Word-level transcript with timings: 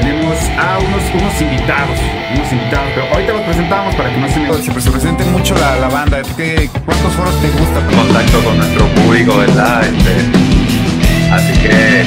tenemos 0.00 0.36
a 0.58 0.78
unos, 0.78 1.02
unos 1.14 1.40
invitados, 1.40 1.98
unos 2.34 2.52
invitados, 2.52 2.90
pero 2.94 3.06
ahorita 3.14 3.32
los 3.32 3.42
presentamos 3.42 3.94
para 3.94 4.10
que 4.10 4.18
no 4.18 4.28
se 4.28 4.40
me 4.40 4.80
se 4.82 4.90
presente 4.90 5.24
mucho 5.24 5.54
la, 5.54 5.76
la 5.76 5.88
banda. 5.88 6.20
¿Qué, 6.36 6.68
¿Cuántos 6.84 7.14
foros 7.14 7.34
te 7.40 7.48
gusta? 7.48 7.80
Contacto 7.96 8.44
con 8.44 8.58
nuestro 8.58 8.86
público, 8.88 9.38
¿verdad? 9.38 9.84
Este, 9.86 11.32
así 11.32 11.62
que 11.62 12.04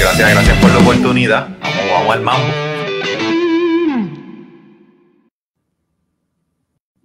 gracias, 0.00 0.34
gracias 0.34 0.58
por 0.58 0.70
la 0.70 0.78
oportunidad. 0.78 1.48
Vamos, 1.60 1.90
vamos 1.92 2.14
al 2.16 2.22
mambo. 2.22 2.46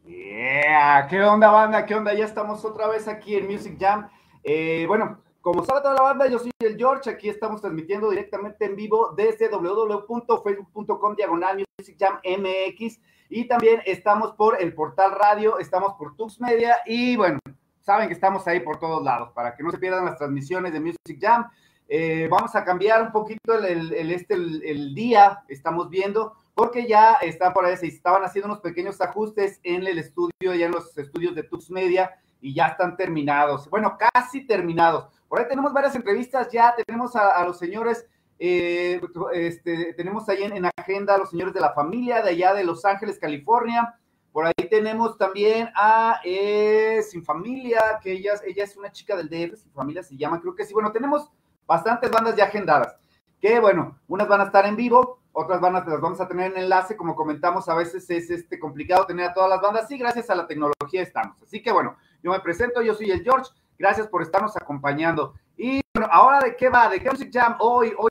Yeah, 0.08 1.06
¿qué 1.08 1.22
onda 1.22 1.52
banda? 1.52 1.86
¿Qué 1.86 1.94
onda? 1.94 2.16
Ya 2.16 2.26
estamos 2.26 2.66
otra 2.66 2.88
vez 2.88 3.08
aquí 3.08 3.36
en 3.36 3.46
Music 3.46 3.78
Jam. 3.80 4.10
Eh, 4.44 4.86
bueno, 4.88 5.22
como 5.42 5.64
sabe 5.64 5.82
toda 5.82 5.96
la 5.96 6.02
banda, 6.02 6.28
yo 6.28 6.38
soy 6.40 6.52
el 6.60 6.78
George, 6.78 7.10
aquí 7.10 7.30
estamos 7.30 7.62
transmitiendo 7.62 8.10
directamente 8.10 8.66
en 8.66 8.76
vivo 8.76 9.14
desde 9.16 9.50
www.facebook.com 9.50 11.16
diagonal 11.16 11.66
Music 11.78 11.96
Jam 11.98 12.20
MX 12.26 13.00
y 13.30 13.48
también 13.48 13.82
estamos 13.86 14.34
por 14.34 14.62
el 14.62 14.74
portal 14.74 15.12
radio, 15.12 15.58
estamos 15.60 15.94
por 15.94 16.16
Tux 16.18 16.42
Media 16.42 16.78
y 16.86 17.16
bueno, 17.16 17.40
saben 17.80 18.08
que 18.08 18.14
estamos 18.14 18.46
ahí 18.48 18.60
por 18.60 18.80
todos 18.80 19.02
lados 19.02 19.32
para 19.34 19.56
que 19.56 19.64
no 19.64 19.72
se 19.72 19.78
pierdan 19.78 20.06
las 20.06 20.18
transmisiones 20.18 20.74
de 20.74 20.80
Music 20.82 21.20
Jam. 21.20 21.50
Eh, 21.88 22.28
vamos 22.30 22.54
a 22.56 22.64
cambiar 22.64 23.02
un 23.02 23.12
poquito 23.12 23.54
el, 23.54 23.94
el, 23.94 24.12
este, 24.12 24.36
el, 24.36 24.62
el, 24.64 24.94
día, 24.94 25.40
estamos 25.48 25.90
viendo, 25.90 26.34
porque 26.54 26.86
ya 26.86 27.14
está 27.14 27.52
por 27.52 27.66
ahí, 27.66 27.78
se 27.78 27.88
estaban 27.88 28.24
haciendo 28.24 28.48
unos 28.48 28.60
pequeños 28.60 29.02
ajustes 29.02 29.60
en 29.64 29.88
el 29.88 29.98
estudio, 29.98 30.54
ya 30.54 30.68
en 30.68 30.72
los 30.72 30.96
estudios 30.98 31.34
de 31.34 31.44
Tux 31.44 31.72
Media 31.72 32.12
y 32.42 32.54
ya 32.54 32.68
están 32.68 32.96
terminados. 32.96 33.70
Bueno, 33.70 33.98
casi 33.98 34.46
terminados. 34.46 35.08
Por 35.28 35.40
ahí 35.40 35.48
tenemos 35.48 35.74
varias 35.74 35.96
entrevistas 35.96 36.50
ya, 36.52 36.74
tenemos 36.86 37.16
a, 37.16 37.44
los 37.46 37.58
señores, 37.58 38.08
eh, 38.40 39.02
este, 39.34 39.94
tenemos 39.94 40.28
ahí 40.30 40.44
en, 40.44 40.54
en, 40.56 40.66
agenda 40.66 41.16
a 41.16 41.18
los 41.18 41.30
señores 41.30 41.54
de 41.54 41.60
la 41.60 41.74
familia 41.74 42.22
de 42.22 42.32
allá 42.32 42.54
de 42.54 42.64
Los 42.64 42.86
Ángeles, 42.86 43.20
California. 43.20 43.96
Por 44.32 44.46
ahí 44.46 44.70
tenemos 44.70 45.18
también 45.18 45.70
a 45.76 46.22
eh, 46.24 47.02
Sin 47.10 47.24
Familia, 47.24 48.00
que 48.02 48.14
ella, 48.14 48.34
ella 48.46 48.64
es 48.64 48.78
una 48.78 48.92
chica 48.92 49.16
del 49.16 49.28
DF, 49.28 49.58
Sin 49.58 49.72
Familia 49.72 50.04
se 50.04 50.16
llama, 50.16 50.40
creo 50.40 50.56
que 50.56 50.66
sí. 50.66 50.74
Bueno, 50.74 50.92
tenemos 50.92 51.30
bastantes 51.68 52.10
bandas 52.10 52.36
ya 52.36 52.46
agendadas, 52.46 52.96
que 53.42 53.60
bueno, 53.60 54.00
unas 54.08 54.28
van 54.28 54.42
a 54.42 54.46
estar 54.46 54.66
en 54.66 54.76
vivo, 54.76 55.19
otras 55.32 55.62
bandas 55.62 55.88
las 55.88 56.02
vamos 56.02 56.20
a 56.20 56.28
tener 56.28 56.52
en 56.52 56.64
enlace, 56.64 56.98
como 56.98 57.16
comentamos, 57.16 57.70
a 57.70 57.76
veces 57.76 58.10
es 58.10 58.30
este, 58.30 58.60
complicado 58.60 59.06
tener 59.06 59.30
a 59.30 59.34
todas 59.34 59.50
las 59.50 59.62
bandas, 59.62 59.90
y 59.92 59.98
gracias 59.98 60.30
a 60.30 60.36
la 60.36 60.48
tecnología 60.48 61.02
estamos. 61.02 61.42
Así 61.42 61.62
que 61.62 61.72
bueno, 61.72 61.98
yo 62.24 62.32
me 62.32 62.40
presento, 62.40 62.82
yo 62.82 62.94
soy 62.94 63.12
el 63.12 63.24
George, 63.24 63.52
Gracias 63.80 64.08
por 64.08 64.22
estarnos 64.22 64.58
acompañando. 64.58 65.36
Y 65.56 65.80
bueno, 65.96 66.10
ahora 66.12 66.42
de 66.42 66.58
qué 66.58 66.68
va, 66.68 66.90
de 66.90 67.00
qué 67.00 67.10
Music 67.10 67.30
Jam 67.32 67.56
hoy, 67.60 67.94
hoy 67.98 68.10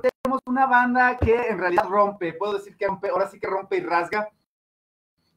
tenemos 0.00 0.40
una 0.46 0.66
banda 0.66 1.16
que 1.16 1.34
en 1.48 1.58
realidad 1.58 1.88
rompe, 1.88 2.32
puedo 2.34 2.54
decir 2.54 2.76
que 2.76 2.86
rompe, 2.86 3.08
ahora 3.08 3.28
sí 3.28 3.40
que 3.40 3.48
rompe 3.48 3.78
y 3.78 3.80
rasga, 3.80 4.28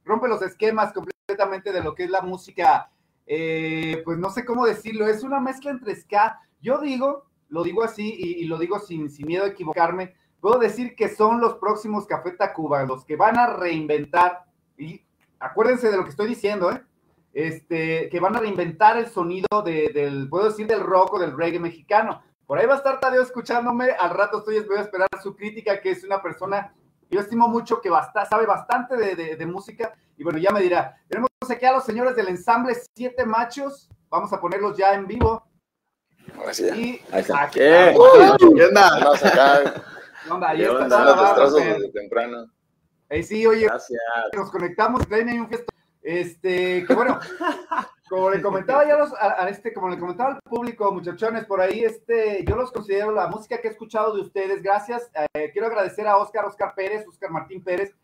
rompe 0.05 0.27
los 0.27 0.43
esquemas 0.43 0.93
completamente 0.93 1.71
de 1.71 1.81
lo 1.81 1.95
que 1.95 2.03
es 2.03 2.11
la 2.11 2.21
música, 2.21 2.91
eh, 3.25 4.03
pues 4.05 4.19
no 4.19 4.29
sé 4.29 4.45
cómo 4.45 4.67
decirlo, 4.67 5.07
es 5.07 5.23
una 5.23 5.39
mezcla 5.39 5.71
entre 5.71 5.95
ska, 5.95 6.39
yo 6.61 6.79
digo, 6.79 7.25
lo 7.47 7.63
digo 7.63 7.83
así 7.83 8.15
y, 8.17 8.43
y 8.43 8.45
lo 8.45 8.59
digo 8.59 8.79
sin, 8.79 9.09
sin 9.09 9.25
miedo 9.25 9.45
a 9.45 9.49
equivocarme, 9.49 10.15
puedo 10.39 10.59
decir 10.59 10.95
que 10.95 11.09
son 11.09 11.39
los 11.39 11.55
próximos 11.55 12.05
Café 12.05 12.31
Tacuba, 12.31 12.83
los 12.83 13.05
que 13.05 13.15
van 13.15 13.37
a 13.37 13.47
reinventar, 13.47 14.45
y 14.77 15.01
acuérdense 15.39 15.89
de 15.89 15.97
lo 15.97 16.03
que 16.03 16.09
estoy 16.11 16.27
diciendo, 16.27 16.71
¿eh? 16.71 16.81
este, 17.33 18.09
que 18.09 18.19
van 18.19 18.35
a 18.35 18.39
reinventar 18.39 18.97
el 18.97 19.07
sonido 19.07 19.61
de, 19.63 19.89
del, 19.93 20.29
puedo 20.29 20.45
decir, 20.49 20.67
del 20.67 20.81
rock 20.81 21.13
o 21.13 21.19
del 21.19 21.37
reggae 21.37 21.59
mexicano. 21.59 22.21
Por 22.45 22.57
ahí 22.57 22.65
va 22.65 22.73
a 22.73 22.77
estar 22.77 22.99
Tadeo 22.99 23.21
escuchándome, 23.21 23.91
al 23.91 24.09
rato 24.11 24.39
estoy, 24.39 24.59
voy 24.61 24.77
a 24.77 24.81
esperar 24.81 25.07
su 25.21 25.35
crítica, 25.35 25.79
que 25.81 25.91
es 25.91 26.03
una 26.03 26.21
persona, 26.21 26.73
yo 27.11 27.19
estimo 27.19 27.47
mucho 27.47 27.81
que 27.81 27.89
basta, 27.89 28.25
sabe 28.25 28.45
bastante 28.45 28.97
de, 28.97 29.15
de, 29.15 29.35
de, 29.35 29.45
música, 29.45 29.93
y 30.17 30.23
bueno, 30.23 30.39
ya 30.39 30.51
me 30.51 30.61
dirá. 30.61 30.97
Tenemos 31.07 31.29
aquí 31.47 31.65
a 31.65 31.73
los 31.73 31.83
señores 31.83 32.15
del 32.15 32.29
ensamble 32.29 32.75
Siete 32.95 33.25
Machos, 33.25 33.89
vamos 34.09 34.33
a 34.33 34.41
ponerlos 34.41 34.75
ya 34.77 34.93
en 34.93 35.05
vivo. 35.05 35.43
Ahora 36.37 36.53
sí, 36.53 36.65
ya. 36.65 36.75
Y 36.75 37.01
Ahí 37.11 37.21
está. 37.21 37.43
aquí, 37.43 37.59
¿Qué? 37.59 37.95
¿Qué 38.55 38.65
onda? 38.65 39.83
Vamos 40.29 40.47
acá. 40.47 40.57
¿qué 40.57 40.69
onda? 40.69 40.87
¿Qué 40.87 40.93
onda? 40.93 41.15
la 41.15 41.37
Los 41.37 41.55
desde 41.55 41.91
temprano. 41.91 42.45
Eh, 43.09 43.23
sí, 43.23 43.45
oye, 43.45 43.65
Gracias. 43.65 43.99
nos 44.35 44.51
conectamos, 44.51 45.07
traen 45.07 45.29
ahí 45.29 45.39
un 45.39 45.49
gesto. 45.49 45.73
Este, 46.01 46.85
que 46.85 46.93
bueno, 46.93 47.19
como 48.09 48.29
le 48.29 48.41
comentaba 48.41 48.87
ya 48.87 48.97
los, 48.97 49.13
a, 49.13 49.43
a 49.43 49.49
este, 49.49 49.73
como 49.73 49.89
le 49.89 49.99
comentaba 49.99 50.35
al 50.35 50.41
público, 50.41 50.91
muchachones, 50.91 51.45
por 51.45 51.59
ahí, 51.59 51.83
este, 51.83 52.45
yo 52.45 52.55
los 52.55 52.71
considero 52.71 53.11
la 53.11 53.27
música 53.27 53.59
que 53.59 53.67
he 53.67 53.71
escuchado 53.71 54.15
de 54.15 54.21
ustedes, 54.21 54.61
gracias. 54.61 55.09
Eh, 55.33 55.49
quiero 55.51 55.67
agradecer 55.67 56.07
a 56.07 56.17
Oscar, 56.17 56.45
Oscar 56.45 56.73
Pérez, 56.75 57.05
Oscar 57.07 57.31
Martín 57.31 57.63
Pérez, 57.63 57.95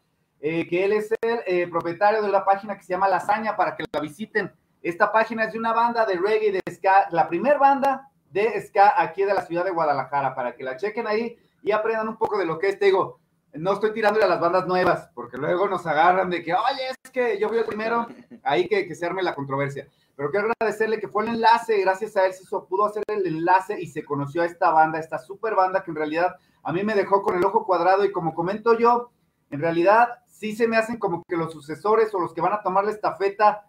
eh, 0.42 0.68
que 0.68 0.86
él 0.86 0.94
es 0.94 1.12
el 1.22 1.40
eh, 1.46 1.68
propietario 1.68 2.22
de 2.22 2.30
una 2.30 2.44
página 2.44 2.75
que 2.75 2.84
se 2.84 2.94
llama 2.94 3.07
Lasaña, 3.07 3.56
para 3.56 3.75
que 3.75 3.86
la 3.92 4.00
visiten. 4.00 4.52
Esta 4.81 5.12
página 5.12 5.46
es 5.46 5.53
de 5.53 5.59
una 5.59 5.74
banda 5.74 6.06
de 6.06 6.16
reggae 6.16 6.52
de 6.52 6.62
ska, 6.72 7.07
la 7.12 7.28
primer 7.28 7.57
banda 7.57 8.12
de 8.30 8.62
ska 8.62 9.02
aquí 9.02 9.24
de 9.24 9.34
la 9.34 9.42
ciudad 9.44 9.63
de 9.63 9.72
Guadalajara, 9.72 10.36
para 10.36 10.56
que 10.56 10.63
la 10.63 10.78
chequen 10.78 11.07
ahí 11.07 11.38
y 11.65 11.71
aprendan 11.71 12.07
un 12.07 12.17
poco 12.17 12.37
de 12.37 12.45
lo 12.45 12.59
que 12.59 12.69
es, 12.69 12.77
te 12.77 12.85
digo, 12.85 13.19
no 13.53 13.73
estoy 13.73 13.91
tirándole 13.91 14.25
a 14.25 14.29
las 14.29 14.39
bandas 14.39 14.67
nuevas, 14.67 15.09
porque 15.15 15.35
luego 15.37 15.67
nos 15.67 15.85
agarran 15.87 16.29
de 16.29 16.43
que, 16.43 16.53
oye, 16.53 16.89
es 17.03 17.11
que 17.11 17.39
yo 17.39 17.49
fui 17.49 17.57
el 17.57 17.65
primero, 17.65 18.05
ahí 18.43 18.67
que, 18.67 18.87
que 18.87 18.93
se 18.93 19.05
arme 19.05 19.23
la 19.23 19.33
controversia. 19.33 19.87
Pero 20.15 20.29
quiero 20.29 20.51
agradecerle 20.59 20.99
que 20.99 21.07
fue 21.07 21.23
el 21.23 21.29
enlace, 21.29 21.81
gracias 21.81 22.15
a 22.17 22.27
él 22.27 22.33
se 22.33 22.43
hizo, 22.43 22.67
pudo 22.67 22.85
hacer 22.85 23.03
el 23.07 23.25
enlace 23.25 23.81
y 23.81 23.87
se 23.87 24.05
conoció 24.05 24.43
a 24.43 24.45
esta 24.45 24.69
banda, 24.69 24.99
esta 24.99 25.17
super 25.17 25.55
banda 25.55 25.83
que 25.83 25.89
en 25.89 25.97
realidad 25.97 26.35
a 26.61 26.71
mí 26.71 26.83
me 26.83 26.93
dejó 26.93 27.23
con 27.23 27.35
el 27.35 27.43
ojo 27.43 27.65
cuadrado 27.65 28.05
y 28.05 28.11
como 28.11 28.35
comento 28.35 28.77
yo, 28.77 29.11
en 29.49 29.59
realidad 29.59 30.09
sí 30.27 30.55
se 30.55 30.67
me 30.67 30.77
hacen 30.77 30.99
como 30.99 31.23
que 31.27 31.35
los 31.35 31.51
sucesores 31.51 32.13
o 32.13 32.19
los 32.19 32.33
que 32.33 32.41
van 32.41 32.53
a 32.53 32.61
tomar 32.61 32.85
la 32.85 32.91
estafeta 32.91 33.65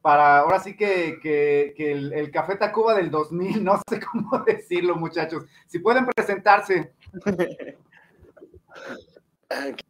para 0.00 0.40
ahora 0.40 0.58
sí 0.58 0.76
que, 0.76 1.18
que, 1.22 1.74
que 1.76 1.92
el, 1.92 2.12
el, 2.12 2.30
Café 2.30 2.56
Tacuba 2.56 2.94
del 2.94 3.10
2000, 3.10 3.64
no 3.64 3.80
sé 3.88 4.00
cómo 4.00 4.38
decirlo, 4.46 4.96
muchachos. 4.96 5.44
Si 5.66 5.78
pueden 5.78 6.06
presentarse. 6.06 6.92
¿Qué 7.12 7.76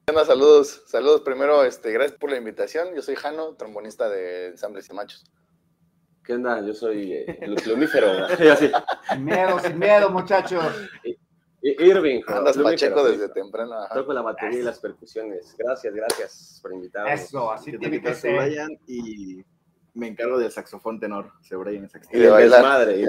onda? 0.09 0.25
Saludos, 0.25 0.83
saludos. 0.87 1.21
Primero, 1.23 1.65
este, 1.65 1.93
gracias 1.93 2.19
por 2.19 2.31
la 2.31 2.37
invitación. 2.37 2.95
Yo 2.95 3.03
soy 3.03 3.15
Jano, 3.15 3.55
trombonista 3.55 4.09
de 4.09 4.49
Ensambles 4.49 4.89
y 4.91 4.93
Machos. 4.95 5.25
¿Qué 6.25 6.35
onda? 6.35 6.61
Yo 6.65 6.73
soy 6.75 7.13
eh, 7.13 7.39
el 7.41 7.55
plumífero. 7.57 8.29
sin 9.11 9.25
miedo, 9.25 9.59
sin 9.61 9.79
miedo, 9.79 10.11
muchachos. 10.11 10.65
Irving. 11.63 12.23
Andas 12.27 12.59
pacheco 12.59 13.05
desde 13.05 13.29
temprano. 13.29 13.75
Ajá. 13.75 13.95
Toco 13.95 14.13
la 14.13 14.23
batería 14.23 14.61
y 14.61 14.63
las 14.63 14.81
percusiones. 14.81 15.55
Gracias, 15.57 15.95
gracias 15.95 16.59
por 16.61 16.73
invitarme. 16.73 17.13
Eso, 17.13 17.53
así 17.53 17.77
tiene 17.79 18.01
que 18.03 18.15
ser. 18.15 18.37
Brian 18.37 18.71
y 18.89 19.45
me 19.95 20.09
encargo 20.09 20.39
del 20.39 20.51
saxofón 20.51 20.99
tenor. 20.99 21.33
Se 21.41 21.55
Brian 21.55 21.85
el 21.85 21.89
Y 21.89 21.89
saxofón. 21.89 22.19
de 22.21 22.27
el 22.27 22.33
bailar. 22.33 22.61
desmadre. 22.61 23.01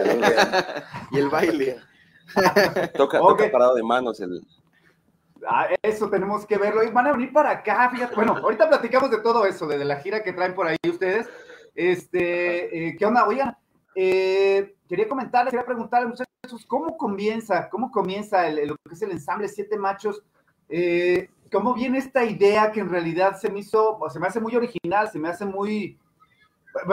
Y 1.11 1.15
Y 1.15 1.19
el 1.19 1.29
baile. 1.29 1.79
toca, 2.97 3.21
Ok. 3.21 3.37
toca 3.37 3.51
parado 3.51 3.75
de 3.75 3.83
manos 3.83 4.19
el. 4.19 4.45
Ah, 5.47 5.67
eso 5.81 6.09
tenemos 6.09 6.45
que 6.45 6.57
verlo. 6.57 6.83
Y 6.83 6.91
van 6.91 7.07
a 7.07 7.11
venir 7.11 7.33
para 7.33 7.51
acá, 7.51 7.89
fíjate. 7.89 8.15
Bueno, 8.15 8.37
ahorita 8.37 8.69
platicamos 8.69 9.11
de 9.11 9.19
todo 9.19 9.45
eso, 9.45 9.67
de, 9.67 9.83
la 9.83 9.97
gira 9.97 10.23
que 10.23 10.33
traen 10.33 10.55
por 10.55 10.67
ahí 10.67 10.77
ustedes. 10.87 11.27
Este, 11.75 12.87
eh, 12.87 12.95
¿qué 12.97 13.05
onda? 13.05 13.27
Oigan, 13.27 13.57
eh, 13.95 14.75
quería 14.87 15.07
comentarles, 15.07 15.51
quería 15.51 15.65
preguntarles, 15.65 16.09
muchachos, 16.09 16.65
¿cómo 16.67 16.97
comienza? 16.97 17.69
¿Cómo 17.69 17.91
comienza 17.91 18.47
el, 18.47 18.67
lo 18.67 18.75
que 18.75 18.93
es 18.93 19.01
el 19.01 19.11
ensamble 19.11 19.47
Siete 19.47 19.77
Machos? 19.77 20.21
Eh, 20.69 21.29
¿Cómo 21.51 21.73
viene 21.73 21.99
esta 21.99 22.23
idea 22.23 22.71
que 22.71 22.79
en 22.79 22.89
realidad 22.89 23.37
se 23.37 23.49
me 23.49 23.59
hizo, 23.59 23.99
se 24.09 24.19
me 24.19 24.27
hace 24.27 24.39
muy 24.39 24.55
original, 24.55 25.09
se 25.11 25.19
me 25.19 25.29
hace 25.29 25.45
muy, 25.45 25.99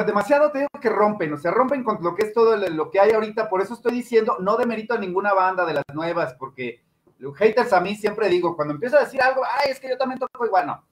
demasiado 0.07 0.51
te 0.51 0.59
digo 0.59 0.71
que 0.81 0.89
rompen, 0.89 1.33
o 1.33 1.37
sea, 1.37 1.51
rompen 1.51 1.83
con 1.83 2.03
lo 2.03 2.15
que 2.15 2.27
es 2.27 2.33
todo 2.33 2.57
lo 2.57 2.91
que 2.91 3.01
hay 3.01 3.13
ahorita, 3.13 3.49
por 3.49 3.61
eso 3.61 3.75
estoy 3.75 3.93
diciendo, 3.93 4.37
no 4.41 4.57
demerito 4.57 4.95
a 4.95 4.99
ninguna 4.99 5.33
banda 5.33 5.65
de 5.65 5.75
las 5.75 5.85
nuevas, 5.95 6.35
porque 6.35 6.83
los 7.19 7.37
haters 7.37 7.73
a 7.73 7.81
mí 7.81 7.95
siempre 7.95 8.29
digo, 8.29 8.57
cuando 8.57 8.75
empiezo 8.75 8.97
a 8.97 9.01
decir 9.01 9.21
algo, 9.23 9.43
ay, 9.45 9.71
es 9.71 9.81
que 9.81 9.89
yo 9.89 9.99
también 9.99 10.19
toco 10.19 10.45
igual, 10.45 10.67
no. 10.67 10.85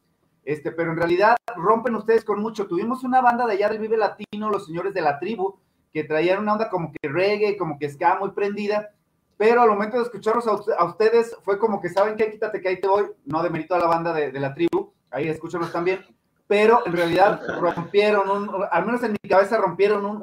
Este, 0.44 0.72
pero 0.72 0.92
en 0.92 0.96
realidad 0.96 1.36
rompen 1.56 1.94
ustedes 1.94 2.24
con 2.24 2.40
mucho. 2.40 2.66
Tuvimos 2.66 3.04
una 3.04 3.20
banda 3.20 3.46
de 3.46 3.52
allá 3.54 3.68
del 3.68 3.80
Vive 3.80 3.98
Latino, 3.98 4.48
los 4.50 4.66
señores 4.66 4.94
de 4.94 5.02
la 5.02 5.18
tribu, 5.18 5.58
que 5.92 6.04
traían 6.04 6.38
una 6.38 6.54
onda 6.54 6.70
como 6.70 6.90
que 6.92 7.08
reggae, 7.08 7.56
como 7.56 7.78
que 7.78 7.90
ska 7.90 8.18
muy 8.18 8.30
prendida, 8.30 8.90
pero 9.36 9.62
al 9.62 9.68
momento 9.68 9.98
de 9.98 10.04
escucharlos 10.04 10.46
a, 10.46 10.74
a 10.78 10.84
ustedes 10.84 11.36
fue 11.42 11.58
como 11.58 11.80
que 11.80 11.88
saben 11.88 12.16
que 12.16 12.30
quítate 12.30 12.60
que 12.60 12.68
ahí 12.68 12.80
te 12.80 12.88
voy, 12.88 13.06
no 13.24 13.42
demerito 13.42 13.74
a 13.74 13.78
la 13.78 13.86
banda 13.86 14.12
de, 14.12 14.32
de 14.32 14.40
la 14.40 14.54
tribu, 14.54 14.92
ahí 15.10 15.28
escúchanos 15.28 15.72
también, 15.72 16.04
pero 16.48 16.84
en 16.86 16.92
realidad 16.94 17.40
rompieron, 17.60 18.28
un, 18.30 18.50
al 18.70 18.86
menos 18.86 19.02
en 19.04 19.12
mi 19.12 19.28
cabeza 19.28 19.58
rompieron 19.58 20.04
un, 20.06 20.22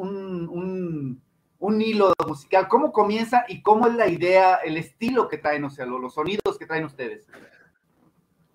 un, 0.49 1.21
un, 1.59 1.81
hilo 1.81 2.13
musical. 2.27 2.67
¿Cómo 2.67 2.91
comienza 2.91 3.45
y 3.47 3.61
cómo 3.61 3.87
es 3.87 3.93
la 3.95 4.07
idea, 4.07 4.55
el 4.55 4.75
estilo 4.77 5.27
que 5.29 5.37
traen, 5.37 5.63
o 5.63 5.69
sea, 5.69 5.85
lo- 5.85 5.99
los 5.99 6.15
sonidos 6.15 6.57
que 6.59 6.65
traen 6.65 6.85
ustedes? 6.85 7.27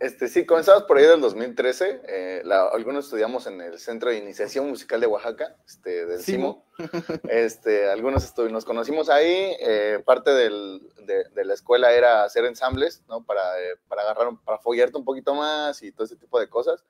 Este, 0.01 0.29
sí, 0.29 0.47
comenzamos 0.47 0.85
por 0.85 0.97
ahí 0.97 1.05
del 1.05 1.21
2013. 1.21 2.01
eh, 2.09 2.41
la- 2.45 2.69
algunos 2.69 3.05
estudiamos 3.05 3.47
en 3.47 3.61
el 3.61 3.79
Centro 3.79 4.09
de 4.09 4.17
Iniciación 4.17 4.67
Musical 4.69 4.99
de 4.99 5.07
Oaxaca, 5.07 5.57
este, 5.67 6.07
del 6.07 6.21
CIMO. 6.23 6.65
Este, 7.31 7.91
algunos 7.91 8.35
nos 8.51 8.65
conocimos 8.65 9.11
ahí. 9.11 9.55
eh, 9.61 10.03
parte 10.07 10.31
del- 10.31 10.81
de, 11.05 11.25
de 11.35 11.45
la 11.45 11.53
escuela 11.53 11.93
era 11.93 12.25
hacer 12.25 12.47
ensambles, 12.47 13.03
¿no? 13.09 13.25
Para, 13.27 13.61
eh, 13.61 13.75
para 13.89 14.03
agarrar, 14.03 14.31
para 14.43 14.59
follarte 14.59 14.97
un 14.97 15.05
poquito 15.05 15.35
más 15.35 15.83
y 15.83 15.93
todo 15.93 16.05
ese 16.07 16.17
tipo 16.17 16.41
de 16.41 16.49
cosas, 16.49 16.83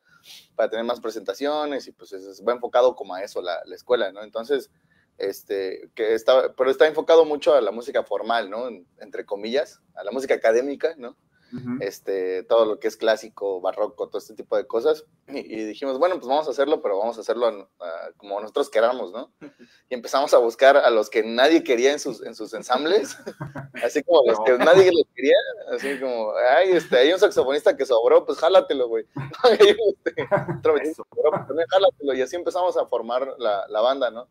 para 0.55 0.71
tener 0.71 0.85
más 0.85 1.01
presentaciones 1.01 1.89
y 1.89 1.93
pues 1.93 2.13
es- 2.13 2.25
es- 2.25 2.45
va 2.47 2.53
enfocado 2.53 2.95
como 2.95 3.15
a 3.17 3.25
eso 3.25 3.43
la, 3.43 3.61
la 3.65 3.75
escuela, 3.75 4.13
¿no? 4.13 4.23
Entonces, 4.23 4.71
este, 5.19 5.91
que 5.97 6.15
está, 6.15 6.55
pero 6.55 6.71
está 6.71 6.87
enfocado 6.87 7.25
mucho 7.25 7.55
a 7.55 7.61
la 7.61 7.73
música 7.73 8.05
formal, 8.05 8.49
¿no? 8.51 8.69
En- 8.69 8.87
entre 9.01 9.27
comillas, 9.27 9.81
a 9.97 10.05
la 10.05 10.13
música 10.13 10.35
académica, 10.35 10.95
¿no? 10.97 11.17
Ujú. 11.53 11.79
este, 11.81 12.43
todo 12.45 12.65
lo 12.65 12.79
que 12.79 12.89
es 12.89 12.97
clásico, 12.97 13.61
barroco, 13.61 14.09
todo 14.09 14.19
este 14.19 14.35
tipo 14.35 14.57
de 14.57 14.67
cosas. 14.67 15.05
Y, 15.29 15.39
y 15.39 15.65
dijimos, 15.65 15.99
bueno, 15.99 16.17
pues 16.17 16.29
vamos 16.29 16.47
a 16.47 16.51
hacerlo, 16.51 16.81
pero 16.83 16.99
vamos 16.99 17.19
a 17.19 17.23
hacerlo 17.23 17.47
a- 17.47 17.85
a- 17.85 18.13
como 18.17 18.41
nosotros 18.41 18.71
queramos, 18.71 19.13
¿no? 19.13 19.33
Y 19.91 19.95
empezamos 19.95 20.33
a 20.35 20.39
buscar 20.39 20.77
a 20.77 20.91
los 20.91 21.11
que 21.11 21.23
nadie 21.25 21.65
quería 21.65 21.93
en 21.93 21.99
sus, 21.99 22.23
en 22.25 22.35
sus 22.35 22.55
ensambles, 22.55 23.17
así 23.85 24.03
como 24.05 24.23
los 24.27 24.39
que 24.41 24.57
nadie 24.59 24.91
los 24.93 25.05
quería, 25.15 25.37
así 25.75 25.99
como, 25.99 26.33
ay, 26.57 26.71
este, 26.73 26.97
hay 26.99 27.13
un 27.13 27.19
saxofonista 27.19 27.77
que 27.77 27.85
sobró, 27.87 28.25
pues 28.25 28.39
jálatelo, 28.39 28.89
güey. 28.89 29.05
Este, 29.51 30.29
otro 30.59 30.75
que 30.77 30.95
sobró, 30.95 31.31
pues 31.31 31.47
también 31.49 31.67
jálatelo. 31.69 32.15
Y 32.15 32.23
así 32.23 32.37
empezamos 32.37 32.77
a 32.77 32.87
formar 32.87 33.35
la, 33.39 33.67
la 33.69 33.81
banda, 33.81 34.11
¿no? 34.11 34.29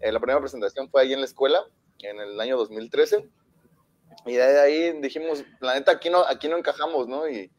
Eh, 0.00 0.12
la 0.12 0.20
primera 0.20 0.40
presentación 0.40 0.88
fue 0.88 1.02
ahí 1.02 1.12
en 1.12 1.20
la 1.20 1.26
escuela, 1.26 1.64
en 1.98 2.20
el 2.20 2.40
año 2.40 2.56
2013. 2.56 3.28
Y 4.26 4.32
de 4.34 4.60
ahí 4.60 5.00
dijimos, 5.00 5.44
la 5.60 5.74
neta, 5.74 5.92
aquí 5.92 6.10
no, 6.10 6.24
aquí 6.26 6.48
no 6.48 6.56
encajamos, 6.58 7.08
¿no? 7.08 7.28
Y, 7.28 7.50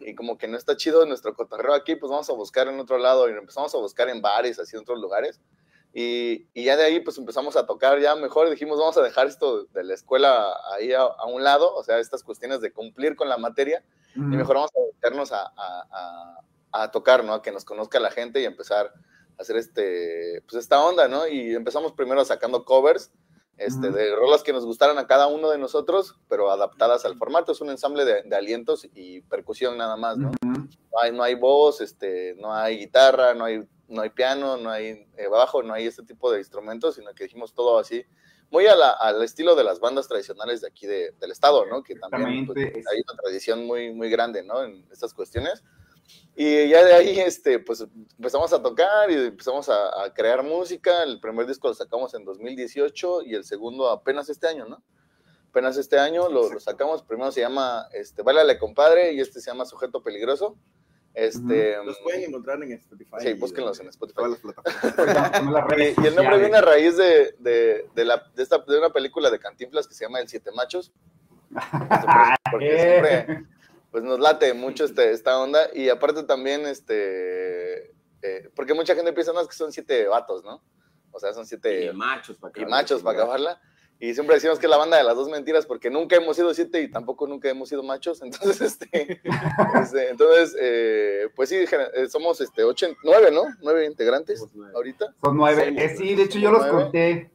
y 0.00 0.14
como 0.14 0.36
que 0.38 0.48
no 0.48 0.56
está 0.56 0.76
chido 0.76 1.04
nuestro 1.06 1.34
cotorreo 1.34 1.74
aquí, 1.74 1.96
pues 1.96 2.10
vamos 2.10 2.28
a 2.30 2.32
buscar 2.32 2.68
en 2.68 2.78
otro 2.80 2.98
lado. 2.98 3.28
Y 3.28 3.32
empezamos 3.32 3.74
a 3.74 3.78
buscar 3.78 4.08
en 4.08 4.22
bares, 4.22 4.58
así 4.58 4.76
en 4.76 4.82
otros 4.82 4.98
lugares. 5.00 5.40
Y, 5.92 6.46
y 6.52 6.64
ya 6.64 6.76
de 6.76 6.84
ahí, 6.84 7.00
pues 7.00 7.16
empezamos 7.16 7.56
a 7.56 7.66
tocar 7.66 7.98
ya 8.00 8.14
mejor. 8.16 8.50
Dijimos, 8.50 8.78
vamos 8.78 8.96
a 8.98 9.02
dejar 9.02 9.26
esto 9.26 9.64
de 9.66 9.82
la 9.84 9.94
escuela 9.94 10.54
ahí 10.72 10.92
a, 10.92 11.02
a 11.02 11.26
un 11.26 11.42
lado, 11.42 11.74
o 11.74 11.82
sea, 11.82 11.98
estas 11.98 12.22
cuestiones 12.22 12.60
de 12.60 12.72
cumplir 12.72 13.16
con 13.16 13.28
la 13.28 13.38
materia. 13.38 13.82
Y 14.14 14.18
Ujú. 14.20 14.28
mejor 14.28 14.56
vamos 14.56 14.70
a 14.76 14.80
dedicarnos 14.80 15.32
a- 15.32 15.52
a- 15.56 16.40
a 16.72 16.90
tocar, 16.90 17.24
¿no? 17.24 17.32
A 17.32 17.42
que 17.42 17.52
nos 17.52 17.64
conozca 17.64 17.98
la 18.00 18.10
gente 18.10 18.40
y 18.40 18.44
empezar 18.44 18.92
a 19.38 19.42
hacer 19.42 19.56
este, 19.56 20.42
pues 20.46 20.62
esta 20.62 20.82
onda, 20.84 21.08
¿no? 21.08 21.26
Y 21.26 21.54
empezamos 21.54 21.92
primero 21.92 22.22
sacando 22.24 22.64
covers 22.66 23.10
este, 23.58 23.90
de 23.90 24.14
rolas 24.14 24.42
que 24.42 24.52
nos 24.52 24.64
gustaran 24.66 24.98
a 24.98 25.06
cada 25.06 25.26
uno 25.28 25.50
de 25.50 25.58
nosotros, 25.58 26.14
pero 26.28 26.50
adaptadas 26.50 27.04
al 27.04 27.16
formato. 27.16 27.52
Es 27.52 27.60
un 27.60 27.70
ensamble 27.70 28.04
de, 28.04 28.22
de 28.22 28.36
alientos 28.36 28.86
y 28.94 29.20
percusión 29.22 29.76
nada 29.78 29.96
más, 29.96 30.16
¿no? 30.18 30.30
No 30.92 31.00
hay, 31.02 31.12
no 31.12 31.22
hay 31.22 31.34
voz, 31.34 31.80
este, 31.80 32.34
no 32.38 32.52
hay 32.54 32.78
guitarra, 32.78 33.34
no 33.34 33.44
hay, 33.44 33.66
no 33.88 34.02
hay 34.02 34.10
piano, 34.10 34.56
no 34.56 34.70
hay 34.70 35.06
eh, 35.16 35.28
bajo, 35.30 35.62
no 35.62 35.72
hay 35.74 35.86
este 35.86 36.02
tipo 36.02 36.30
de 36.30 36.38
instrumentos, 36.38 36.94
sino 36.96 37.14
que 37.14 37.24
dijimos 37.24 37.54
todo 37.54 37.78
así, 37.78 38.04
muy 38.50 38.66
a 38.66 38.74
la- 38.76 38.90
al 38.92 39.22
estilo 39.22 39.54
de 39.56 39.64
las 39.64 39.80
bandas 39.80 40.06
tradicionales 40.08 40.60
de 40.60 40.68
aquí 40.68 40.86
de- 40.86 41.12
del 41.18 41.30
estado, 41.32 41.66
¿no? 41.66 41.82
Que 41.82 41.94
también 41.96 42.46
pues, 42.46 42.86
hay 42.86 43.02
una 43.08 43.20
tradición 43.22 43.66
muy, 43.66 43.92
muy 43.92 44.08
grande, 44.10 44.42
¿no? 44.42 44.62
En 44.62 44.86
estas 44.92 45.12
cuestiones. 45.14 45.62
Y 46.38 46.68
ya 46.68 46.84
de 46.84 46.92
ahí, 46.92 47.18
este, 47.18 47.58
pues 47.58 47.84
empezamos 48.18 48.52
a 48.52 48.62
tocar 48.62 49.10
y 49.10 49.14
empezamos 49.14 49.70
a, 49.70 50.04
a 50.04 50.12
crear 50.12 50.42
música. 50.42 51.02
El 51.02 51.18
primer 51.18 51.46
disco 51.46 51.68
lo 51.68 51.74
sacamos 51.74 52.12
en 52.12 52.24
2018 52.26 53.22
y 53.22 53.34
el 53.34 53.44
segundo 53.44 53.88
apenas 53.88 54.28
este 54.28 54.46
año, 54.46 54.66
¿no? 54.66 54.82
Apenas 55.48 55.78
este 55.78 55.98
año 55.98 56.28
lo, 56.28 56.52
lo 56.52 56.60
sacamos. 56.60 57.02
Primero 57.02 57.32
se 57.32 57.40
llama, 57.40 57.86
este, 57.94 58.22
Báilale 58.22 58.58
compadre 58.58 59.14
y 59.14 59.20
este 59.20 59.40
se 59.40 59.50
llama 59.50 59.64
Sujeto 59.64 60.02
Peligroso. 60.02 60.58
Este, 61.14 61.82
Los 61.82 61.98
pueden 62.00 62.24
encontrar 62.24 62.62
en 62.62 62.72
Spotify. 62.72 63.16
Sí, 63.20 63.32
búsquenlos 63.32 63.80
en 63.80 63.88
Spotify. 63.88 64.16
Todas 64.16 64.30
las 64.32 64.40
plataformas. 64.40 65.66
Redes 65.68 65.96
y 66.02 66.06
el 66.06 66.14
nombre 66.14 66.38
viene 66.38 66.58
a 66.58 66.60
raíz 66.60 66.98
de, 66.98 67.34
de, 67.38 67.88
de 67.94 68.04
la, 68.04 68.30
de, 68.34 68.42
esta, 68.42 68.58
de 68.58 68.78
una 68.78 68.90
película 68.90 69.30
de 69.30 69.38
Cantinflas 69.38 69.88
que 69.88 69.94
se 69.94 70.04
llama 70.04 70.20
El 70.20 70.28
Siete 70.28 70.50
Machos. 70.52 70.92
Porque 72.50 72.78
siempre 72.78 73.46
pues, 73.96 74.04
nos 74.04 74.20
late 74.20 74.52
mucho 74.52 74.84
este, 74.84 75.10
esta 75.10 75.38
onda. 75.40 75.70
Y 75.72 75.88
aparte 75.88 76.22
también, 76.24 76.66
este, 76.66 77.92
eh, 78.20 78.50
porque 78.54 78.74
mucha 78.74 78.94
gente 78.94 79.10
piensa, 79.14 79.32
no, 79.32 79.40
es 79.40 79.48
que 79.48 79.54
son 79.54 79.72
siete 79.72 80.06
vatos, 80.06 80.44
¿no? 80.44 80.62
O 81.12 81.18
sea, 81.18 81.32
son 81.32 81.46
siete 81.46 81.86
Y 81.86 81.92
machos 81.94 82.36
para 82.36 82.52
y 82.60 82.66
machos 82.66 83.02
para 83.02 83.18
acabarla. 83.22 83.58
Y 83.98 84.12
siempre 84.12 84.34
decimos 84.34 84.58
que 84.58 84.66
es 84.66 84.70
la 84.70 84.76
banda 84.76 84.98
de 84.98 85.04
las 85.04 85.16
dos 85.16 85.30
mentiras 85.30 85.64
porque 85.64 85.88
nunca 85.88 86.16
hemos 86.16 86.36
sido 86.36 86.52
siete 86.52 86.82
y 86.82 86.90
tampoco 86.90 87.26
nunca 87.26 87.48
hemos 87.48 87.70
sido 87.70 87.82
machos. 87.82 88.20
Entonces, 88.22 88.60
este, 88.60 89.22
este, 89.82 90.10
entonces 90.10 90.54
eh, 90.60 91.30
pues 91.34 91.48
sí, 91.48 91.56
eh, 91.56 92.06
somos 92.10 92.38
este, 92.42 92.64
ocho, 92.64 92.88
nueve, 93.02 93.30
¿no? 93.30 93.44
Nueve 93.62 93.86
integrantes 93.86 94.44
nueve. 94.52 94.74
ahorita. 94.76 95.06
Son 95.24 95.34
nueve. 95.38 95.64
Somos 95.64 95.80
Eh, 95.80 95.94
sí, 95.96 96.14
de 96.14 96.24
hecho 96.24 96.38
yo 96.38 96.50
los 96.50 96.60
nueve. 96.66 96.82
conté. 96.82 97.30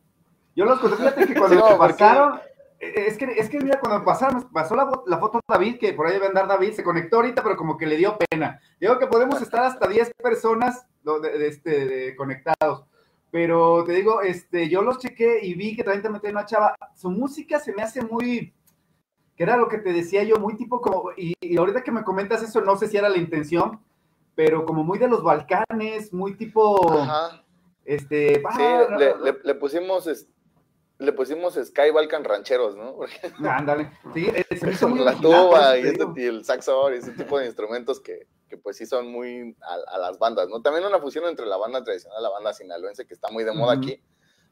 Yo 0.55 0.65
los 0.65 0.79
conté. 0.79 0.97
Fíjate 0.97 1.25
que 1.25 1.33
cuando 1.39 1.55
Sí, 1.55 1.59
no, 1.63 1.69
me 1.71 1.75
porque- 1.77 1.93
pasaron. 1.93 2.39
Es 2.81 3.15
que, 3.15 3.25
es 3.25 3.47
que 3.47 3.59
mira, 3.59 3.79
cuando 3.79 4.03
pasaron, 4.03 4.49
pasó 4.51 4.75
la, 4.75 4.89
la 5.05 5.19
foto 5.19 5.37
de 5.37 5.43
David, 5.53 5.77
que 5.77 5.93
por 5.93 6.07
ahí 6.07 6.13
debe 6.13 6.25
andar 6.25 6.47
David, 6.47 6.73
se 6.73 6.83
conectó 6.83 7.17
ahorita, 7.17 7.43
pero 7.43 7.55
como 7.55 7.77
que 7.77 7.85
le 7.85 7.95
dio 7.95 8.17
pena. 8.17 8.59
Digo 8.79 8.97
que 8.97 9.05
podemos 9.05 9.39
estar 9.39 9.63
hasta 9.63 9.87
10 9.87 10.11
personas 10.15 10.87
de, 11.03 11.37
de 11.37 11.47
este, 11.47 11.85
de 11.85 12.15
conectados. 12.15 12.83
Pero 13.29 13.83
te 13.85 13.93
digo, 13.93 14.21
este, 14.21 14.67
yo 14.67 14.81
los 14.81 14.97
chequé 14.97 15.45
y 15.45 15.53
vi 15.53 15.75
que 15.75 15.83
también 15.83 16.19
te 16.19 16.31
una 16.31 16.45
chava. 16.45 16.75
Su 16.95 17.11
música 17.11 17.59
se 17.59 17.71
me 17.71 17.83
hace 17.83 18.01
muy, 18.01 18.51
que 19.37 19.43
era 19.43 19.57
lo 19.57 19.67
que 19.67 19.77
te 19.77 19.93
decía 19.93 20.23
yo, 20.23 20.37
muy 20.37 20.55
tipo 20.57 20.81
como, 20.81 21.11
y, 21.15 21.35
y 21.39 21.57
ahorita 21.57 21.83
que 21.83 21.91
me 21.91 22.03
comentas 22.03 22.41
eso, 22.41 22.61
no 22.61 22.75
sé 22.77 22.87
si 22.87 22.97
era 22.97 23.09
la 23.09 23.17
intención, 23.17 23.79
pero 24.33 24.65
como 24.65 24.83
muy 24.83 24.97
de 24.97 25.07
los 25.07 25.21
Balcanes, 25.23 26.11
muy 26.11 26.33
tipo, 26.33 26.91
Ajá. 26.99 27.43
este, 27.85 28.35
Sí, 28.39 28.43
ah, 28.63 28.87
no, 28.89 28.97
le, 28.97 29.09
no, 29.11 29.23
le- 29.23 29.37
le 29.43 29.55
pusimos 29.55 30.07
le 31.01 31.13
pusimos 31.13 31.55
Sky 31.55 31.89
Balkan 31.91 32.23
Rancheros, 32.23 32.75
¿no? 32.75 32.99
Ándale, 33.49 33.91
sí, 34.13 34.27
con 34.79 34.91
muy 34.91 34.99
la 34.99 35.15
tuba 35.15 35.77
y, 35.77 35.87
este, 35.87 36.27
el 36.27 36.45
saxo 36.45 36.91
y 36.91 36.97
ese 36.97 37.11
tipo 37.11 37.39
de 37.39 37.47
instrumentos 37.47 37.99
que, 37.99 38.27
que 38.47 38.57
pues 38.57 38.77
sí 38.77 38.85
son 38.85 39.11
muy 39.11 39.55
a, 39.61 39.95
a 39.95 39.97
las 39.97 40.19
bandas, 40.19 40.47
¿no? 40.47 40.61
También 40.61 40.85
una 40.85 40.99
fusión 40.99 41.25
entre 41.25 41.47
la 41.47 41.57
banda 41.57 41.83
tradicional 41.83 42.19
y 42.19 42.23
la 42.23 42.29
banda 42.29 42.53
sinaloense 42.53 43.07
que 43.07 43.15
está 43.15 43.31
muy 43.31 43.43
de 43.43 43.51
moda 43.51 43.73
aquí. 43.73 43.99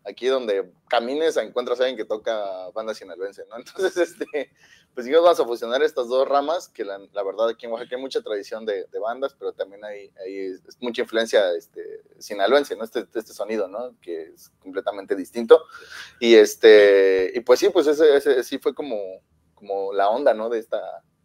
Aquí 0.06 0.28
donde 0.28 0.72
camines 0.88 1.38
encuentras 1.38 1.80
a 1.80 1.84
alguien 1.84 1.98
que 1.98 2.06
toca 2.06 2.70
banda 2.74 2.94
sinaloense, 2.94 3.44
¿no? 3.50 3.58
Entonces, 3.58 3.98
este, 3.98 4.52
pues 4.94 5.06
sí, 5.06 5.12
vamos 5.14 5.40
a 5.40 5.46
fusionar 5.46 5.84
estas 5.84 6.08
dos 6.08 6.28
ramas, 6.28 6.68
que 6.70 6.84
la, 6.84 6.98
la 7.14 7.24
verdad 7.24 7.50
aquí 7.50 7.66
en 7.66 7.72
Oaxaca 7.72 7.96
hay 7.96 8.02
mucha 8.02 8.22
tradición 8.22 8.66
de, 8.66 8.86
de 8.86 9.00
bandas, 9.00 9.36
pero 9.38 9.54
también 9.54 9.84
hay, 9.86 10.12
hay 10.26 10.54
mucha 10.80 11.02
influencia 11.02 11.54
este, 11.54 12.02
sinaloense, 12.18 12.76
¿no? 12.76 12.84
Este, 12.84 13.06
este 13.14 13.34
sonido, 13.34 13.68
¿no? 13.68 13.96
Que 14.02 14.24
es 14.34 14.50
completamente 14.60 15.16
distinto. 15.16 15.62
Y 16.20 16.36
este, 16.36 17.32
y 17.36 17.42
pues 17.42 17.60
sí, 17.60 17.70
pues 17.70 17.88
ese, 17.88 18.16
ese 18.16 18.44
sí 18.44 18.58
fue 18.58 18.74
como, 18.74 18.98
como 19.54 19.94
la 19.94 20.10
onda, 20.10 20.34
¿no? 20.34 20.50
De 20.50 20.60
esta, 20.60 20.82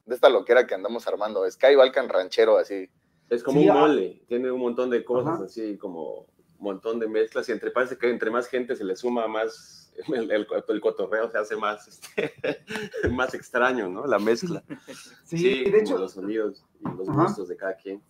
de 0.06 0.14
esta 0.14 0.28
loquera 0.28 0.66
que 0.66 0.74
andamos 0.74 1.06
armando. 1.06 1.50
Sky 1.50 1.74
Balkan 1.76 2.08
ranchero, 2.08 2.58
así. 2.58 2.90
Es 3.30 3.42
como 3.42 3.60
Sí, 3.60 3.68
un 3.68 3.76
ah. 3.76 3.80
mole, 3.80 4.22
tiene 4.28 4.50
un 4.50 4.60
montón 4.60 4.90
de 4.90 5.02
cosas 5.04 5.34
Ajá. 5.36 5.44
así, 5.44 5.78
como 5.78 6.26
montón 6.64 6.98
de 6.98 7.08
mezclas, 7.08 7.48
y 7.48 7.52
entre 7.52 7.70
parece 7.70 7.96
que 7.96 8.10
entre 8.10 8.30
más 8.30 8.48
gente 8.48 8.74
se 8.74 8.82
le 8.84 8.96
suma 8.96 9.26
más, 9.28 9.92
el, 10.08 10.30
el- 10.30 10.46
el 10.68 10.80
cotorreo 10.80 11.30
se 11.30 11.38
hace 11.38 11.56
más, 11.56 11.86
este, 11.86 12.34
más 13.12 13.32
extraño, 13.34 13.88
¿no? 13.88 14.06
La 14.06 14.18
mezcla. 14.18 14.62
Sí, 15.24 15.64
de 15.70 15.78
hecho, 15.80 15.96
los 15.98 16.12
sonidos 16.12 16.64
y 16.80 16.84
los 16.96 17.08
Ajá. 17.08 17.22
gustos 17.22 17.48
de 17.48 17.56
cada 17.56 17.74
quien. 17.76 18.02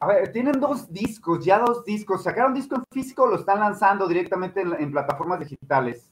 a 0.00 0.06
ver, 0.08 0.32
tienen 0.32 0.58
dos 0.58 0.92
discos, 0.92 1.44
ya 1.44 1.58
dos 1.60 1.84
discos, 1.84 2.22
¿sacaron 2.24 2.54
disco 2.54 2.74
en 2.76 2.84
físico 2.90 3.22
o 3.24 3.26
lo 3.28 3.36
están 3.36 3.60
lanzando 3.60 4.06
directamente 4.08 4.60
en, 4.62 4.72
en 4.74 4.90
plataformas 4.90 5.38
digitales? 5.40 6.08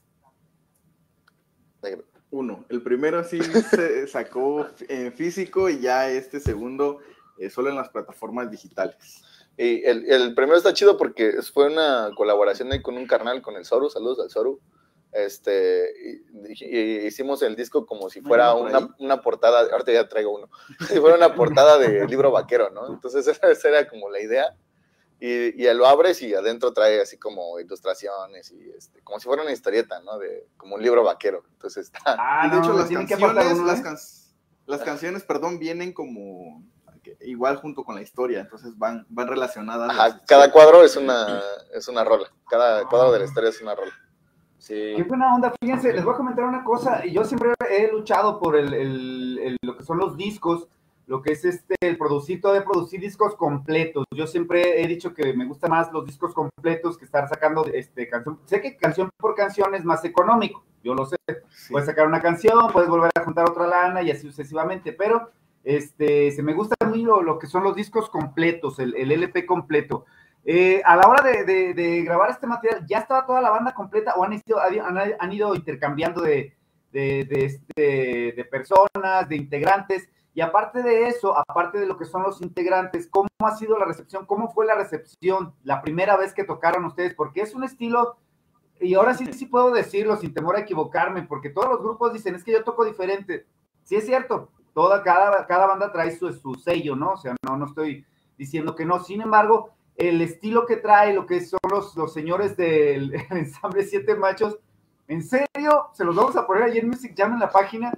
Uno. 2.29 2.63
El 2.69 2.81
primero 2.81 3.21
sí 3.25 3.41
se 3.41 4.07
sacó 4.07 4.65
en 4.87 5.11
físico 5.11 5.67
y 5.69 5.79
ya 5.81 6.09
este 6.09 6.39
segundo 6.39 6.99
eh, 7.37 7.49
solo 7.49 7.69
en 7.69 7.75
las 7.75 7.89
plataformas 7.89 8.49
digitales. 8.49 9.23
Y 9.57 9.83
el, 9.85 10.09
el 10.11 10.33
primero 10.33 10.57
está 10.57 10.73
chido 10.73 10.97
porque 10.97 11.33
fue 11.53 11.67
una 11.67 12.09
colaboración 12.15 12.71
ahí 12.71 12.81
con 12.81 12.97
un 12.97 13.05
carnal, 13.05 13.41
con 13.41 13.55
el 13.55 13.65
Soru, 13.65 13.89
saludos 13.89 14.19
al 14.19 14.29
Soru. 14.29 14.59
Este, 15.11 15.91
y, 16.49 16.65
y 16.65 17.05
hicimos 17.05 17.41
el 17.41 17.55
disco 17.57 17.85
como 17.85 18.09
si 18.09 18.21
fuera 18.21 18.53
una, 18.53 18.95
una 18.99 19.21
portada, 19.21 19.69
ahorita 19.71 19.91
ya 19.91 20.07
traigo 20.07 20.33
uno, 20.33 20.49
si 20.87 20.99
fuera 20.99 21.17
una 21.17 21.35
portada 21.35 21.77
de 21.77 22.07
libro 22.07 22.31
vaquero, 22.31 22.69
¿no? 22.69 22.87
Entonces 22.87 23.27
esa, 23.27 23.51
esa 23.51 23.69
era 23.69 23.87
como 23.89 24.09
la 24.09 24.21
idea. 24.21 24.55
Y, 25.19 25.61
y 25.63 25.71
lo 25.75 25.85
abres 25.85 26.19
y 26.23 26.33
adentro 26.33 26.73
trae 26.73 26.99
así 26.99 27.17
como 27.19 27.59
ilustraciones 27.59 28.51
y 28.51 28.71
este, 28.75 29.01
como 29.03 29.19
si 29.19 29.27
fuera 29.27 29.43
una 29.43 29.51
historieta, 29.51 29.99
¿no? 29.99 30.17
De, 30.17 30.47
como 30.57 30.75
un 30.75 30.81
libro 30.81 31.03
vaquero. 31.03 31.43
Entonces 31.51 31.85
está, 31.93 32.15
Ah, 32.17 32.47
y 32.47 32.49
de 32.49 32.55
no, 32.55 32.63
hecho 32.63 32.73
las 32.73 32.89
canciones, 32.89 33.53
uno, 33.53 33.65
las, 33.67 33.79
¿eh? 33.79 33.83
can- 33.83 33.97
las 34.65 34.81
canciones, 34.81 35.23
perdón, 35.23 35.59
vienen 35.59 35.93
como 35.93 36.63
que 37.17 37.27
igual 37.27 37.57
junto 37.57 37.83
con 37.83 37.95
la 37.95 38.01
historia, 38.01 38.41
entonces 38.41 38.77
van, 38.77 39.05
van 39.09 39.27
relacionadas. 39.27 39.89
Ajá, 39.91 40.21
cada 40.27 40.51
cuadro 40.51 40.83
es 40.83 40.95
una, 40.97 41.41
es 41.73 41.87
una 41.87 42.03
rola, 42.03 42.27
cada 42.49 42.85
cuadro 42.87 43.11
de 43.11 43.19
la 43.19 43.25
historia 43.25 43.49
es 43.49 43.61
una 43.61 43.75
rola. 43.75 43.91
Sí. 44.57 44.93
Qué 44.95 45.03
buena 45.03 45.33
onda, 45.35 45.51
fíjense, 45.59 45.91
les 45.91 46.03
voy 46.03 46.13
a 46.13 46.17
comentar 46.17 46.45
una 46.45 46.63
cosa, 46.63 47.05
y 47.05 47.11
yo 47.13 47.23
siempre 47.23 47.53
he 47.69 47.91
luchado 47.91 48.39
por 48.39 48.55
el, 48.55 48.73
el- 48.73 49.39
el- 49.39 49.57
lo 49.63 49.75
que 49.75 49.83
son 49.83 49.97
los 49.97 50.15
discos, 50.15 50.67
lo 51.07 51.21
que 51.21 51.33
es 51.33 51.43
este, 51.43 51.75
el 51.81 51.97
producir, 51.97 52.39
de 52.41 52.61
producir 52.61 53.01
discos 53.01 53.35
completos. 53.35 54.05
Yo 54.15 54.27
siempre 54.27 54.81
he 54.81 54.87
dicho 54.87 55.13
que 55.13 55.33
me 55.33 55.45
gustan 55.45 55.71
más 55.71 55.91
los 55.91 56.05
discos 56.05 56.33
completos 56.33 56.97
que 56.97 57.05
estar 57.05 57.27
sacando 57.27 57.65
este, 57.65 58.07
canción. 58.07 58.39
Sé 58.45 58.61
que 58.61 58.77
canción 58.77 59.09
por 59.17 59.35
canción 59.35 59.73
es 59.75 59.83
más 59.83 60.05
económico, 60.05 60.63
yo 60.83 60.93
lo 60.93 61.05
sé. 61.05 61.17
Puedes 61.69 61.87
sacar 61.87 62.07
una 62.07 62.21
canción, 62.21 62.71
puedes 62.71 62.87
volver 62.89 63.11
a 63.15 63.23
juntar 63.25 63.49
otra 63.49 63.67
lana 63.67 64.01
y 64.03 64.11
así 64.11 64.21
sucesivamente, 64.27 64.93
pero 64.93 65.31
este, 65.63 66.31
se 66.31 66.43
me 66.43 66.53
gusta 66.53 66.75
muy 66.87 67.03
lo, 67.03 67.37
que 67.37 67.47
son 67.47 67.63
los 67.63 67.75
discos 67.75 68.09
completos, 68.09 68.79
el, 68.79 68.95
LP 68.95 69.45
completo. 69.45 70.05
Eh, 70.43 70.81
a 70.85 70.95
la 70.95 71.07
hora 71.07 71.23
de, 71.23 72.01
grabar 72.03 72.31
este 72.31 72.47
material, 72.47 72.85
¿ya 72.87 72.99
estaba 72.99 73.25
toda 73.25 73.41
la 73.41 73.51
banda 73.51 73.73
completa 73.73 74.15
o 74.15 74.23
han, 74.23 74.33
ido, 74.33 74.59
han, 74.59 75.31
ido 75.31 75.53
intercambiando 75.53 76.21
de, 76.21 76.55
de, 76.91 77.27
este, 77.29 78.33
de 78.35 78.45
personas, 78.49 79.29
de 79.29 79.35
integrantes? 79.35 80.09
Y 80.33 80.41
aparte 80.41 80.81
de 80.81 81.07
eso, 81.07 81.37
aparte 81.37 81.77
de 81.77 81.85
lo 81.85 81.97
que 81.97 82.05
son 82.05 82.23
los 82.23 82.41
integrantes, 82.41 83.07
¿cómo 83.09 83.27
ha 83.43 83.55
sido 83.57 83.77
la 83.77 83.85
recepción? 83.85 84.25
¿Cómo 84.25 84.49
fue 84.51 84.65
la 84.65 84.75
recepción 84.75 85.53
la 85.63 85.81
primera 85.81 86.15
vez 86.15 86.33
que 86.33 86.45
tocaron 86.45 86.85
ustedes? 86.85 87.13
Porque 87.13 87.41
es 87.41 87.53
un 87.53 87.65
estilo, 87.65 88.17
y 88.79 88.93
ahora 88.93 89.13
sí, 89.13 89.31
sí 89.33 89.45
puedo 89.45 89.71
decirlo 89.71 90.15
sin 90.15 90.33
temor 90.33 90.55
a 90.55 90.61
equivocarme, 90.61 91.23
porque 91.23 91.49
todos 91.49 91.69
los 91.69 91.81
grupos 91.81 92.13
dicen, 92.13 92.33
es 92.33 92.43
que 92.45 92.53
yo 92.53 92.63
toco 92.63 92.85
diferente. 92.85 93.45
Sí 93.83 93.97
es 93.97 94.05
cierto, 94.05 94.49
toda, 94.73 95.03
cada, 95.03 95.45
cada 95.47 95.67
banda 95.67 95.91
trae 95.91 96.15
su, 96.15 96.31
su 96.33 96.55
sello, 96.55 96.95
¿no? 96.95 97.11
O 97.13 97.17
sea, 97.17 97.35
no, 97.47 97.57
no 97.57 97.65
estoy 97.65 98.05
diciendo 98.37 98.75
que 98.75 98.85
no. 98.85 99.03
Sin 99.03 99.21
embargo, 99.21 99.71
el 99.95 100.21
estilo 100.21 100.65
que 100.65 100.77
trae, 100.77 101.13
lo 101.13 101.25
que 101.25 101.41
son 101.41 101.59
los, 101.69 101.95
los 101.95 102.13
señores 102.13 102.57
del 102.57 103.13
ensamble 103.29 103.83
Siete 103.83 104.15
Machos, 104.15 104.57
en 105.07 105.23
serio, 105.23 105.89
se 105.93 106.05
los 106.05 106.15
vamos 106.15 106.35
a 106.37 106.47
poner 106.47 106.63
ahí 106.63 106.77
en 106.77 106.87
Music 106.87 107.13
Jam 107.17 107.33
en 107.33 107.39
la 107.39 107.49
página 107.49 107.91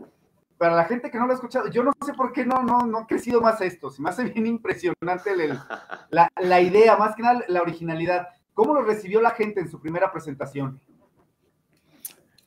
para 0.57 0.75
la 0.75 0.85
gente 0.85 1.11
que 1.11 1.17
no 1.17 1.25
lo 1.25 1.33
ha 1.33 1.35
escuchado, 1.35 1.67
yo 1.67 1.83
no 1.83 1.91
sé 2.05 2.13
por 2.13 2.31
qué 2.31 2.45
no, 2.45 2.63
no, 2.63 2.85
no 2.85 2.99
ha 2.99 3.05
crecido 3.05 3.41
más 3.41 3.59
esto. 3.61 3.89
Se 3.89 4.01
me 4.01 4.09
hace 4.09 4.23
bien 4.23 4.47
impresionante 4.47 5.31
la, 6.09 6.61
idea, 6.61 6.95
más 6.95 7.15
que 7.15 7.21
nada 7.21 7.43
la 7.49 7.61
originalidad. 7.61 8.29
¿Cómo 8.53 8.73
lo 8.73 8.81
recibió 8.81 9.19
la 9.19 9.31
gente 9.31 9.59
en 9.59 9.69
su 9.69 9.81
primera 9.81 10.11
presentación? 10.11 10.79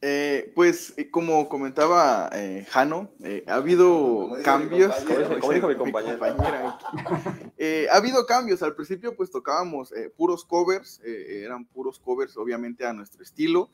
Eh, 0.03 0.53
pues, 0.55 0.95
como 1.11 1.49
comentaba 1.49 2.29
eh, 2.33 2.67
Jano, 2.69 3.11
eh, 3.23 3.45
ha 3.47 3.55
habido 3.55 4.37
cambios. 4.45 4.95
Como 5.41 5.53
dijo, 5.53 5.69
mi 5.69 5.77
compañera. 5.77 6.79
ha 7.91 7.97
habido 7.97 8.27
cambios. 8.27 8.63
Al 8.63 8.75
principio, 8.75 9.17
pues 9.17 9.31
tocábamos 9.31 9.93
puros 10.17 10.45
covers, 10.45 11.01
eran 11.05 11.65
puros 11.65 11.99
covers, 11.99 12.37
obviamente, 12.37 12.87
a 12.87 12.93
nuestro 12.93 13.23
estilo. 13.23 13.71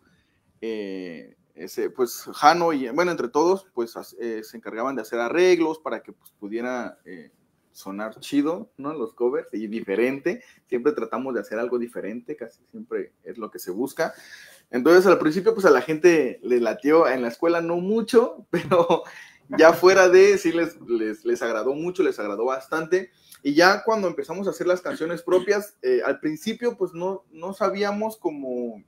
Eh, 0.63 1.35
ese, 1.55 1.91
pues 1.91 2.25
Jano 2.33 2.73
y, 2.73 2.89
bueno, 2.89 3.11
entre 3.11 3.29
todos, 3.29 3.67
pues 3.75 3.95
eh, 4.19 4.43
se 4.43 4.57
encargaban 4.57 4.97
de 4.97 5.03
hacer 5.03 5.19
arreglos 5.19 5.79
para 5.79 6.03
que 6.03 6.13
pues, 6.13 6.31
pudiera 6.39 6.99
eh, 7.05 7.31
sonar 7.73 8.19
chido, 8.21 8.71
¿no? 8.79 8.95
Los 8.95 9.13
covers 9.13 9.49
y 9.53 9.67
diferente. 9.67 10.43
Siempre 10.67 10.93
tratamos 10.93 11.35
de 11.35 11.41
hacer 11.41 11.59
algo 11.59 11.79
diferente, 11.79 12.37
casi 12.37 12.65
siempre 12.71 13.13
es 13.25 13.37
lo 13.37 13.51
que 13.51 13.59
se 13.59 13.71
busca. 13.71 14.15
Entonces, 14.73 15.07
al 15.07 15.19
principio, 15.19 15.55
pues 15.55 15.67
a 15.67 15.71
la 15.71 15.83
gente 15.83 16.41
le 16.43 16.61
latió 16.61 17.09
en 17.09 17.23
la 17.23 17.29
escuela 17.29 17.61
no 17.61 17.77
mucho, 17.77 18.47
pero 18.51 19.05
ya 19.59 19.73
fuera 19.73 20.09
de, 20.09 20.39
sí 20.39 20.53
les, 20.53 20.81
les, 20.83 21.25
les 21.25 21.43
agradó 21.43 21.75
mucho, 21.75 22.03
les 22.03 22.19
agradó 22.19 22.47
bastante. 22.47 23.11
Y 23.43 23.55
ya 23.55 23.83
cuando 23.85 24.09
empezamos 24.09 24.47
a 24.47 24.51
hacer 24.51 24.67
las 24.67 24.81
canciones 24.81 25.23
propias, 25.23 25.77
eh, 25.83 26.01
al 26.05 26.21
principio, 26.21 26.77
pues 26.77 26.93
no, 26.95 27.25
no 27.31 27.53
sabíamos 27.53 28.17
cómo 28.17 28.83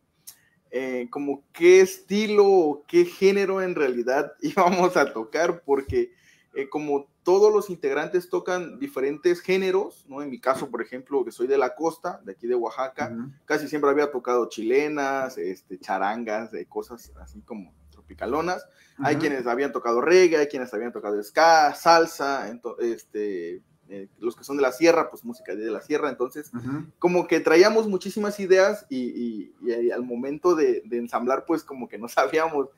eh, 0.76 1.07
como 1.09 1.45
qué 1.53 1.83
estilo 1.83 2.45
o 2.49 2.85
qué 2.88 3.05
género 3.05 3.62
en 3.62 3.76
realidad 3.76 4.33
íbamos 4.43 4.97
a 4.97 5.12
tocar, 5.12 5.62
porque 5.64 6.11
eh, 6.53 6.69
como 6.69 7.07
todos 7.25 7.52
los 7.52 7.71
integrantes 7.71 8.28
tocan 8.28 8.78
diferentes 8.78 9.40
géneros, 9.40 10.04
¿no? 10.09 10.23
En 10.23 10.31
mi 10.31 10.38
caso, 10.38 10.71
por 10.71 10.83
ejemplo, 10.83 11.25
que 11.25 11.33
soy 11.33 11.47
de 11.47 11.59
la 11.59 11.75
costa, 11.75 12.21
de 12.23 12.33
aquí 12.33 12.47
de 12.47 12.54
Oaxaca, 12.54 13.16
casi 13.47 13.66
siempre 13.66 13.90
había 13.90 14.11
tocado 14.11 14.49
chilenas, 14.49 15.38
este, 15.38 15.78
charangas, 15.78 16.52
de 16.52 16.66
cosas 16.66 17.12
así 17.21 17.40
como 17.40 17.73
tropicalonas. 17.90 18.66
Hay 18.99 19.16
quienes 19.16 19.47
habían 19.47 19.73
tocado 19.73 20.00
reggae, 20.00 20.37
hay 20.37 20.47
quienes 20.47 20.73
habían 20.73 20.93
tocado 20.93 21.21
ska, 21.23 21.75
salsa, 21.75 22.47
este, 22.78 23.62
eh, 23.88 24.09
los 24.19 24.37
que 24.37 24.45
son 24.45 24.57
de 24.57 24.62
la 24.62 24.73
sierra, 24.73 25.11
pues 25.11 25.25
música 25.25 25.54
de 25.54 25.71
la 25.71 25.81
sierra, 25.81 26.09
entonces 26.09 26.50
como 26.99 27.26
que 27.26 27.40
traíamos 27.40 27.88
muchísimas 27.88 28.38
ideas 28.40 28.87
y, 28.88 29.52
al 29.93 30.04
momento 30.04 30.54
de, 30.54 30.83
ensamblar, 30.90 31.45
pues 31.47 31.64
como 31.64 31.88
que 31.88 31.99
no 31.99 32.09
sabíamos 32.09 32.69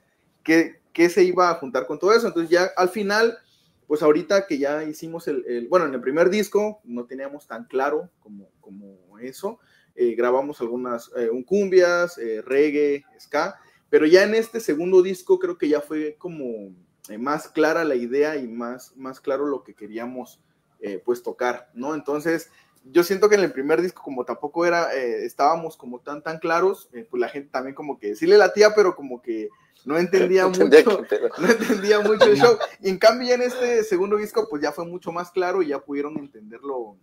qué, 0.42 0.80
qué, 0.92 1.08
se 1.08 1.22
iba 1.22 1.50
a 1.50 1.54
juntar 1.54 1.86
con 1.86 1.98
todo 1.98 2.12
eso, 2.12 2.26
entonces 2.26 2.50
ya 2.50 2.70
al 2.76 2.88
final, 2.88 3.38
pues 3.86 4.02
ahorita 4.02 4.46
que 4.46 4.58
ya 4.58 4.84
hicimos 4.84 5.28
el, 5.28 5.66
bueno, 5.68 5.86
en 5.86 5.94
el 5.94 6.00
primer 6.00 6.30
disco 6.30 6.80
no 6.84 7.06
teníamos 7.06 7.46
tan 7.46 7.64
claro 7.64 8.10
como, 8.20 8.50
como 8.60 9.18
eso, 9.18 9.58
eh, 9.94 10.14
grabamos 10.14 10.60
algunas, 10.60 11.10
eh, 11.16 11.30
un 11.30 11.42
cumbias, 11.42 12.18
reggae, 12.44 13.04
ska, 13.18 13.58
pero 13.88 14.06
ya 14.06 14.24
en 14.24 14.34
este 14.34 14.60
segundo 14.60 15.02
disco 15.02 15.38
creo 15.38 15.56
que 15.56 15.68
ya 15.68 15.80
fue 15.80 16.16
como 16.18 16.74
más 17.18 17.48
clara 17.48 17.84
la 17.84 17.94
idea 17.94 18.36
y 18.36 18.48
más, 18.48 18.96
más 18.96 19.20
claro 19.20 19.46
lo 19.46 19.62
que 19.62 19.74
queríamos 19.74 20.40
eh, 20.80 21.00
pues 21.02 21.22
tocar, 21.22 21.70
¿no? 21.72 21.94
Entonces, 21.94 22.50
yo 22.90 23.02
siento 23.02 23.28
que 23.28 23.34
en 23.34 23.42
el 23.42 23.52
primer 23.52 23.82
disco, 23.82 24.02
como 24.02 24.24
tampoco 24.24 24.64
era, 24.66 24.94
eh, 24.94 25.24
estábamos 25.24 25.76
como 25.76 26.00
tan, 26.00 26.22
tan 26.22 26.38
claros, 26.38 26.88
eh, 26.92 27.06
pues 27.08 27.20
la 27.20 27.28
gente 27.28 27.50
también 27.50 27.74
como 27.74 27.98
que 27.98 28.14
sí 28.14 28.26
le 28.26 28.38
latía, 28.38 28.74
pero 28.74 28.94
como 28.94 29.20
que 29.20 29.48
no 29.84 29.98
entendía 29.98 30.46
mucho, 30.48 30.64
no 31.38 31.48
entendía 31.48 32.00
mucho 32.00 32.24
el 32.24 32.36
show. 32.36 32.56
Y 32.80 32.88
en 32.88 32.98
cambio, 32.98 33.34
en 33.34 33.42
este 33.42 33.84
segundo 33.84 34.16
disco, 34.16 34.46
pues 34.48 34.62
ya 34.62 34.72
fue 34.72 34.86
mucho 34.86 35.12
más 35.12 35.30
claro 35.30 35.62
y 35.62 35.68
ya 35.68 35.80
pudieron 35.80 36.18
entenderlo 36.18 36.96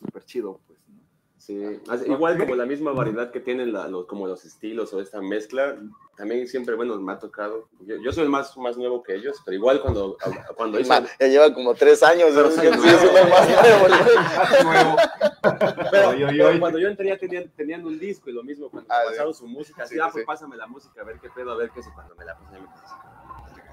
súper 0.00 0.24
chido, 0.24 0.60
pues. 0.66 0.73
Sí, 1.44 1.62
igual 2.06 2.38
como 2.38 2.54
la 2.54 2.64
misma 2.64 2.92
variedad 2.92 3.30
que 3.30 3.38
tienen 3.38 3.70
los, 3.70 4.06
como 4.06 4.26
los 4.26 4.46
estilos 4.46 4.94
o 4.94 5.00
esta 5.02 5.20
mezcla, 5.20 5.76
también 6.16 6.48
siempre, 6.48 6.74
bueno, 6.74 6.98
me 6.98 7.12
ha 7.12 7.18
tocado. 7.18 7.68
Yo, 7.80 8.12
soy 8.12 8.24
el 8.24 8.30
más, 8.30 8.56
más 8.56 8.78
nuevo 8.78 9.02
que 9.02 9.14
ellos, 9.14 9.42
pero 9.44 9.54
igual 9.54 9.82
cuando, 9.82 10.16
cuando 10.56 10.80
hizo... 10.80 10.94
Ya 11.20 11.26
lleva 11.26 11.52
como 11.52 11.74
tres 11.74 12.02
años, 12.02 12.30
pero 12.34 12.50
sí, 12.50 12.62
más 13.30 14.64
nuevo. 14.64 14.96
pero, 15.90 16.60
cuando 16.60 16.78
yo 16.78 16.88
entré 16.88 17.08
ya 17.08 17.18
tenían, 17.18 17.50
tenían, 17.54 17.84
un 17.84 17.98
disco 17.98 18.30
y 18.30 18.32
lo 18.32 18.42
mismo 18.42 18.70
cuando 18.70 18.90
ah, 18.90 19.02
pasaron 19.06 19.34
su 19.34 19.46
música, 19.46 19.82
así, 19.82 19.98
ah, 20.00 20.08
pues 20.10 20.24
pásame 20.24 20.56
la 20.56 20.66
música, 20.66 21.02
a 21.02 21.04
ver 21.04 21.18
qué 21.20 21.28
pedo, 21.28 21.52
a 21.52 21.56
ver 21.56 21.68
qué 21.74 21.80
es. 21.80 21.86
Cuando 21.94 22.14
me 22.14 22.24
la 22.24 22.38
pasé, 22.38 22.58
me 22.58 22.66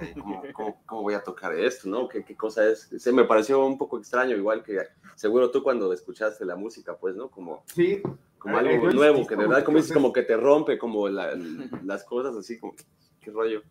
¿Cómo, 0.53 0.81
cómo, 0.85 1.01
voy 1.01 1.13
a 1.13 1.23
tocar 1.23 1.53
esto? 1.53 1.87
¿no? 1.87 2.07
¿Qué, 2.07 2.23
¿Qué, 2.23 2.35
cosa 2.35 2.67
es? 2.67 2.89
Se 2.97 3.11
me 3.11 3.25
pareció 3.25 3.65
un 3.65 3.77
poco 3.77 3.97
extraño, 3.97 4.35
igual 4.35 4.63
que 4.63 4.79
seguro 5.15 5.51
tú 5.51 5.63
cuando 5.63 5.91
escuchaste 5.93 6.45
la 6.45 6.55
música, 6.55 6.97
pues, 6.97 7.15
¿no? 7.15 7.29
Como, 7.29 7.63
sí. 7.73 8.01
como 8.37 8.57
algo 8.57 8.91
nuevo, 8.91 9.25
que 9.25 9.35
de 9.35 9.47
verdad, 9.47 9.63
como 9.63 9.77
dices, 9.77 9.93
como 9.93 10.11
que 10.11 10.23
te 10.23 10.35
rompe, 10.37 10.77
como 10.77 11.07
las 11.09 12.03
cosas 12.03 12.35
así, 12.35 12.59
como, 12.59 12.73
qué 13.19 13.31
rollo. 13.31 13.61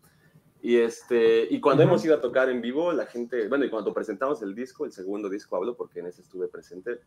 Y, 0.61 0.77
este, 0.77 1.47
y 1.49 1.59
cuando 1.59 1.83
hemos 1.83 2.05
ido 2.05 2.15
a 2.15 2.21
tocar 2.21 2.49
en 2.49 2.61
vivo, 2.61 2.93
la 2.93 3.07
gente, 3.07 3.47
bueno, 3.47 3.65
y 3.65 3.69
cuando 3.69 3.93
presentamos 3.93 4.41
el 4.43 4.53
disco, 4.53 4.85
el 4.85 4.91
segundo 4.91 5.27
disco 5.27 5.55
hablo 5.55 5.75
porque 5.75 5.99
en 5.99 6.05
ese 6.05 6.21
estuve 6.21 6.47
presente, 6.47 6.99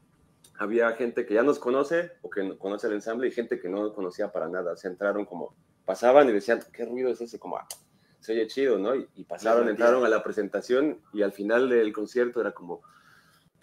había 0.59 0.91
gente 0.93 1.25
que 1.25 1.35
ya 1.35 1.43
nos 1.43 1.59
conoce 1.59 2.13
o 2.23 2.31
que 2.31 2.57
conoce 2.59 2.89
el 2.89 2.95
ensamble 2.95 3.29
y 3.29 3.31
gente 3.31 3.61
que 3.61 3.69
no 3.69 3.93
conocía 3.95 4.33
para 4.33 4.49
nada. 4.49 4.77
Se 4.77 4.89
entraron 4.89 5.25
como, 5.25 5.55
pasaban 5.85 6.29
y 6.29 6.33
decían, 6.33 6.61
¿qué 6.73 6.85
ruido 6.85 7.11
es 7.11 7.21
ese? 7.21 7.39
Como, 7.39 7.59
se 8.25 8.33
oye 8.33 8.47
chido, 8.47 8.79
¿no? 8.79 8.95
Y, 8.95 9.25
pasaron, 9.25 9.69
entraron 9.69 10.03
a 10.03 10.09
la 10.09 10.23
presentación 10.23 10.99
y 11.13 11.21
al 11.21 11.33
final 11.33 11.69
del 11.69 11.93
concierto 11.93 12.41
era 12.41 12.53
como, 12.53 12.81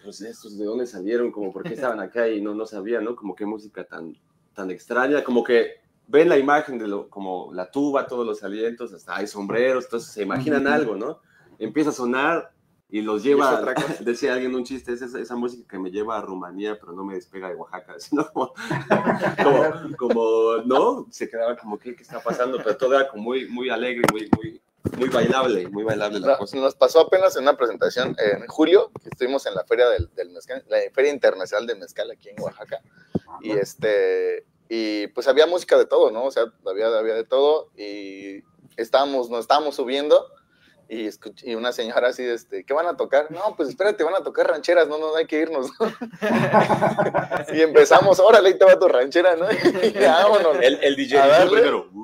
pues 0.04 0.20
estos 0.20 0.56
de 0.56 0.64
dónde 0.64 0.86
salieron, 0.86 1.32
como 1.32 1.52
por 1.52 1.64
qué 1.64 1.74
estaban 1.74 1.98
acá 1.98 2.28
y 2.28 2.40
no, 2.40 2.54
no 2.54 2.64
sabían, 2.64 3.02
¿no? 3.02 3.16
Como 3.16 3.34
qué 3.34 3.44
música 3.44 3.82
tan, 3.82 4.16
tan 4.54 4.70
extraña, 4.70 5.24
como 5.24 5.42
que 5.42 5.80
ven 6.06 6.28
la 6.28 6.38
imagen 6.38 6.78
de 6.78 6.86
lo, 6.86 7.10
como 7.10 7.52
la 7.52 7.72
tuba, 7.72 8.06
todos 8.06 8.24
los 8.24 8.44
alientos, 8.44 8.92
hasta 8.92 9.16
hay 9.16 9.26
sombreros, 9.26 9.86
entonces 9.86 10.12
se 10.12 10.22
imaginan 10.22 10.68
algo, 10.68 10.94
¿no? 10.94 11.20
Empieza 11.58 11.90
a 11.90 11.94
sonar 11.94 12.51
y 12.92 13.00
los 13.00 13.22
lleva, 13.22 13.64
decía 14.00 14.34
alguien 14.34 14.54
un 14.54 14.64
chiste, 14.64 14.92
es 14.92 15.00
esa, 15.00 15.34
música 15.34 15.66
que 15.66 15.78
me 15.78 15.90
lleva 15.90 16.18
a 16.18 16.20
Rumanía, 16.20 16.78
pero 16.78 16.92
no 16.92 17.04
me 17.04 17.14
despega 17.14 17.48
de 17.48 17.54
Oaxaca, 17.54 17.94
sino 17.98 18.30
como, 18.30 18.52
como, 19.98 20.56
¿no? 20.66 21.06
Se 21.10 21.28
quedaba 21.28 21.56
como, 21.56 21.78
¿qué, 21.78 21.96
¿qué, 21.96 22.02
está 22.02 22.20
pasando? 22.20 22.58
Pero 22.58 22.76
todo 22.76 22.94
era 22.94 23.08
como 23.08 23.22
muy, 23.22 23.48
muy 23.48 23.70
alegre, 23.70 24.02
muy, 24.12 24.28
muy, 24.36 24.60
muy 24.98 25.08
bailable, 25.08 25.68
muy 25.70 25.84
bailable 25.84 26.20
la 26.20 26.36
cosa. 26.36 26.58
Nos 26.58 26.74
pasó 26.74 27.00
apenas 27.00 27.34
en 27.34 27.44
una 27.44 27.56
presentación 27.56 28.14
en 28.18 28.46
julio, 28.46 28.92
que 29.02 29.08
estuvimos 29.08 29.46
en 29.46 29.54
la 29.54 29.64
feria 29.64 29.88
del, 29.88 30.10
del 30.14 30.28
Mezcal, 30.28 30.62
la 30.68 30.76
Feria 30.92 31.14
Internacional 31.14 31.66
de 31.66 31.76
Mezcal 31.76 32.10
aquí 32.10 32.28
en 32.28 32.42
Oaxaca, 32.42 32.82
y 33.40 33.52
este, 33.52 34.44
y 34.68 35.06
pues 35.08 35.26
había 35.28 35.46
música 35.46 35.78
de 35.78 35.86
todo, 35.86 36.10
¿no? 36.10 36.24
O 36.24 36.30
sea, 36.30 36.44
había, 36.66 36.88
había 36.88 37.14
de 37.14 37.24
todo, 37.24 37.70
y 37.74 38.44
estábamos, 38.76 39.30
nos 39.30 39.40
estábamos 39.40 39.76
subiendo, 39.76 40.26
y, 40.92 41.08
y, 41.44 41.54
una 41.54 41.72
señora 41.72 42.08
así, 42.08 42.22
este, 42.22 42.64
¿qué 42.64 42.74
van 42.74 42.86
a 42.86 42.96
tocar? 42.96 43.30
No, 43.30 43.56
pues 43.56 43.70
espérate, 43.70 44.04
van 44.04 44.14
a 44.14 44.22
tocar 44.22 44.46
rancheras, 44.46 44.86
no, 44.88 44.98
no, 44.98 45.16
hay 45.16 45.26
que 45.26 45.40
irnos. 45.40 45.70
y 47.54 47.62
empezamos, 47.62 48.20
órale, 48.20 48.50
ahí 48.50 48.58
te 48.58 48.64
va 48.66 48.78
tu 48.78 48.88
ranchera, 48.88 49.34
¿no? 49.34 49.46
y 49.82 49.92
vámonos. 49.92 50.58
El, 50.60 50.78
el 50.82 50.96
DJ 50.96 51.18
a 51.18 51.26
darle, 51.26 51.62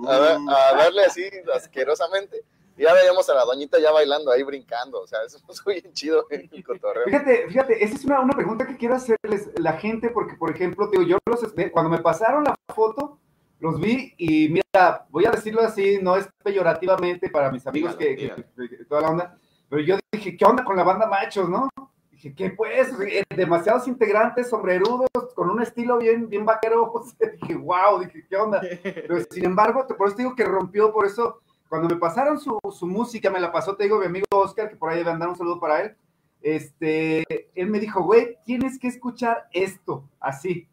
a, 0.09 0.75
darle 0.75 1.05
así 1.05 1.23
asquerosamente. 1.55 2.43
ya 2.79 2.95
veíamos 2.95 3.29
a 3.29 3.35
la 3.35 3.45
doñita 3.45 3.79
ya 3.79 3.93
bailando 3.93 4.33
ahí, 4.33 4.43
brincando, 4.43 5.03
o 5.03 5.07
sea, 5.07 5.19
eso 5.27 5.39
es 5.47 5.65
bien 5.67 5.93
chido 5.93 6.27
el 6.31 6.65
cotorreo. 6.65 7.05
Fíjate, 7.05 7.47
fíjate, 7.49 7.85
esa 7.85 7.95
es 7.95 8.05
una, 8.07 8.21
una 8.21 8.35
pregunta 8.35 8.67
que 8.67 8.79
quiero 8.79 8.95
hacerles 8.95 9.51
la 9.57 9.75
gente, 9.75 10.09
porque, 10.09 10.35
por 10.37 10.51
ejemplo, 10.51 10.89
digo, 10.91 11.03
yo 11.03 11.19
los, 11.27 11.41
cuando 11.73 11.91
me 11.91 11.99
pasaron 11.99 12.43
la 12.43 12.55
foto, 12.75 13.19
los 13.61 13.81
vi 13.81 14.15
y 14.19 14.49
mira, 14.49 15.07
voy 15.11 15.27
a 15.27 15.31
decirlo 15.33 15.63
así, 15.63 15.99
no 16.01 16.17
es 16.17 16.29
peyorativamente 16.45 17.29
para 17.31 17.51
mis 17.51 17.67
amigos 17.67 17.97
que, 17.97 18.17
que- 18.17 18.69
que- 18.69 18.85
toda 18.85 19.01
la 19.03 19.11
onda, 19.11 19.39
pero 19.69 19.83
yo 19.83 19.97
dije, 20.13 20.37
¿qué 20.37 20.45
onda 20.45 20.65
con 20.65 20.77
la 20.77 20.85
banda 20.85 21.07
machos, 21.07 21.49
no? 21.49 21.69
Dije, 22.11 22.35
¿qué 22.35 22.51
pues? 22.51 22.89
Eh, 23.01 23.23
Demasiados 23.37 23.87
integrantes, 23.87 24.49
sombrerudos, 24.49 25.09
con 25.37 25.51
un 25.51 25.63
estilo 25.63 25.99
bien, 25.99 26.29
bien 26.29 26.45
vaquero. 26.45 26.83
o 26.93 27.03
sea, 27.05 27.31
dije, 27.31 27.55
wow, 27.55 28.01
dije, 28.01 28.27
¿qué 28.29 28.37
onda? 28.37 28.61
Pero 28.83 29.17
sin 29.31 29.45
embargo, 29.45 29.87
por 29.97 30.09
eso 30.09 30.17
te 30.17 30.23
digo 30.23 30.35
que 30.35 30.45
rompió, 30.45 30.93
por 30.93 31.07
eso, 31.07 31.41
cuando 31.69 31.89
me 31.89 31.97
pasaron 32.01 32.41
su, 32.41 32.59
su 32.71 32.87
música, 32.87 33.31
me 33.31 33.39
la 33.41 33.53
pasó, 33.53 33.77
te 33.77 33.85
digo, 33.85 33.99
mi 34.01 34.07
amigo 34.07 34.27
Oscar, 34.31 34.69
que 34.69 34.77
por 34.77 34.91
ahí 34.91 34.99
debe 34.99 35.11
andar 35.11 35.29
un 35.29 35.37
saludo 35.37 35.61
para 35.61 35.83
él. 35.83 35.97
Este, 36.41 37.25
él 37.55 37.69
me 37.69 37.79
dijo, 37.81 38.03
güey, 38.03 38.37
tienes 38.45 38.79
que 38.79 38.89
escuchar 38.89 39.47
esto, 39.53 40.09
así. 40.21 40.67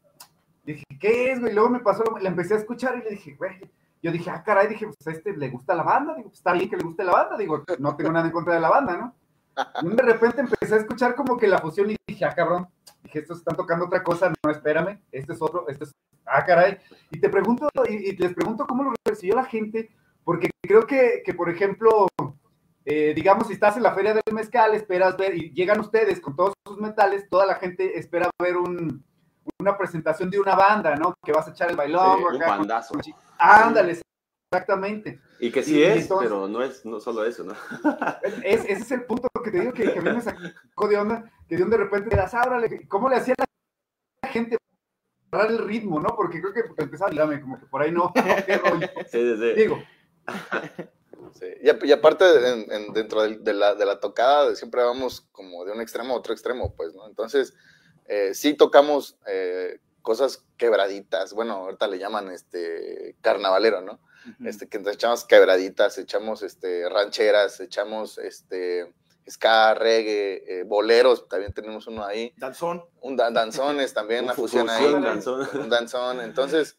Dije, 0.65 0.84
¿qué 1.00 1.31
es, 1.31 1.39
güey? 1.39 1.53
Luego 1.53 1.69
me 1.69 1.79
pasó, 1.79 2.03
la 2.19 2.29
empecé 2.29 2.55
a 2.55 2.57
escuchar 2.57 2.98
y 2.98 3.03
le 3.03 3.12
dije, 3.12 3.36
güey, 3.36 3.60
yo 4.01 4.12
dije, 4.12 4.29
ah, 4.29 4.43
caray, 4.43 4.67
dije, 4.67 4.86
pues 4.88 5.07
a 5.07 5.12
este 5.12 5.36
le 5.36 5.50
gusta 5.50 5.75
la 5.75 5.84
banda, 5.84 6.15
digo, 6.15 6.29
pues, 6.29 6.39
está 6.39 6.53
bien 6.53 6.69
que 6.69 6.77
le 6.77 6.84
guste 6.84 7.03
la 7.03 7.12
banda, 7.12 7.38
digo, 7.38 7.63
no 7.79 7.95
tengo 7.95 8.12
nada 8.12 8.25
en 8.25 8.31
contra 8.31 8.55
de 8.55 8.60
la 8.60 8.69
banda, 8.69 8.98
¿no? 8.98 9.15
De 9.81 10.03
repente 10.03 10.41
empecé 10.41 10.75
a 10.75 10.79
escuchar 10.79 11.15
como 11.15 11.38
que 11.38 11.48
la 11.48 11.60
fusión 11.60 11.89
y 11.91 11.95
dije, 12.07 12.25
ah, 12.25 12.34
cabrón, 12.36 12.67
dije, 13.03 13.19
estos 13.19 13.39
están 13.39 13.55
tocando 13.55 13.86
otra 13.86 14.03
cosa, 14.03 14.31
no, 14.43 14.51
espérame, 14.51 15.00
este 15.12 15.34
es 15.34 15.41
otro, 15.41 15.67
este 15.69 15.86
es, 15.86 15.91
ah, 16.25 16.43
caray. 16.43 16.77
Y 17.12 17.19
te 17.19 17.29
pregunto, 17.29 17.69
y, 17.88 18.10
y 18.10 18.17
les 18.17 18.34
pregunto 18.34 18.65
cómo 18.67 18.84
lo 18.84 18.93
recibió 19.05 19.36
la 19.36 19.45
gente, 19.45 19.89
porque 20.24 20.50
creo 20.62 20.86
que, 20.86 21.22
que 21.24 21.34
por 21.34 21.50
ejemplo, 21.50 22.07
eh, 22.86 23.13
digamos, 23.15 23.48
si 23.48 23.53
estás 23.53 23.77
en 23.77 23.84
la 23.84 23.93
feria 23.93 24.13
del 24.13 24.34
mezcal, 24.34 24.74
esperas 24.75 25.15
ver, 25.15 25.36
y 25.36 25.51
llegan 25.53 25.79
ustedes 25.79 26.19
con 26.19 26.36
todos 26.36 26.53
sus 26.67 26.79
metales, 26.79 27.29
toda 27.29 27.45
la 27.45 27.55
gente 27.55 27.98
espera 27.98 28.29
ver 28.39 28.57
un, 28.57 29.03
una 29.67 29.77
presentación 29.77 30.29
de 30.29 30.39
una 30.39 30.55
banda, 30.55 30.95
¿no? 30.95 31.15
Que 31.24 31.31
vas 31.31 31.48
a 31.48 31.51
echar 31.51 31.69
el 31.69 31.75
bailón. 31.75 32.17
Sí, 32.19 32.24
un 32.24 32.36
acá, 32.36 32.45
con- 32.48 32.57
bandazo. 32.60 32.95
Ándale, 33.38 34.00
exactamente. 34.51 35.19
Y 35.39 35.51
que 35.51 35.63
sí 35.63 35.79
Y 35.79 35.84
es, 35.84 36.03
entonces- 36.03 36.29
pero 36.29 36.48
no 36.48 36.62
es 36.63 36.86
no 36.86 37.00
solo 37.00 37.25
eso, 37.25 37.43
¿no? 37.43 37.53
Es- 38.43 38.63
ese 38.65 38.72
es 38.74 38.91
el 38.91 39.03
punto 39.05 39.27
que 39.43 39.51
te 39.51 39.60
digo 39.60 39.74
que, 39.74 39.91
que 39.91 40.00
a 40.00 40.01
mí 40.01 40.12
me 40.12 40.22
sacó 40.22 40.88
de 40.88 40.98
onda, 40.98 41.31
que 41.48 41.57
de 41.57 41.63
un 41.63 41.69
de 41.69 41.77
repente 41.77 42.10
te 42.12 42.15
das, 42.15 42.34
ábrale, 42.34 42.88
¿cómo 42.88 43.10
le 43.10 43.15
hacía 43.17 43.34
la 44.22 44.29
gente 44.29 44.57
para 45.29 45.43
agarrar 45.45 45.62
el 45.62 45.67
ritmo, 45.67 46.00
no? 46.00 46.15
Porque 46.15 46.39
creo 46.41 46.53
que 46.53 46.62
empezaba 46.84 47.12
a 47.12 47.41
como 47.41 47.60
que 47.60 47.65
por 47.65 47.81
ahí 47.81 47.91
no, 47.91 48.13
qué 48.13 48.57
rollo. 48.57 48.88
Sí, 49.12 49.36
sí, 49.36 49.38
sí. 49.38 49.53
Digo, 49.55 49.77
Sí, 51.34 51.45
Y, 51.62 51.69
ap- 51.69 51.84
y 51.84 51.91
aparte, 51.91 52.24
en- 52.50 52.72
en- 52.72 52.93
dentro 52.93 53.22
de, 53.24 53.53
la, 53.53 53.75
de 53.75 53.86
la 53.86 54.00
tocada, 54.00 54.55
siempre 54.55 54.81
vamos 54.84 55.27
como 55.34 55.65
de 55.65 55.74
un 55.74 55.81
extremo 55.81 56.13
a 56.13 56.17
otro 56.17 56.31
extremo, 56.34 56.74
pues, 56.75 56.93
¿no? 56.95 57.07
Entonces, 57.07 57.53
eh, 58.07 58.33
sí 58.33 58.53
tocamos 58.53 59.17
eh, 59.27 59.79
cosas 60.01 60.45
quebraditas, 60.57 61.33
bueno, 61.33 61.53
ahorita 61.55 61.88
le 61.88 61.97
llaman 62.00 62.31
este 62.31 63.15
carnavalero, 63.21 63.81
¿no? 63.81 64.00
Este, 64.43 64.67
que 64.67 64.77
entonces 64.77 64.97
echamos 64.97 65.24
quebraditas, 65.25 65.97
echamos 66.00 66.41
este, 66.41 66.89
rancheras, 66.89 67.59
echamos 67.59 68.17
este, 68.17 68.91
ska, 69.29 69.75
reggae, 69.75 70.43
eh, 70.47 70.63
boleros, 70.63 71.27
también 71.27 71.53
tenemos 71.53 71.85
uno 71.88 72.03
ahí, 72.03 72.33
Danzón. 72.38 72.83
un 73.01 73.15
dan- 73.15 73.33
danzones 73.35 73.94
también, 73.94 74.22
Un 74.22 74.25
una 74.25 74.33
fu- 74.33 74.41
fusión 74.44 74.68
ahí, 74.70 74.91
danzón. 74.91 75.48
un 75.59 75.70
danzón, 75.70 76.22
entonces, 76.22 76.75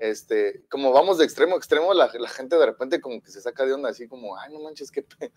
este, 0.00 0.64
como 0.70 0.92
vamos 0.92 1.18
de 1.18 1.24
extremo 1.24 1.54
a 1.54 1.58
extremo, 1.58 1.92
la, 1.94 2.10
la 2.12 2.28
gente 2.28 2.56
de 2.56 2.66
repente 2.66 3.00
como 3.00 3.20
que 3.22 3.30
se 3.30 3.40
saca 3.40 3.64
de 3.64 3.74
onda, 3.74 3.90
así 3.90 4.08
como, 4.08 4.36
ay, 4.38 4.52
no 4.52 4.60
manches, 4.60 4.90
¿qué, 4.90 5.04
qué 5.04 5.16
Pero- 5.18 5.30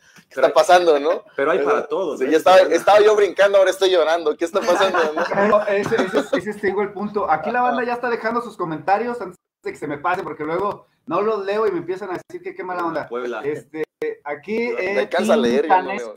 está 0.47 0.53
pasando, 0.53 0.99
no? 0.99 1.23
Pero 1.35 1.51
hay 1.51 1.59
para 1.59 1.85
todos. 1.87 2.19
Sí, 2.19 2.25
¿eh? 2.25 2.31
ya 2.31 2.37
estaba, 2.37 2.59
estaba 2.61 2.99
yo 3.01 3.15
brincando, 3.15 3.57
ahora 3.57 3.69
estoy 3.71 3.91
llorando, 3.91 4.35
¿qué 4.37 4.45
está 4.45 4.61
pasando? 4.61 4.97
no? 5.13 5.47
no, 5.47 5.61
ese, 5.67 5.95
ese, 5.95 6.19
es- 6.19 6.33
ese 6.33 6.49
es, 6.51 6.61
te 6.61 6.67
digo, 6.67 6.81
el 6.81 6.93
punto. 6.93 7.29
Aquí 7.29 7.51
la 7.51 7.61
banda 7.61 7.83
ya 7.83 7.93
está 7.93 8.09
dejando 8.09 8.41
sus 8.41 8.57
comentarios 8.57 9.19
antes 9.21 9.37
de 9.63 9.71
que 9.71 9.77
se 9.77 9.87
me 9.87 9.97
pase, 9.97 10.23
porque 10.23 10.43
luego 10.43 10.87
no 11.05 11.21
los 11.21 11.45
leo 11.45 11.67
y 11.67 11.71
me 11.71 11.79
empiezan 11.79 12.09
a 12.11 12.13
decir 12.13 12.41
que 12.41 12.55
qué 12.55 12.63
mala 12.63 12.85
onda. 12.85 13.07
Puebla. 13.09 13.41
Este, 13.43 13.83
aquí 14.23 14.69
Me 14.73 14.93
eh, 14.95 14.99
alcanza 14.99 15.33
a 15.33 15.37
leer, 15.37 15.67
yo 15.67 15.81
no 15.81 15.93
leo. 15.93 16.15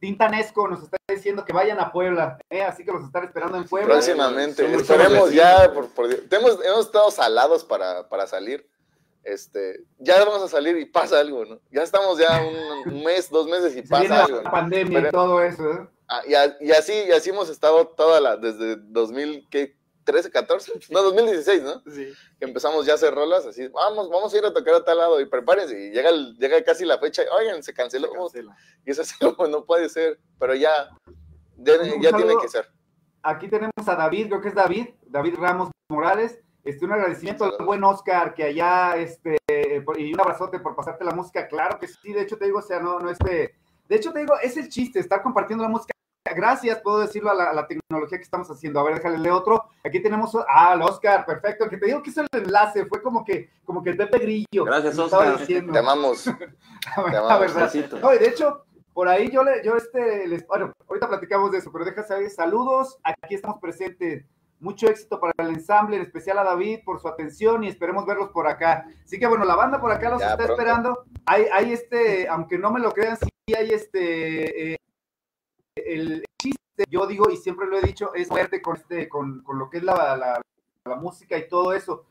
Tintanesco 0.00 0.68
nos 0.68 0.82
está 0.82 0.96
diciendo 1.08 1.44
que 1.44 1.52
vayan 1.52 1.80
a 1.80 1.90
Puebla, 1.92 2.38
eh, 2.50 2.62
así 2.62 2.84
que 2.84 2.92
los 2.92 3.04
están 3.04 3.24
esperando 3.24 3.56
en 3.56 3.64
Puebla. 3.66 3.94
Próximamente, 3.94 4.62
Somos 4.64 4.82
esperemos 4.82 5.32
ya, 5.32 5.72
por, 5.72 5.88
por 5.88 6.08
Dios. 6.08 6.20
Hemos, 6.30 6.64
hemos 6.64 6.86
estado 6.86 7.10
salados 7.10 7.64
para, 7.64 8.08
para 8.08 8.26
salir. 8.26 8.68
Este, 9.24 9.80
ya 9.98 10.24
vamos 10.24 10.42
a 10.42 10.48
salir 10.48 10.76
y 10.76 10.84
pasa 10.84 11.18
algo, 11.18 11.44
¿no? 11.44 11.58
Ya 11.72 11.82
estamos 11.82 12.16
ya 12.18 12.40
un, 12.86 13.02
mes, 13.02 13.28
dos 13.28 13.46
meses 13.48 13.72
y 13.74 13.82
Se 13.86 13.94
viene 13.98 14.08
pasa 14.10 14.24
algo. 14.24 14.36
la 14.38 14.42
¿no? 14.44 14.50
pandemia 14.50 15.00
y 15.00 15.10
todo 15.10 15.42
eso. 15.42 15.72
¿eh? 15.72 15.88
Ah, 16.08 16.22
y, 16.26 16.34
a- 16.34 16.56
y 16.60 16.70
así, 16.70 16.92
y 16.92 17.10
así 17.10 17.30
hemos 17.30 17.48
estado 17.48 17.88
toda 17.88 18.20
la, 18.20 18.36
desde 18.36 18.76
2013, 20.06 20.30
14, 20.30 20.72
no, 20.90 21.02
2016, 21.02 21.62
¿no? 21.62 21.82
Sí. 21.90 22.12
Que 22.38 22.44
empezamos 22.44 22.86
ya 22.86 22.92
a 22.92 22.94
hacer 22.94 23.14
rolas, 23.14 23.44
así, 23.46 23.68
vamos, 23.68 24.08
vamos 24.08 24.32
a 24.32 24.38
ir 24.38 24.44
a 24.44 24.52
tocar 24.54 24.74
a 24.74 24.84
tal 24.84 24.98
lado 24.98 25.20
y 25.20 25.26
prepárense. 25.26 25.78
Y 25.78 25.90
llega, 25.90 26.10
el- 26.10 26.36
llega 26.38 26.62
casi 26.64 26.84
la 26.84 26.98
fecha, 26.98 27.22
y, 27.22 27.26
oigan, 27.28 27.62
se 27.62 27.74
canceló. 27.74 28.12
Cancela. 28.12 28.56
Y 28.84 28.90
eso 28.90 29.02
es 29.02 29.12
como, 29.18 29.48
no 29.48 29.64
puede 29.64 29.88
ser, 29.88 30.18
pero 30.38 30.54
ya, 30.54 30.88
ya, 31.56 31.78
tiene 32.16 32.34
que 32.40 32.48
ser. 32.48 32.68
Aquí 33.22 33.48
tenemos 33.48 33.72
a 33.86 33.96
David, 33.96 34.28
creo 34.28 34.40
que 34.40 34.48
es 34.48 34.54
David, 34.54 34.88
David 35.02 35.34
Ramos 35.36 35.70
Morales. 35.90 36.38
Este, 36.62 36.84
un 36.84 36.92
agradecimiento 36.92 37.44
al 37.44 37.64
buen 37.64 37.84
Oscar, 37.84 38.34
que 38.34 38.42
allá, 38.42 38.96
este, 38.96 39.36
y 39.98 40.12
un 40.12 40.20
abrazote 40.20 40.58
por 40.58 40.74
pasarte 40.74 41.04
la 41.04 41.12
música. 41.12 41.46
Claro 41.46 41.78
que 41.78 41.86
sí, 41.86 42.12
de 42.12 42.22
hecho 42.22 42.36
te 42.38 42.46
digo, 42.46 42.58
o 42.58 42.62
sea, 42.62 42.80
no, 42.80 42.98
no 42.98 43.08
este, 43.08 43.54
de 43.88 43.96
hecho 43.96 44.12
te 44.12 44.18
digo, 44.18 44.34
es 44.42 44.56
el 44.56 44.68
chiste, 44.68 44.98
estar 44.98 45.22
compartiendo 45.22 45.62
la 45.62 45.70
música. 45.70 45.92
Gracias, 46.34 46.80
puedo 46.80 46.98
decirlo 47.00 47.30
a 47.30 47.34
la, 47.34 47.50
a 47.50 47.54
la 47.54 47.66
tecnología 47.66 48.18
que 48.18 48.24
estamos 48.24 48.50
haciendo. 48.50 48.80
A 48.80 48.84
ver, 48.84 48.94
déjale 48.96 49.18
leer 49.18 49.32
otro. 49.34 49.64
Aquí 49.84 50.00
tenemos, 50.00 50.34
ah, 50.34 50.72
al 50.72 50.82
Oscar, 50.82 51.24
perfecto. 51.26 51.64
El 51.64 51.70
que 51.70 51.76
te 51.78 51.86
digo 51.86 52.02
que 52.02 52.10
es 52.10 52.16
el 52.18 52.26
enlace, 52.32 52.86
fue 52.86 53.02
como 53.02 53.24
que, 53.24 53.50
como 53.64 53.82
que 53.82 53.90
el 53.90 53.96
Pepe 53.96 54.18
Grillo. 54.18 54.64
Gracias, 54.64 54.98
Oscar. 54.98 55.38
diciendo. 55.38 55.72
Te 55.72 55.78
amamos. 55.78 56.26
La 57.12 57.18
amamos. 57.18 57.74
No, 58.00 58.14
y 58.14 58.18
de 58.18 58.28
hecho, 58.28 58.64
por 58.96 59.08
ahí 59.08 59.30
yo 59.30 59.44
le, 59.44 59.62
yo 59.62 59.76
este, 59.76 60.26
les, 60.26 60.46
bueno, 60.46 60.72
ahorita 60.88 61.06
platicamos 61.08 61.52
de 61.52 61.58
eso, 61.58 61.70
pero 61.70 61.84
deja 61.84 62.02
saber, 62.02 62.30
saludos, 62.30 62.98
aquí 63.02 63.34
estamos 63.34 63.60
presentes. 63.60 64.24
Mucho 64.58 64.86
éxito 64.88 65.20
para 65.20 65.34
el 65.36 65.48
ensamble, 65.48 65.96
en 65.96 66.02
especial 66.02 66.38
a 66.38 66.44
David 66.44 66.80
por 66.82 66.98
su 66.98 67.06
atención 67.06 67.62
y 67.62 67.68
esperemos 67.68 68.06
verlos 68.06 68.30
por 68.30 68.46
acá. 68.46 68.86
Así 69.04 69.18
que 69.18 69.26
bueno, 69.26 69.44
la 69.44 69.54
banda 69.54 69.78
por 69.78 69.92
acá 69.92 70.08
los 70.08 70.20
Ya, 70.20 70.28
está 70.28 70.38
pronto. 70.38 70.54
esperando. 70.54 71.04
Hay, 71.26 71.44
hay 71.52 71.74
este, 71.74 72.26
aunque 72.26 72.56
no 72.56 72.70
me 72.70 72.80
lo 72.80 72.90
crean, 72.92 73.18
sí 73.18 73.54
hay 73.54 73.68
este, 73.68 74.72
eh, 74.72 74.76
el 75.76 76.24
chiste, 76.40 76.84
yo 76.90 77.06
digo 77.06 77.30
y 77.30 77.36
siempre 77.36 77.66
lo 77.66 77.78
he 77.78 77.82
dicho, 77.82 78.14
es 78.14 78.28
verte 78.30 78.60
con, 78.60 78.76
este, 78.76 79.08
con, 79.08 79.42
con 79.42 79.58
lo 79.58 79.70
que 79.70 79.78
es 79.78 79.82
la, 79.84 80.16
la, 80.16 80.40
la 80.84 80.96
música 80.96 81.36
y 81.38 81.48
todo 81.48 81.72
eso. 81.72 82.04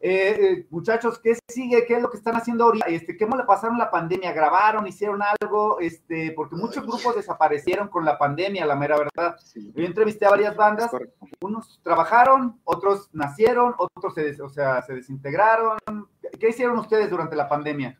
Eh, 0.00 0.36
eh, 0.38 0.66
muchachos, 0.70 1.18
¿qué 1.18 1.36
sigue? 1.48 1.84
¿Qué 1.84 1.94
es 1.96 2.02
lo 2.02 2.08
que 2.08 2.18
están 2.18 2.36
haciendo 2.36 2.64
ahorita? 2.64 2.86
Este, 2.86 3.18
¿Cómo 3.18 3.36
le 3.36 3.42
pasaron 3.42 3.78
la 3.78 3.90
pandemia? 3.90 4.32
¿Grabaron? 4.32 4.86
¿Hicieron 4.86 5.20
algo? 5.22 5.80
Este, 5.80 6.30
porque 6.36 6.54
muchos 6.54 6.86
grupos 6.86 7.16
desaparecieron 7.16 7.88
con 7.88 8.04
la 8.04 8.16
pandemia, 8.16 8.64
la 8.64 8.76
mera 8.76 8.96
verdad. 8.96 9.36
Yo 9.74 9.84
entrevisté 9.84 10.24
a 10.26 10.30
varias 10.30 10.54
bandas, 10.54 10.92
unos 11.40 11.80
trabajaron, 11.82 12.60
otros 12.62 13.10
nacieron, 13.12 13.74
otros 13.76 14.14
se, 14.14 14.22
des- 14.22 14.40
o 14.40 14.48
sea, 14.48 14.82
se 14.82 14.94
desintegraron. 14.94 15.78
¿Qué 16.38 16.50
hicieron 16.50 16.78
ustedes 16.78 17.10
durante 17.10 17.34
la 17.34 17.48
pandemia? 17.48 17.98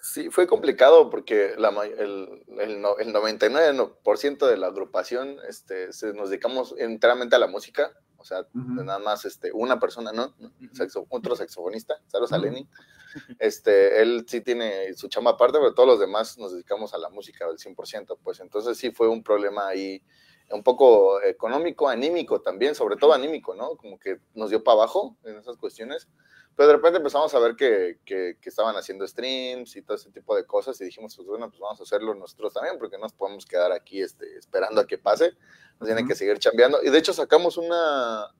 Sí, 0.00 0.30
fue 0.30 0.46
complicado 0.46 1.10
porque 1.10 1.54
la, 1.58 1.68
el, 1.84 2.44
el, 2.58 2.80
no- 2.80 2.98
el 2.98 3.12
99% 3.12 4.46
de 4.46 4.56
la 4.56 4.68
agrupación 4.68 5.38
este, 5.48 5.92
se, 5.92 6.12
nos 6.12 6.30
dedicamos 6.30 6.74
enteramente 6.78 7.36
a 7.36 7.38
la 7.38 7.46
música, 7.48 7.92
o 8.16 8.24
sea, 8.24 8.40
Ujú. 8.54 8.82
nada 8.84 8.98
más 8.98 9.24
este, 9.24 9.50
una 9.52 9.78
persona, 9.80 10.12
¿no? 10.12 10.34
Saxo- 10.72 11.06
otro 11.08 11.34
saxofonista, 11.36 12.00
Saros 12.06 12.30
Ujú. 12.30 12.40
Aleni. 12.40 12.68
Este, 13.38 14.02
él 14.02 14.24
sí 14.28 14.40
tiene 14.42 14.94
su 14.94 15.08
chamba 15.08 15.32
aparte, 15.32 15.58
pero 15.58 15.74
todos 15.74 15.88
los 15.88 16.00
demás 16.00 16.36
nos 16.38 16.52
dedicamos 16.52 16.94
a 16.94 16.98
la 16.98 17.08
música 17.10 17.46
al 17.46 17.58
100%, 17.58 18.18
pues 18.22 18.40
entonces 18.40 18.76
sí 18.78 18.90
fue 18.90 19.08
un 19.08 19.22
problema 19.22 19.66
ahí 19.68 20.02
un 20.50 20.62
poco 20.62 21.20
económico, 21.22 21.88
anímico 21.88 22.40
también, 22.40 22.74
sobre 22.74 22.96
todo 22.96 23.12
anímico, 23.12 23.54
¿no? 23.54 23.76
Como 23.76 23.98
que 23.98 24.20
nos 24.34 24.50
dio 24.50 24.62
para 24.62 24.76
abajo 24.76 25.16
en 25.24 25.36
esas 25.38 25.56
cuestiones. 25.56 26.08
Pero 26.58 26.70
de 26.70 26.74
repente 26.74 26.96
empezamos 26.96 27.32
a 27.32 27.38
ver 27.38 27.54
que, 27.54 28.00
que, 28.04 28.36
que 28.40 28.48
estaban 28.48 28.74
haciendo 28.74 29.06
streams 29.06 29.76
y 29.76 29.82
todo 29.82 29.96
ese 29.96 30.10
tipo 30.10 30.34
de 30.34 30.44
cosas 30.44 30.80
y 30.80 30.86
dijimos, 30.86 31.14
pues 31.14 31.28
bueno, 31.28 31.48
pues 31.48 31.60
vamos 31.60 31.78
a 31.78 31.84
hacerlo 31.84 32.16
nosotros 32.16 32.52
también 32.52 32.80
porque 32.80 32.96
no 32.96 33.04
nos 33.04 33.12
podemos 33.12 33.46
quedar 33.46 33.70
aquí 33.70 34.02
este, 34.02 34.36
esperando 34.36 34.80
a 34.80 34.86
que 34.88 34.98
pase, 34.98 35.34
nos 35.78 35.86
tienen 35.86 36.08
que 36.08 36.16
seguir 36.16 36.36
chambeando. 36.40 36.82
Y 36.82 36.90
de 36.90 36.98
hecho 36.98 37.12
sacamos 37.12 37.58
una, 37.58 38.34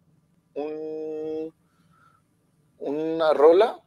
un, 0.54 1.54
una 2.78 3.32
rola 3.34 3.80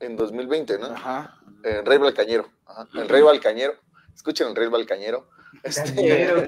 en 0.00 0.16
2020, 0.16 0.78
¿no? 0.78 0.88
Ajá. 0.88 1.40
En 1.64 1.86
Rey 1.86 1.96
Balcañero. 1.96 2.52
Ajá, 2.66 2.86
El 2.92 3.08
Rey 3.08 3.22
Balcañero. 3.22 3.76
Escuchen 4.14 4.48
el 4.48 4.54
Rey 4.54 4.68
Balcañero. 4.68 5.30
Este, 5.62 5.94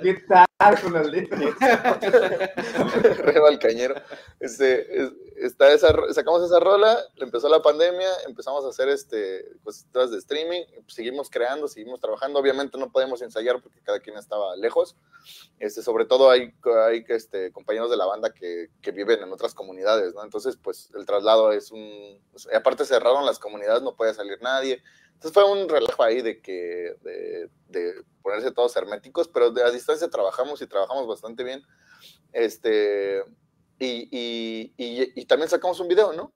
¿Qué 0.02 0.24
tal? 0.28 0.46
Reba 3.18 3.48
al 3.48 3.58
cañero. 3.58 3.94
Este, 4.40 5.02
es- 5.02 5.12
está 5.36 5.72
esa, 5.72 5.92
sacamos 6.12 6.44
esa 6.44 6.60
rola, 6.60 6.98
empezó 7.16 7.48
la 7.48 7.60
pandemia, 7.60 8.08
empezamos 8.26 8.64
a 8.64 8.68
hacer 8.68 8.88
este, 8.88 9.44
cositas 9.62 10.10
de 10.10 10.18
streaming, 10.18 10.62
seguimos 10.86 11.28
creando, 11.28 11.68
seguimos 11.68 12.00
trabajando. 12.00 12.38
Obviamente 12.38 12.78
no 12.78 12.90
podemos 12.90 13.20
ensayar 13.22 13.60
porque 13.60 13.80
cada 13.82 14.00
quien 14.00 14.16
estaba 14.16 14.56
lejos. 14.56 14.96
Este, 15.58 15.82
sobre 15.82 16.04
todo 16.04 16.30
hay, 16.30 16.54
hay 16.88 17.04
este, 17.08 17.50
compañeros 17.52 17.90
de 17.90 17.96
la 17.96 18.06
banda 18.06 18.32
que, 18.32 18.68
que 18.80 18.92
viven 18.92 19.22
en 19.22 19.32
otras 19.32 19.54
comunidades, 19.54 20.14
¿no? 20.14 20.22
Entonces, 20.22 20.56
pues 20.56 20.90
el 20.94 21.04
traslado 21.06 21.52
es 21.52 21.70
un... 21.70 22.20
aparte 22.54 22.84
cerraron 22.84 23.26
las 23.26 23.38
comunidades, 23.38 23.82
no 23.82 23.96
podía 23.96 24.14
salir 24.14 24.38
nadie. 24.40 24.82
Entonces 25.24 25.42
fue 25.42 25.50
un 25.50 25.70
relajo 25.70 26.02
ahí 26.02 26.20
de 26.20 26.42
que 26.42 26.96
de, 27.00 27.48
de 27.68 28.04
ponerse 28.20 28.52
todos 28.52 28.76
herméticos, 28.76 29.26
pero 29.26 29.50
de 29.50 29.62
a 29.62 29.70
distancia 29.70 30.10
trabajamos 30.10 30.60
y 30.60 30.66
trabajamos 30.66 31.06
bastante 31.06 31.42
bien. 31.42 31.62
Este, 32.30 33.24
y, 33.78 34.06
y, 34.10 34.74
y, 34.76 35.12
y 35.18 35.24
también 35.24 35.48
sacamos 35.48 35.80
un 35.80 35.88
video, 35.88 36.12
¿no? 36.12 36.34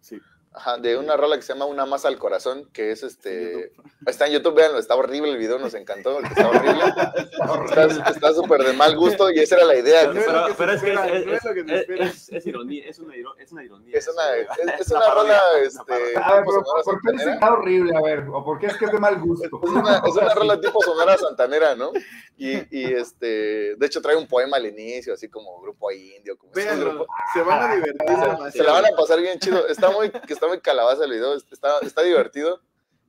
Sí. 0.00 0.18
Ajá, 0.54 0.76
de 0.76 0.98
una 0.98 1.16
rola 1.16 1.36
que 1.36 1.42
se 1.42 1.54
llama 1.54 1.64
Una 1.64 1.86
masa 1.86 2.08
al 2.08 2.18
corazón, 2.18 2.68
que 2.72 2.90
es 2.92 3.02
este. 3.02 3.72
Está 4.06 4.26
en 4.26 4.34
YouTube, 4.34 4.54
véanlo, 4.54 4.78
está 4.78 4.94
horrible 4.96 5.30
el 5.30 5.38
video, 5.38 5.58
nos 5.58 5.72
encantó, 5.74 6.20
está 6.24 6.48
horrible. 6.48 6.84
Está 8.10 8.32
súper 8.34 8.62
de 8.64 8.72
mal 8.74 8.96
gusto 8.96 9.30
y 9.30 9.38
esa 9.38 9.56
era 9.56 9.64
la 9.64 9.76
idea. 9.76 10.06
No 10.08 10.20
es 10.20 10.26
Pero, 10.26 10.46
que 10.48 10.54
pero 10.54 10.72
es 10.72 10.82
que 10.82 10.92
es, 10.92 11.00
espera, 11.00 11.16
es, 11.16 11.32
es 11.32 11.44
lo 11.44 11.54
que 11.54 12.36
es- 12.36 12.46
ironía, 12.46 12.84
es 12.86 12.98
una, 12.98 13.14
es 13.38 13.52
una 13.52 13.64
ironía. 13.64 13.96
Es 13.96 14.08
una, 14.08 14.36
eso, 14.36 14.52
es, 14.74 14.80
es 14.80 14.90
una 14.90 15.10
rola, 15.14 15.40
este. 15.64 15.92
A 16.18 16.34
ver, 16.34 16.44
tipo 16.44 16.64
pero 16.64 16.82
¿por 16.84 17.00
qué 17.00 17.24
que 17.24 17.30
está 17.30 17.52
horrible? 17.52 17.96
A 17.96 18.00
ver, 18.02 18.24
o 18.32 18.44
por 18.44 18.58
qué 18.58 18.66
es 18.66 18.76
que 18.76 18.84
es 18.84 18.92
de 18.92 18.98
mal 18.98 19.18
gusto. 19.20 19.46
Es 19.62 19.70
una, 19.70 20.02
es 20.06 20.12
una 20.14 20.34
rola 20.34 20.60
tipo 20.60 20.82
sonora 20.82 21.16
santanera, 21.16 21.74
¿no? 21.74 21.92
Y, 22.36 22.56
y 22.76 22.92
este, 22.92 23.74
de 23.76 23.86
hecho 23.86 24.02
trae 24.02 24.16
un 24.16 24.26
poema 24.26 24.56
al 24.56 24.66
inicio, 24.66 25.14
así 25.14 25.28
como 25.28 25.60
grupo 25.60 25.90
indio, 25.92 26.36
como 26.36 26.52
Véanlo, 26.52 26.90
grupos. 26.90 27.06
se 27.32 27.42
van 27.42 27.70
a 27.70 27.74
divertir 27.76 28.08
Se, 28.08 28.14
demasiado. 28.14 28.50
se 28.50 28.62
la 28.62 28.72
van 28.72 28.86
a 28.86 28.96
pasar 28.96 29.20
bien 29.20 29.38
chido. 29.38 29.66
Está 29.68 29.90
muy, 29.90 30.10
que 30.10 30.32
está 30.42 30.48
muy 30.48 30.60
calabaza 30.60 31.04
el 31.04 31.12
video, 31.12 31.34
está, 31.34 31.78
está 31.82 32.02
divertido. 32.02 32.60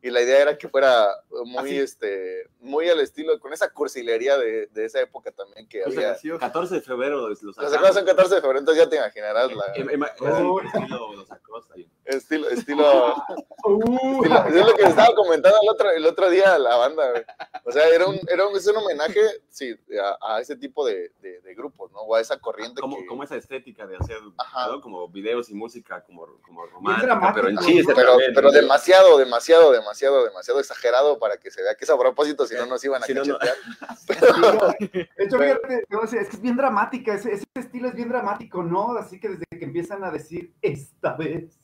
Y 0.04 0.10
la 0.12 0.22
idea 0.22 0.42
era 0.42 0.58
que 0.58 0.68
fuera 0.68 1.08
muy, 1.46 1.60
Así. 1.70 1.80
este, 1.80 2.50
muy 2.60 2.90
al 2.90 3.00
estilo, 3.00 3.40
con 3.40 3.54
esa 3.54 3.70
cursilería 3.72 4.38
de, 4.38 4.68
de 4.68 4.84
esa 4.86 5.00
época 5.00 5.32
también 5.32 5.66
que 5.68 5.78
sea, 5.80 5.88
había. 5.88 6.08
gracioso. 6.10 6.40
14 6.42 6.76
de 6.76 6.82
febrero 6.82 7.30
los 7.30 7.42
Los 7.42 7.56
sacamos. 7.56 7.94
son 7.94 8.06
14 8.06 8.36
de 8.36 8.42
febrero, 8.42 8.60
entonces 8.60 8.84
ya 8.84 8.90
te 8.90 8.98
imaginarás 8.98 9.52
la 9.56 9.64
Em- 9.76 9.90
em- 9.90 10.02
Uy. 10.46 10.64
estilo 10.66 11.14
los 11.16 11.32
Acosta 11.32 11.78
y- 11.80 11.90
estilo, 12.06 12.50
estilo, 12.50 13.16
Uh, 13.66 14.24
estilo- 14.26 14.46
es 14.48 14.56
lo 14.68 14.76
que 14.76 14.84
estaba 14.84 15.16
comentando 15.16 15.58
el 15.62 15.70
otro, 15.70 15.90
el 15.92 16.06
otro 16.06 16.30
día 16.30 16.56
a 16.56 16.60
la 16.60 16.76
banda, 16.76 17.12
güey. 17.12 17.24
O 17.64 17.72
sea, 17.72 17.88
era 17.88 18.06
un, 18.08 18.20
era 18.28 18.46
un, 18.46 18.56
es 18.58 18.68
un 18.68 18.76
homenaje, 18.76 19.22
sí, 19.50 19.74
a, 20.22 20.36
a 20.36 20.42
ese 20.42 20.58
tipo 20.58 20.86
de, 20.86 21.14
de, 21.22 21.40
de 21.40 21.56
grupos, 21.56 21.90
¿no? 21.94 22.00
O 22.02 22.14
a 22.16 22.20
esa 22.20 22.38
corriente 22.40 22.82
como, 22.82 22.98
que... 22.98 23.06
como 23.06 23.24
esa 23.24 23.38
estética 23.38 23.88
de 23.88 23.96
hacer 23.96 24.18
Ajá. 24.38 24.68
¿no? 24.68 24.82
como 24.82 25.08
videos 25.08 25.50
y 25.50 25.54
música 25.54 26.04
como, 26.04 26.28
como 26.46 26.66
romántica, 26.66 27.32
pero 27.34 27.48
en 27.48 27.56
Pero, 27.56 27.96
también, 28.12 28.32
pero 28.36 28.48
¿no? 28.50 28.52
demasiado, 28.52 29.18
demasiado, 29.18 29.72
demasiado, 29.72 30.26
demasiado 30.26 30.60
exagerado 30.60 31.18
para 31.20 31.38
que 31.38 31.50
se 31.52 31.62
vea 31.64 31.76
que 31.76 31.86
es 31.86 31.90
a 31.90 31.98
propósito, 31.98 32.46
si 32.46 32.56
no 32.56 32.66
nos 32.66 32.84
iban 32.84 33.02
a 33.02 33.06
Si 33.06 33.14
no, 33.14 33.24
no. 33.24 33.38
cachetear. 33.40 34.78
De 34.80 35.24
hecho, 35.24 35.38
Pero- 35.38 35.62
fíjate, 35.62 35.86
es 36.20 36.28
que 36.30 36.36
es 36.36 36.42
bien 36.42 36.58
dramática, 36.58 37.14
ese, 37.14 37.32
ese 37.32 37.46
estilo 37.56 37.88
es 37.88 37.96
bien 37.96 38.10
dramático, 38.10 38.62
¿no? 38.62 38.98
Así 38.98 39.22
que 39.22 39.30
desde 39.30 39.46
que 39.58 39.64
empiezan 39.64 40.04
a 40.04 40.12
decir, 40.12 40.54
esta 40.62 41.14
vez 41.16 41.58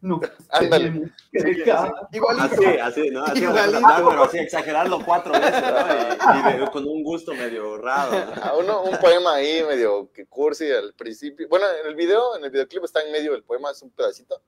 no 0.00 0.20
Ándale. 0.50 0.84
tenemos 0.90 1.10
que 1.32 1.40
Sí, 1.40 1.54
dejar". 1.54 1.88
sí. 2.10 2.16
Igualito. 2.16 2.44
Así, 2.44 2.64
así, 2.78 3.10
¿no? 3.10 3.24
Así, 3.24 3.42
Igualito. 3.42 4.08
pero 4.10 4.22
así, 4.24 4.38
exagerarlo 4.38 4.98
cuatro 5.04 5.32
veces, 5.32 5.62
¿no? 5.62 6.34
Y, 6.34 6.56
y 6.56 6.58
de- 6.60 6.70
con 6.70 6.84
un 6.86 7.02
gusto 7.02 7.34
medio 7.34 7.76
raro. 7.78 8.12
¿no? 8.34 8.42
A 8.42 8.56
uno, 8.56 8.82
un 8.82 8.96
poema 8.98 9.34
ahí 9.34 9.62
medio 9.66 10.10
que 10.12 10.26
cursi 10.26 10.70
al 10.70 10.94
principio. 10.94 11.48
Bueno, 11.48 11.66
en 11.82 11.86
el 11.88 11.94
video, 11.94 12.36
en 12.36 12.44
el 12.44 12.50
videoclip 12.50 12.84
está 12.84 13.02
en 13.02 13.12
medio 13.12 13.32
del 13.32 13.42
poema, 13.44 13.70
es 13.70 13.82
un 13.82 13.90
pedacito. 13.90 14.40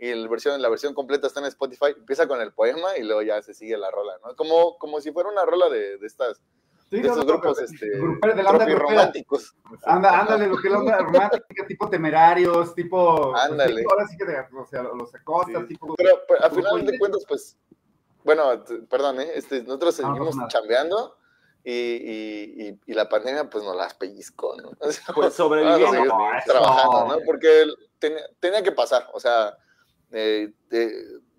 Y 0.00 0.08
el 0.10 0.28
versión, 0.28 0.62
la 0.62 0.68
versión 0.68 0.94
completa 0.94 1.26
está 1.26 1.40
en 1.40 1.46
Spotify. 1.46 1.86
Empieza 1.96 2.28
con 2.28 2.40
el 2.40 2.52
poema 2.52 2.96
y 2.96 3.02
luego 3.02 3.22
ya 3.22 3.42
se 3.42 3.52
sigue 3.54 3.76
la 3.76 3.90
rola, 3.90 4.14
¿no? 4.24 4.36
Como, 4.36 4.78
como 4.78 5.00
si 5.00 5.10
fuera 5.10 5.28
una 5.28 5.44
rola 5.44 5.68
de, 5.68 5.98
de 5.98 6.06
estas, 6.06 6.40
Sí, 6.90 7.00
de 7.00 7.08
no, 7.08 7.16
no, 7.16 7.24
grupos, 7.26 7.58
pero- 7.58 8.12
este, 8.12 8.34
de 8.34 8.42
la 8.42 8.50
onda 8.50 8.66
románticos. 8.66 9.54
Anda, 9.84 10.20
ándale, 10.20 10.46
lo 10.46 10.56
que 10.56 10.68
es 10.68 10.72
la 10.72 10.78
onda 10.78 10.98
romántica, 10.98 11.66
tipo 11.66 11.88
temerarios, 11.90 12.74
tipo. 12.74 13.30
pues, 13.32 13.42
Ándale. 13.44 13.76
tipo, 13.76 13.90
ahora 13.92 14.06
sí 14.06 14.16
que 14.16 14.24
de, 14.24 14.38
o 14.56 14.66
sea, 14.66 14.82
los 14.82 15.14
acostas, 15.14 15.62
Sí. 15.62 15.68
tipo. 15.68 15.94
Pero, 15.96 16.20
pero 16.26 16.44
a 16.44 16.48
Grupo 16.48 16.68
final 16.76 16.86
de 16.86 16.98
cuentas, 16.98 17.24
pues, 17.28 17.58
bueno, 18.24 18.64
perdón, 18.88 19.20
¿eh? 19.20 19.30
Este, 19.34 19.62
nosotros 19.62 20.00
No, 20.00 20.08
no 20.08 20.14
seguimos 20.14 20.28
pasa 20.28 20.38
nada. 20.38 20.48
chambeando 20.48 21.16
y, 21.64 21.72
y, 21.72 22.68
y, 22.68 22.80
y 22.86 22.94
la 22.94 23.08
pandemia 23.08 23.50
pues 23.50 23.64
nos 23.64 23.76
las 23.76 23.92
pellizcó, 23.94 24.56
¿no? 24.56 24.70
O 24.80 24.90
sea, 24.90 25.14
Pues 25.14 25.34
seguir 25.90 26.08
¿no? 26.08 26.18
trabajando, 26.46 27.06
¿no? 27.08 27.18
Porque 27.26 27.64
tenía, 27.98 28.22
tenía 28.40 28.62
que 28.62 28.72
pasar, 28.72 29.06
o 29.12 29.20
sea, 29.20 29.56
eh, 30.12 30.52
eh, 30.70 30.92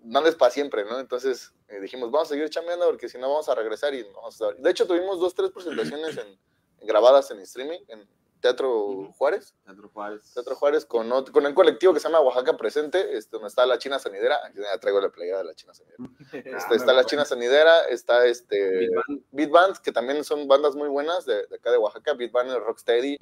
no 0.04 0.20
es 0.28 0.36
para 0.36 0.52
siempre, 0.52 0.84
¿no? 0.84 1.00
Entonces 1.00 1.52
eh, 1.70 1.80
dijimos, 1.80 2.10
vamos 2.10 2.28
a 2.28 2.34
seguir 2.34 2.50
chambeando 2.50 2.86
porque 2.86 3.08
si 3.08 3.16
no 3.18 3.28
vamos 3.30 3.48
a 3.48 3.54
regresar 3.54 3.94
y 3.94 4.02
no 4.04 4.12
vamos 4.14 4.40
a... 4.42 4.52
De 4.52 4.70
hecho, 4.70 4.86
tuvimos 4.86 5.18
dos, 5.20 5.34
tres 5.34 5.50
presentaciones 5.50 6.16
en, 6.16 6.38
en 6.80 6.86
grabadas 6.86 7.30
en 7.30 7.38
streaming, 7.40 7.78
en 7.88 8.06
Teatro. 8.40 9.12
Juárez, 9.18 9.54
Teatro 9.66 9.88
Juárez. 9.90 10.32
Teatro 10.32 10.54
Juárez 10.56 10.86
con, 10.86 11.10
ot- 11.10 11.30
con 11.30 11.44
el 11.44 11.52
colectivo 11.54 11.92
que 11.92 12.00
se 12.00 12.08
llama 12.08 12.20
Oaxaca 12.20 12.56
Presente, 12.56 13.16
este, 13.16 13.32
donde 13.32 13.48
está 13.48 13.66
la 13.66 13.76
China 13.78 13.98
Sanidera, 13.98 14.38
aquí 14.46 14.58
ya 14.60 14.78
traigo 14.80 14.98
la 15.00 15.10
playera 15.10 15.38
de 15.38 15.44
la 15.44 15.54
China 15.54 15.74
Sanidera. 15.74 16.04
Este, 16.56 16.74
está 16.76 16.92
la 16.94 17.04
China 17.04 17.24
Sanidera, 17.26 17.84
está 17.84 18.24
este... 18.26 18.88
Band. 18.88 19.22
Beat 19.30 19.50
Band, 19.50 19.76
que 19.78 19.92
también 19.92 20.24
son 20.24 20.48
bandas 20.48 20.74
muy 20.74 20.88
buenas 20.88 21.26
de, 21.26 21.46
de 21.48 21.56
acá 21.56 21.70
de 21.70 21.76
Oaxaca, 21.76 22.14
Beat 22.14 22.32
Band, 22.32 22.50
el 22.50 22.64
Rocksteady, 22.64 23.18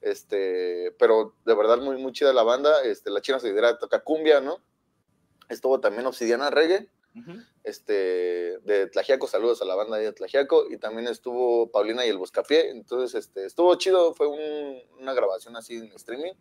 este, 0.00 0.94
pero 0.98 1.34
de 1.44 1.54
verdad 1.54 1.78
muy, 1.78 1.96
muy 1.96 2.12
chida 2.12 2.32
la 2.32 2.42
banda, 2.42 2.82
este, 2.84 3.10
la 3.10 3.20
China 3.20 3.38
Seguidera 3.40 3.78
toca 3.78 4.00
cumbia, 4.02 4.40
¿no? 4.40 4.58
Estuvo 5.48 5.80
también 5.80 6.06
Obsidiana 6.06 6.50
Reggae, 6.50 6.88
Ujú. 7.14 7.32
este, 7.64 8.58
de 8.60 8.86
Tlajiaco, 8.88 9.26
saludos 9.26 9.60
a 9.62 9.64
la 9.66 9.74
banda 9.74 9.96
de 9.98 10.12
Tlajiaco, 10.12 10.64
y 10.70 10.78
también 10.78 11.06
estuvo 11.08 11.70
Paulina 11.70 12.04
y 12.06 12.08
el 12.08 12.18
Buscapié, 12.18 12.70
entonces, 12.70 13.14
este, 13.26 13.44
estuvo 13.46 13.74
chido, 13.76 14.14
fue 14.14 14.28
un- 14.28 14.78
una 15.00 15.12
grabación 15.12 15.54
así 15.56 15.76
en 15.76 15.92
streaming, 15.92 16.32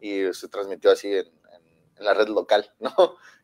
y 0.00 0.32
se 0.32 0.48
transmitió 0.48 0.90
así 0.90 1.08
en, 1.08 1.26
en- 1.26 1.96
en 1.98 2.04
la 2.04 2.14
red 2.14 2.28
local, 2.28 2.70
¿no? 2.80 2.92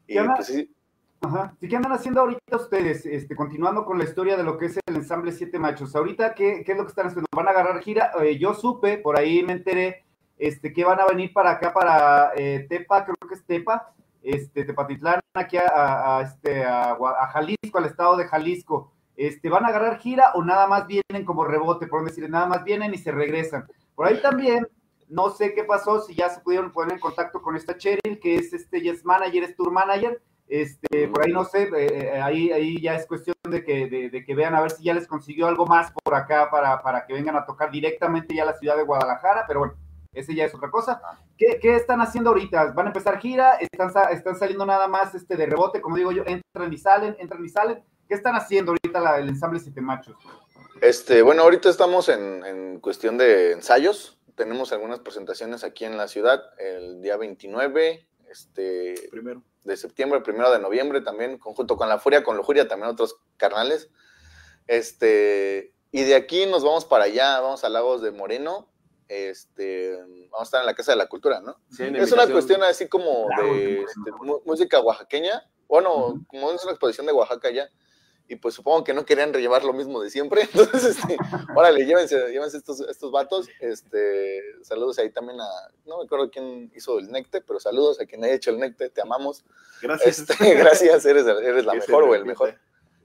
Y 0.07 0.14
¿Qué 0.14 0.20
onda? 0.20 0.35
pues 0.37 0.46
sí, 0.48 0.72
Ajá. 1.20 1.57
¿Y 1.61 1.68
qué 1.68 1.74
andan 1.74 1.90
haciendo 1.90 2.20
ahorita 2.20 2.57
ustedes? 2.57 3.04
Este, 3.04 3.35
continuando 3.35 3.85
con 3.85 3.98
la 3.98 4.04
historia 4.04 4.37
de 4.37 4.44
lo 4.44 4.57
que 4.57 4.66
es 4.66 4.78
el 4.87 4.94
ensamble 4.94 5.33
Siete 5.33 5.59
Machos. 5.59 5.96
Ahorita, 5.96 6.33
¿qué, 6.33 6.62
qué 6.64 6.70
es 6.72 6.78
lo 6.78 6.85
que 6.85 6.90
están 6.90 7.09
haciendo? 7.09 7.26
¿Van 7.35 7.48
a 7.48 7.50
agarrar 7.50 7.83
gira? 7.83 8.12
Eh, 8.22 8.38
yo 8.38 8.54
supe, 8.54 8.98
por 8.98 9.18
ahí 9.18 9.42
me 9.42 9.52
enteré, 9.54 10.04
este, 10.38 10.72
que 10.72 10.85
van 10.85 11.00
a 11.00 11.07
venir 11.07 11.33
para 11.33 11.50
acá, 11.50 11.72
para 11.74 12.31
eh, 12.37 12.66
Tepa, 12.68 13.04
creo 13.04 13.16
que 13.28 13.35
es 13.35 13.44
Tepa, 13.44 13.92
este, 14.22 14.64
Tepatitlán, 14.64 15.20
aquí 15.35 15.57
a, 15.57 15.66
a- 15.68 16.18
a, 16.18 16.22
este, 16.22 16.64
a, 16.64 16.96
Jalisco, 17.33 17.78
al 17.78 17.85
estado 17.87 18.16
de 18.16 18.26
Jalisco. 18.26 18.92
Este, 19.16 19.48
¿Van 19.48 19.64
a 19.64 19.68
agarrar 19.68 19.98
gira 19.98 20.33
o 20.35 20.44
nada 20.44 20.66
más 20.68 20.87
vienen 20.87 21.24
como 21.24 21.44
rebote? 21.44 21.87
Por 21.87 22.04
decir, 22.04 22.28
nada 22.31 22.46
más 22.46 22.62
vienen 22.64 22.94
y 22.94 22.98
se 22.98 23.11
regresan. 23.11 23.66
Por 23.94 24.07
ahí 24.07 24.20
también, 24.22 24.68
no 25.09 25.31
sé 25.31 25.54
qué 25.54 25.64
pasó, 25.64 26.00
si 26.00 26.14
ya 26.14 26.28
se 26.31 26.40
pudieron 26.40 26.70
poner 26.72 26.94
en 26.94 27.00
contacto 27.00 27.42
con 27.42 27.57
esta 27.57 27.76
Cheryl, 27.76 28.20
que 28.20 28.37
es 28.37 28.52
este 28.52 28.81
Yes 28.81 29.04
Manager, 29.04 29.42
es 29.42 29.57
Tour 29.57 29.72
Manager. 29.72 30.20
Este, 30.46 31.09
por 31.09 31.24
ahí 31.26 31.33
no 31.33 31.44
sé, 31.44 31.64
eh, 31.64 31.70
eh, 32.14 32.20
ahí, 32.22 32.50
ahí 32.52 32.81
ya 32.81 32.94
es 32.94 33.07
cuestión 33.07 33.35
de 33.50 33.62
que, 33.64 33.87
de, 33.88 34.09
de 34.09 34.24
que 34.24 34.35
vean 34.35 34.54
a 34.54 34.62
ver 34.62 34.70
si 34.70 34.83
ya 34.85 34.94
les 34.94 35.07
consiguió 35.07 35.46
algo 35.46 35.66
más 35.66 35.90
por 35.92 36.14
acá 36.14 36.48
para, 36.50 36.81
para 36.83 37.04
que 37.07 37.12
vengan 37.12 37.37
a 37.37 37.44
tocar 37.44 37.70
directamente 37.70 38.35
ya 38.35 38.44
a 38.44 38.46
la 38.46 38.54
ciudad 38.54 38.76
de 38.76 38.85
Guadalajara, 38.85 39.44
pero 39.46 39.61
bueno, 39.61 39.74
ese 40.12 40.35
ya 40.35 40.44
es 40.46 40.54
otra 40.54 40.70
cosa. 40.70 41.02
¿Qué, 41.38 41.59
qué 41.62 41.77
están 41.77 42.01
haciendo 42.01 42.31
ahorita? 42.31 42.72
¿Van 42.72 42.87
a 42.87 42.90
empezar 42.90 43.18
gira? 43.20 43.55
¿Están, 43.55 43.92
sa- 43.92 44.11
están 44.11 44.37
saliendo 44.38 44.66
nada 44.66 44.88
más 44.88 45.14
este 45.14 45.37
de 45.37 45.46
rebote? 45.46 45.81
Como 45.81 45.96
digo 45.96 46.11
yo, 46.12 46.24
entran 46.27 46.72
y 46.72 46.77
salen, 46.79 47.16
entran 47.18 47.44
y 47.44 47.48
salen. 47.48 47.83
¿Qué 48.09 48.14
están 48.14 48.35
haciendo 48.35 48.72
ahorita 48.72 49.01
la- 49.01 49.18
el 49.18 49.29
ensamble 49.29 49.61
Siete 49.61 49.81
Machos? 49.81 50.16
Este, 50.81 51.22
bueno, 51.22 51.42
ahorita 51.42 51.68
estamos 51.70 52.09
en, 52.09 52.44
en 52.44 52.81
cuestión 52.81 53.16
de 53.18 53.53
ensayos. 53.53 54.18
Tenemos 54.35 54.72
algunas 54.72 54.98
presentaciones 55.01 55.64
aquí 55.64 55.85
en 55.85 55.96
la 55.96 56.09
ciudad 56.09 56.42
el 56.59 57.01
día 57.03 57.16
29 57.16 58.07
este, 58.31 58.94
Primero. 59.11 59.42
de 59.64 59.77
septiembre, 59.77 60.20
primero 60.20 60.51
de 60.53 60.59
noviembre 60.59 61.01
también, 61.01 61.38
conjunto 61.38 61.77
con 61.77 61.88
La 61.88 61.98
Furia, 61.98 62.22
con 62.22 62.37
Lujuria, 62.37 62.68
también 62.68 62.90
otros 62.90 63.16
carnales. 63.37 63.90
Este, 64.66 65.72
y 65.90 66.03
de 66.05 66.14
aquí 66.14 66.46
nos 66.46 66.62
vamos 66.62 66.85
para 66.85 67.05
allá, 67.05 67.40
vamos 67.40 67.64
a 67.64 67.68
Lagos 67.68 68.03
de 68.03 68.11
Moreno. 68.11 68.68
Este, 69.09 69.97
vamos 70.31 70.40
a 70.40 70.42
estar 70.42 70.61
en 70.61 70.66
la 70.66 70.75
Casa 70.75 70.92
de 70.92 70.99
la 70.99 71.09
Cultura, 71.09 71.40
¿no? 71.40 71.59
Sí, 71.71 71.85
Es 71.94 72.12
una 72.12 72.27
cuestión 72.27 72.62
así 72.62 72.88
como 72.88 73.27
de 73.40 73.83
este, 73.83 74.11
música 74.44 74.81
oaxaqueña. 74.81 75.42
Bueno, 75.66 76.25
como 76.29 76.53
es 76.53 76.62
una 76.62 76.73
exposición 76.73 77.07
de 77.07 77.12
Oaxaca 77.12 77.51
ya. 77.51 77.68
Y 78.31 78.37
pues 78.37 78.55
supongo 78.55 78.85
que 78.85 78.92
no 78.92 79.07
querían 79.07 79.33
rellevar 79.33 79.64
lo 79.64 79.73
mismo 79.73 80.03
de 80.03 80.11
siempre. 80.11 80.42
Entonces, 80.53 80.99
este, 80.99 81.16
órale, 81.57 81.87
llévense, 81.87 82.31
llévense 82.31 82.59
estos, 82.59 82.81
estos 82.81 83.11
vatos. 83.11 83.49
Este, 83.61 84.42
saludos 84.62 84.99
ahí 84.99 85.11
también 85.11 85.40
a, 85.40 85.49
no 85.87 85.99
me 85.99 86.05
acuerdo 86.05 86.31
quién 86.31 86.71
hizo 86.75 86.99
el 86.99 87.11
Necte, 87.11 87.40
pero 87.40 87.59
saludos 87.59 87.99
a 88.01 88.05
quien 88.05 88.23
haya 88.25 88.35
hecho 88.35 88.51
el 88.51 88.59
Necte, 88.59 88.90
te 88.90 89.01
amamos. 89.01 89.44
Gracias. 89.81 90.18
Este, 90.18 90.55
gracias, 90.55 91.07
eres, 91.07 91.27
eres 91.27 91.64
la 91.64 91.73
mejor 91.73 92.05
o 92.05 92.14
el 92.14 92.27
mejor. 92.27 92.59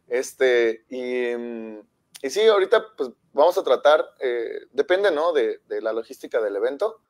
Este, 0.10 0.84
y, 0.90 1.34
mm, 1.36 1.80
y 2.24 2.30
sí, 2.30 2.42
ahorita 2.48 2.96
pues 2.98 3.10
vamos 3.34 3.58
a 3.58 3.64
tratar, 3.64 4.16
eh, 4.20 4.62
depende, 4.72 5.12
¿no? 5.12 5.34
De, 5.34 5.60
de, 5.68 5.82
la 5.82 5.92
logística 5.92 6.42
del 6.42 6.56
evento. 6.56 7.02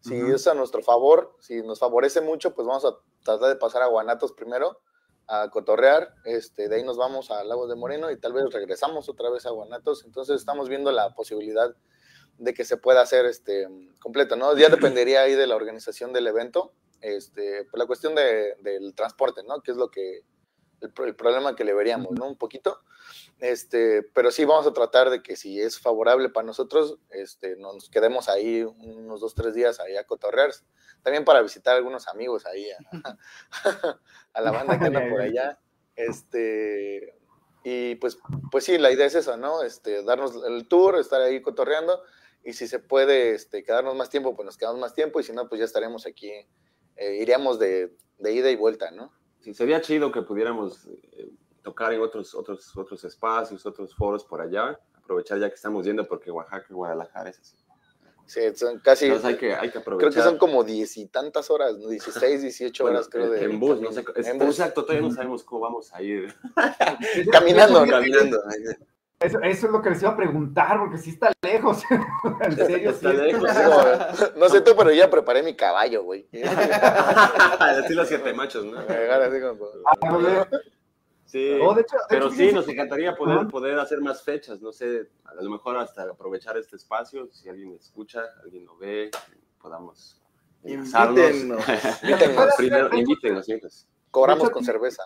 Si 0.00 0.14
es 0.14 0.46
a 0.46 0.54
nuestro 0.54 0.82
favor, 0.82 1.34
si 1.40 1.62
nos 1.62 1.80
favorece 1.80 2.20
mucho, 2.20 2.54
pues 2.54 2.68
vamos 2.68 2.84
a 2.84 2.94
tratar 3.24 3.48
de 3.48 3.56
pasar 3.56 3.82
a 3.82 3.86
Guanatos 3.86 4.32
primero, 4.32 4.80
a 5.26 5.50
cotorrear, 5.50 6.14
este, 6.24 6.68
de 6.68 6.76
ahí 6.76 6.84
nos 6.84 6.98
vamos 6.98 7.30
a 7.30 7.42
Lagos 7.44 7.68
de 7.68 7.76
Moreno 7.76 8.10
y 8.10 8.18
tal 8.18 8.32
vez 8.34 8.44
regresamos 8.52 9.08
otra 9.08 9.30
vez 9.30 9.46
a 9.46 9.50
Guanatos. 9.50 10.04
Entonces 10.04 10.36
estamos 10.36 10.68
viendo 10.68 10.92
la 10.92 11.14
posibilidad 11.14 11.74
de 12.36 12.54
que 12.54 12.64
se 12.64 12.76
pueda 12.76 13.00
hacer 13.00 13.24
este 13.24 13.66
completo, 14.00 14.36
¿no? 14.36 14.56
Ya 14.56 14.68
dependería 14.68 15.22
ahí 15.22 15.34
de 15.34 15.46
la 15.46 15.56
organización 15.56 16.12
del 16.12 16.26
evento, 16.26 16.74
este, 17.00 17.64
pues 17.64 17.78
la 17.78 17.86
cuestión 17.86 18.14
de, 18.14 18.54
del 18.60 18.94
transporte, 18.94 19.42
¿no? 19.42 19.62
Que 19.62 19.72
es 19.72 19.76
lo 19.78 19.90
que 19.90 20.24
el, 20.80 20.92
el, 21.06 21.14
problema 21.14 21.56
que 21.56 21.64
le 21.64 21.74
veríamos, 21.74 22.12
¿no? 22.12 22.26
Un 22.26 22.36
poquito. 22.36 22.80
Este, 23.40 24.02
pero 24.02 24.30
sí 24.30 24.44
vamos 24.44 24.66
a 24.66 24.72
tratar 24.72 25.10
de 25.10 25.22
que 25.22 25.36
si 25.36 25.60
es 25.60 25.78
favorable 25.78 26.28
para 26.28 26.46
nosotros, 26.46 26.98
este, 27.10 27.56
nos 27.56 27.88
quedemos 27.88 28.28
ahí 28.28 28.62
unos 28.62 29.20
dos, 29.20 29.34
tres 29.34 29.54
días 29.54 29.78
ahí 29.80 29.96
a 29.96 30.04
cotorrear. 30.04 30.50
También 31.02 31.24
para 31.24 31.40
visitar 31.42 31.74
a 31.74 31.76
algunos 31.76 32.08
amigos 32.08 32.46
ahí, 32.46 32.68
a, 32.70 33.18
a 34.32 34.40
la 34.40 34.50
banda 34.50 34.78
que 34.78 34.86
anda 34.86 35.08
por 35.08 35.20
allá. 35.20 35.58
Este, 35.94 37.14
y 37.62 37.94
pues, 37.96 38.18
pues 38.50 38.64
sí, 38.64 38.78
la 38.78 38.90
idea 38.90 39.06
es 39.06 39.14
esa, 39.14 39.36
¿no? 39.36 39.62
Este, 39.62 40.02
darnos 40.02 40.34
el 40.46 40.66
tour, 40.68 40.98
estar 40.98 41.20
ahí 41.20 41.40
cotorreando. 41.40 42.02
Y 42.44 42.54
si 42.54 42.66
se 42.66 42.78
puede 42.78 43.34
este, 43.34 43.62
quedarnos 43.62 43.94
más 43.94 44.10
tiempo, 44.10 44.34
pues 44.34 44.46
nos 44.46 44.56
quedamos 44.56 44.80
más 44.80 44.94
tiempo. 44.94 45.20
Y 45.20 45.22
si 45.22 45.32
no, 45.32 45.48
pues 45.48 45.60
ya 45.60 45.64
estaremos 45.64 46.06
aquí. 46.06 46.30
Eh, 46.96 47.18
iríamos 47.20 47.58
de, 47.58 47.96
de 48.18 48.32
ida 48.32 48.50
y 48.50 48.56
vuelta, 48.56 48.90
¿no? 48.90 49.12
Sí, 49.40 49.54
sería 49.54 49.80
chido 49.80 50.10
que 50.10 50.22
pudiéramos 50.22 50.86
eh, 51.12 51.30
tocar 51.62 51.92
en 51.92 52.00
otros, 52.00 52.34
otros, 52.34 52.76
otros 52.76 53.04
espacios, 53.04 53.64
otros 53.64 53.94
foros 53.94 54.24
por 54.24 54.40
allá, 54.40 54.78
aprovechar 54.96 55.38
ya 55.38 55.48
que 55.48 55.54
estamos 55.54 55.84
yendo 55.86 56.06
porque 56.06 56.30
Oaxaca 56.30 56.66
y 56.70 56.74
Guadalajara 56.74 57.30
es 57.30 57.38
así. 57.38 57.56
Sí, 58.28 58.40
son 58.54 58.78
casi. 58.80 59.06
Entonces 59.06 59.26
hay 59.26 59.36
que, 59.38 59.54
hay 59.54 59.70
que 59.70 59.78
aprovechar. 59.78 60.10
Creo 60.10 60.22
que 60.22 60.28
son 60.28 60.38
como 60.38 60.62
diez 60.62 60.98
y 60.98 61.06
tantas 61.06 61.50
horas, 61.50 61.78
¿no? 61.78 61.88
16, 61.88 62.42
18 62.42 62.84
Bueno, 62.84 62.98
horas, 62.98 63.08
creo. 63.10 63.30
De, 63.30 63.42
en 63.42 63.58
bus, 63.58 63.80
no 63.80 63.90
sé. 63.90 64.04
en 64.16 64.38
bus. 64.38 64.58
Exacto, 64.58 64.84
todavía 64.84 65.08
no 65.08 65.14
sabemos 65.14 65.42
cómo 65.44 65.62
vamos 65.62 65.94
a 65.94 66.02
ir. 66.02 66.34
Caminando, 67.32 67.86
caminando. 67.86 68.38
Eso, 69.20 69.40
eso 69.40 69.66
es 69.66 69.72
lo 69.72 69.82
que 69.82 69.90
les 69.90 70.00
iba 70.02 70.12
a 70.12 70.16
preguntar, 70.16 70.78
porque 70.78 70.96
sí 70.98 71.10
está 71.10 71.32
lejos. 71.42 71.82
en 72.40 72.56
serio, 72.56 72.92
sí 72.92 73.06
Está 73.06 73.10
está 73.10 73.12
lejos. 73.12 73.42
lejos. 73.42 74.36
No 74.36 74.48
sé 74.48 74.60
tú, 74.60 74.72
pero 74.76 74.92
ya 74.92 75.10
preparé 75.10 75.42
mi 75.42 75.56
caballo, 75.56 76.04
güey. 76.04 76.28
Así 77.58 77.94
los 77.94 78.06
siete 78.06 78.32
machos, 78.32 78.64
¿no? 78.64 78.78
Así 78.78 79.40
como- 79.40 79.66
Ah, 79.86 80.10
no, 80.10 80.20
de- 80.20 80.46
Sí. 81.24 81.58
oh, 81.60 81.74
de 81.74 81.82
hecho, 81.82 81.96
de 81.96 82.02
Pero 82.08 82.26
hecho, 82.28 82.36
sí, 82.36 82.52
nos 82.52 82.66
encantaría 82.68 83.14
poder, 83.14 83.48
poder 83.48 83.78
hacer 83.78 84.00
más 84.00 84.22
fechas, 84.22 84.62
no 84.62 84.72
sé, 84.72 85.10
a 85.26 85.34
lo 85.42 85.50
mejor 85.50 85.76
hasta 85.76 86.04
aprovechar 86.04 86.56
este 86.56 86.76
espacio, 86.76 87.28
si 87.32 87.50
alguien 87.50 87.74
escucha, 87.74 88.22
alguien 88.42 88.64
lo 88.64 88.78
ve, 88.78 89.10
podamos. 89.60 90.22
Primero, 92.56 92.96
invítenos, 92.96 93.46
hijos. 93.48 93.86
Cobramos 94.10 94.48
con 94.50 94.64
cerveza. 94.64 95.02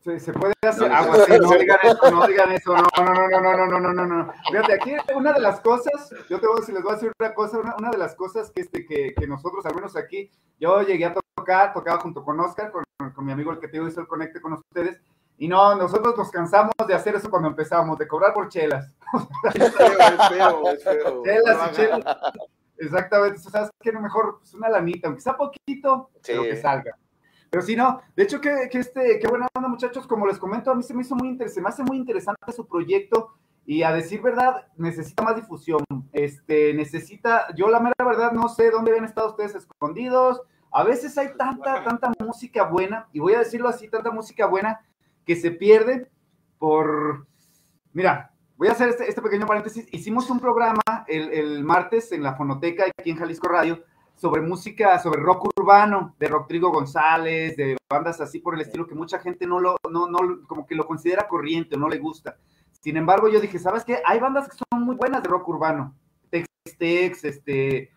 Se, 0.00 0.18
se 0.18 0.32
puede 0.32 0.54
hacer 0.66 0.90
agua, 0.90 1.14
sí, 1.26 1.32
no 1.38 1.50
digan 1.50 1.78
eso, 1.82 2.10
no 2.10 2.26
digan 2.26 2.52
eso, 2.52 2.74
no, 2.74 3.04
no, 3.04 3.14
no, 3.14 3.28
no, 3.28 3.40
no, 3.56 3.66
no, 3.66 3.80
no, 3.80 3.92
no, 3.92 4.06
no. 4.06 4.32
Fíjate, 4.50 4.72
aquí 4.72 4.94
una 5.14 5.34
de 5.34 5.40
las 5.40 5.60
cosas, 5.60 6.10
yo 6.30 6.40
te 6.40 6.46
voy 6.46 6.56
a 6.56 6.60
decir, 6.60 6.74
les 6.74 6.82
voy 6.82 6.92
a 6.92 6.94
decir 6.94 7.12
una 7.20 7.34
cosa, 7.34 7.58
una, 7.58 7.76
una 7.78 7.90
de 7.90 7.98
las 7.98 8.14
cosas 8.14 8.50
que, 8.50 8.62
este, 8.62 8.86
que, 8.86 9.14
que 9.14 9.26
nosotros, 9.26 9.66
al 9.66 9.74
menos 9.74 9.96
aquí, 9.96 10.30
yo 10.58 10.80
llegué 10.80 11.04
a 11.04 11.14
tocar, 11.36 11.74
tocaba 11.74 12.00
junto 12.00 12.24
con 12.24 12.40
Oscar, 12.40 12.72
con, 12.72 12.82
con 13.14 13.24
mi 13.26 13.32
amigo 13.32 13.52
el 13.52 13.58
que 13.58 13.68
te 13.68 13.76
hizo 13.76 14.00
el 14.00 14.06
conecte 14.06 14.40
con 14.40 14.54
ustedes, 14.54 15.02
y 15.36 15.48
no, 15.48 15.74
nosotros 15.74 16.16
nos 16.16 16.30
cansamos 16.30 16.72
de 16.86 16.94
hacer 16.94 17.14
eso 17.16 17.28
cuando 17.28 17.48
empezamos, 17.48 17.98
de 17.98 18.08
cobrar 18.08 18.32
por 18.32 18.48
chelas. 18.48 18.94
Es 19.54 19.74
feo, 19.74 19.98
es 19.98 20.28
feo, 20.28 20.70
es 20.70 20.84
feo. 20.84 21.22
Chelas 21.24 21.70
y 21.70 21.74
chelas. 21.74 22.04
Exactamente, 22.78 23.38
o 23.38 23.42
sea, 23.42 23.50
¿sabes? 23.50 23.70
No, 23.92 24.00
mejor 24.00 24.38
pues, 24.38 24.54
una 24.54 24.70
lanita, 24.70 25.08
aunque 25.08 25.20
sea 25.20 25.36
poquito, 25.36 26.10
Sí. 26.22 26.32
pero 26.32 26.42
que 26.44 26.56
salga. 26.56 26.96
Pero 27.50 27.62
si 27.64 27.74
no, 27.74 28.00
de 28.14 28.22
hecho, 28.22 28.40
que, 28.40 28.68
que 28.70 28.78
este, 28.78 29.18
qué 29.18 29.28
buena 29.28 29.48
onda, 29.54 29.68
muchachos, 29.68 30.06
como 30.06 30.26
les 30.26 30.38
comento, 30.38 30.70
a 30.70 30.74
mí 30.74 30.84
se 30.84 30.94
me 30.94 31.02
hizo 31.02 31.16
muy 31.16 31.28
interesante, 31.28 31.60
me 31.62 31.68
hace 31.68 31.82
muy 31.82 31.96
interesante 31.96 32.52
su 32.52 32.66
proyecto 32.66 33.34
y 33.66 33.82
a 33.82 33.92
decir 33.92 34.22
verdad, 34.22 34.66
necesita 34.76 35.22
más 35.24 35.36
difusión, 35.36 35.84
este, 36.12 36.72
necesita, 36.74 37.52
yo 37.56 37.68
la 37.68 37.80
mera 37.80 37.94
verdad 38.04 38.32
no 38.32 38.48
sé 38.48 38.70
dónde 38.70 38.92
habían 38.92 39.04
estado 39.04 39.30
ustedes 39.30 39.54
escondidos, 39.56 40.40
a 40.72 40.84
veces 40.84 41.18
hay 41.18 41.36
tanta, 41.36 41.82
tanta 41.82 42.12
música 42.20 42.64
buena, 42.64 43.08
y 43.12 43.18
voy 43.18 43.34
a 43.34 43.40
decirlo 43.40 43.68
así, 43.68 43.88
tanta 43.88 44.12
música 44.12 44.46
buena 44.46 44.80
que 45.26 45.34
se 45.34 45.50
pierde 45.50 46.08
por, 46.58 47.26
mira, 47.92 48.32
voy 48.56 48.68
a 48.68 48.72
hacer 48.72 48.90
este, 48.90 49.08
este 49.08 49.22
pequeño 49.22 49.46
paréntesis, 49.46 49.88
hicimos 49.90 50.30
un 50.30 50.38
programa 50.38 50.82
el, 51.08 51.32
el 51.32 51.64
martes 51.64 52.12
en 52.12 52.22
la 52.22 52.34
Fonoteca 52.34 52.84
aquí 52.96 53.10
en 53.10 53.16
Jalisco 53.16 53.48
Radio, 53.48 53.82
sobre 54.20 54.42
música, 54.42 54.98
sobre 54.98 55.22
rock 55.22 55.48
urbano, 55.56 56.14
de 56.18 56.28
Rodrigo 56.28 56.70
González, 56.70 57.56
de 57.56 57.78
bandas 57.88 58.20
así 58.20 58.38
por 58.38 58.54
el 58.54 58.60
estilo, 58.60 58.86
que 58.86 58.94
mucha 58.94 59.18
gente 59.18 59.46
no 59.46 59.58
lo, 59.58 59.78
no, 59.90 60.10
no, 60.10 60.46
como 60.46 60.66
que 60.66 60.74
lo 60.74 60.86
considera 60.86 61.26
corriente, 61.26 61.78
no 61.78 61.88
le 61.88 61.96
gusta. 61.96 62.36
Sin 62.70 62.98
embargo, 62.98 63.28
yo 63.30 63.40
dije, 63.40 63.58
¿sabes 63.58 63.82
qué? 63.82 64.02
Hay 64.04 64.20
bandas 64.20 64.46
que 64.46 64.58
son 64.58 64.82
muy 64.84 64.94
buenas 64.94 65.22
de 65.22 65.30
rock 65.30 65.48
urbano. 65.48 65.94
Tex-Tex, 66.28 67.24
este, 67.24 67.90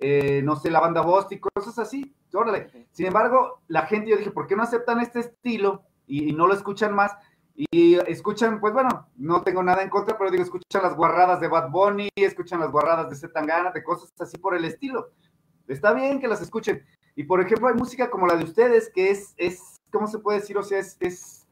eh, 0.00 0.40
no 0.42 0.56
sé, 0.56 0.70
la 0.70 0.80
banda 0.80 1.02
Bosti, 1.02 1.38
cosas 1.38 1.78
así. 1.78 2.16
Órale. 2.32 2.88
Sin 2.92 3.04
embargo, 3.04 3.60
la 3.68 3.82
gente, 3.82 4.08
yo 4.08 4.16
dije, 4.16 4.30
¿por 4.30 4.46
qué 4.46 4.56
no 4.56 4.62
aceptan 4.62 5.00
este 5.00 5.20
estilo 5.20 5.82
y, 6.06 6.30
y 6.30 6.32
no 6.32 6.46
lo 6.46 6.54
escuchan 6.54 6.94
más? 6.94 7.14
Y 7.54 7.96
escuchan, 8.06 8.60
pues 8.60 8.72
bueno, 8.72 9.08
no 9.16 9.42
tengo 9.42 9.62
nada 9.62 9.82
en 9.82 9.90
contra, 9.90 10.16
pero 10.16 10.30
digo, 10.30 10.42
escuchan 10.42 10.82
las 10.82 10.96
guarradas 10.96 11.38
de 11.38 11.48
Bad 11.48 11.70
Bunny, 11.70 12.08
escuchan 12.16 12.60
las 12.60 12.70
guarradas 12.70 13.10
de 13.10 13.16
Zetangana, 13.16 13.72
de 13.72 13.84
cosas 13.84 14.10
así 14.18 14.38
por 14.38 14.56
el 14.56 14.64
estilo. 14.64 15.10
Está 15.68 15.92
bien 15.92 16.20
que 16.20 16.28
las 16.28 16.40
escuchen. 16.42 16.84
Y 17.14 17.24
por 17.24 17.40
ejemplo, 17.40 17.68
hay 17.68 17.74
música 17.74 18.10
como 18.10 18.26
la 18.26 18.36
de 18.36 18.44
ustedes, 18.44 18.90
que 18.94 19.10
es, 19.10 19.34
es 19.36 19.80
¿cómo 19.90 20.06
se 20.06 20.18
puede 20.18 20.40
decir? 20.40 20.56
O 20.58 20.62
sea, 20.62 20.78
es, 20.78 20.96
es, 21.00 21.46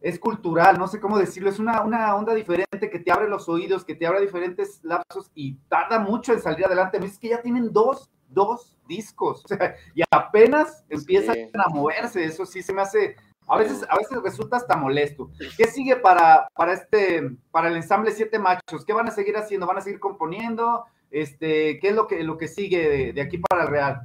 es 0.00 0.18
cultural, 0.18 0.78
no 0.78 0.88
sé 0.88 0.98
cómo 1.00 1.18
decirlo, 1.18 1.50
es 1.50 1.58
una, 1.58 1.82
una 1.82 2.14
onda 2.16 2.32
diferente 2.34 2.88
que 2.90 2.98
te 2.98 3.12
abre 3.12 3.28
los 3.28 3.48
oídos, 3.48 3.84
que 3.84 3.94
te 3.94 4.06
abre 4.06 4.22
diferentes 4.22 4.80
lapsos 4.82 5.30
y 5.34 5.56
tarda 5.68 5.98
mucho 5.98 6.32
en 6.32 6.40
salir 6.40 6.64
adelante. 6.64 6.98
Me 6.98 7.04
dices 7.04 7.18
que 7.18 7.28
ya 7.28 7.42
tienen 7.42 7.70
dos, 7.72 8.10
dos 8.28 8.78
discos, 8.88 9.44
o 9.44 9.48
sea, 9.48 9.74
y 9.94 10.02
apenas 10.10 10.84
empiezan 10.88 11.34
Sí. 11.34 11.50
a 11.54 11.68
moverse, 11.68 12.24
eso 12.24 12.46
sí 12.46 12.62
se 12.62 12.72
me 12.72 12.80
hace, 12.80 13.16
a 13.46 13.58
veces, 13.58 13.84
a 13.90 13.98
veces 13.98 14.22
resulta 14.22 14.56
hasta 14.56 14.76
molesto. 14.76 15.30
¿Qué 15.58 15.64
sigue 15.66 15.96
para, 15.96 16.48
para 16.54 16.72
este, 16.72 17.36
para 17.50 17.68
el 17.68 17.76
ensamble 17.76 18.12
Siete 18.12 18.38
Machos? 18.38 18.84
¿Qué 18.86 18.94
van 18.94 19.08
a 19.08 19.10
seguir 19.10 19.36
haciendo? 19.36 19.66
¿Van 19.66 19.76
a 19.76 19.82
seguir 19.82 20.00
componiendo? 20.00 20.86
Este, 21.10 21.78
¿qué 21.80 21.88
es 21.88 21.94
lo 21.94 22.06
que, 22.06 22.22
lo 22.22 22.38
que 22.38 22.48
sigue 22.48 22.88
de, 22.88 23.12
de 23.12 23.20
aquí 23.20 23.38
para 23.38 23.64
el 23.64 23.68
Real? 23.68 24.00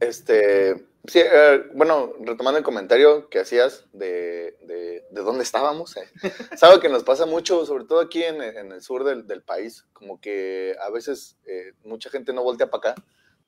Este, 0.00 0.74
sí, 1.06 1.20
eh, 1.20 1.64
bueno, 1.74 2.12
retomando 2.20 2.58
el 2.58 2.64
comentario 2.64 3.28
que 3.28 3.40
hacías 3.40 3.86
de, 3.92 4.56
de, 4.62 5.04
de 5.10 5.22
dónde 5.22 5.44
estábamos, 5.44 5.96
eh, 5.96 6.08
algo 6.62 6.80
que 6.80 6.88
nos 6.88 7.04
pasa 7.04 7.26
mucho, 7.26 7.64
sobre 7.64 7.84
todo 7.84 8.00
aquí 8.00 8.22
en, 8.22 8.42
en 8.42 8.72
el 8.72 8.82
sur 8.82 9.04
del, 9.04 9.26
del 9.26 9.42
país, 9.42 9.86
como 9.92 10.20
que 10.20 10.76
a 10.82 10.90
veces 10.90 11.36
eh, 11.46 11.72
mucha 11.84 12.10
gente 12.10 12.32
no 12.32 12.42
voltea 12.42 12.70
para 12.70 12.92
acá, 12.92 13.02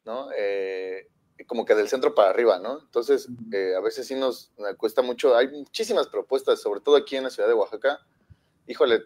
¿no? 0.05 0.29
Eh, 0.37 1.09
como 1.47 1.65
que 1.65 1.75
del 1.75 1.89
centro 1.89 2.15
para 2.15 2.31
arriba, 2.31 2.59
¿no? 2.59 2.81
Entonces, 2.81 3.29
eh, 3.53 3.75
a 3.77 3.81
veces 3.81 4.07
sí 4.07 4.15
nos, 4.15 4.53
nos 4.57 4.75
cuesta 4.77 5.03
mucho, 5.03 5.37
hay 5.37 5.49
muchísimas 5.49 6.07
propuestas, 6.07 6.61
sobre 6.63 6.81
todo 6.81 6.97
aquí 6.97 7.17
en 7.17 7.25
la 7.25 7.31
ciudad 7.31 7.49
de 7.49 7.55
Oaxaca, 7.55 8.01
híjole, 8.67 9.03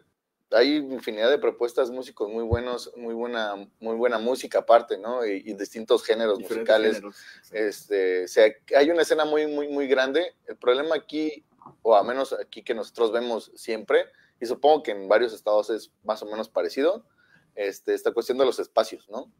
hay 0.52 0.76
infinidad 0.76 1.30
de 1.30 1.38
propuestas, 1.38 1.90
músicos 1.90 2.28
muy 2.28 2.44
buenos, 2.44 2.92
muy 2.96 3.14
buena, 3.14 3.54
muy 3.78 3.96
buena 3.96 4.18
música 4.18 4.60
aparte, 4.60 4.98
¿no? 4.98 5.24
Y, 5.24 5.42
y 5.46 5.54
distintos 5.54 6.04
géneros 6.04 6.38
Diferentes 6.38 6.68
musicales. 6.68 6.94
géneros. 6.96 7.16
Este, 7.52 8.24
o 8.24 8.28
sea, 8.28 8.52
hay 8.76 8.90
una 8.90 9.02
escena 9.02 9.24
muy, 9.24 9.46
muy, 9.46 9.68
muy 9.68 9.86
grande. 9.86 10.34
El 10.46 10.56
problema 10.56 10.96
aquí, 10.96 11.44
o 11.82 11.94
a 11.94 12.02
menos 12.02 12.32
aquí 12.32 12.62
que 12.62 12.74
nosotros 12.74 13.12
vemos 13.12 13.52
siempre, 13.54 14.06
y 14.40 14.46
supongo 14.46 14.82
que 14.82 14.90
en 14.92 15.08
varios 15.08 15.32
estados 15.32 15.70
es 15.70 15.92
más 16.02 16.22
o 16.22 16.26
menos 16.26 16.48
parecido, 16.48 17.04
este, 17.54 17.94
esta 17.94 18.12
cuestión 18.12 18.38
de 18.38 18.46
los 18.46 18.58
espacios, 18.58 19.08
¿no? 19.08 19.30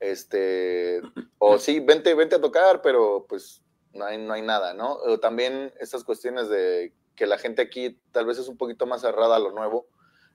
Este, 0.00 1.00
o 1.38 1.58
sí, 1.58 1.80
vente, 1.80 2.14
vente 2.14 2.36
a 2.36 2.40
tocar, 2.40 2.82
pero 2.82 3.26
pues 3.28 3.62
no 3.92 4.04
hay, 4.04 4.18
no 4.18 4.32
hay 4.34 4.42
nada, 4.42 4.74
¿no? 4.74 4.94
O 4.94 5.18
también 5.18 5.72
estas 5.80 6.04
cuestiones 6.04 6.48
de 6.48 6.92
que 7.14 7.26
la 7.26 7.38
gente 7.38 7.62
aquí 7.62 7.98
tal 8.12 8.26
vez 8.26 8.38
es 8.38 8.48
un 8.48 8.58
poquito 8.58 8.86
más 8.86 9.00
cerrada 9.00 9.36
a 9.36 9.40
lo 9.40 9.52
nuevo, 9.52 9.88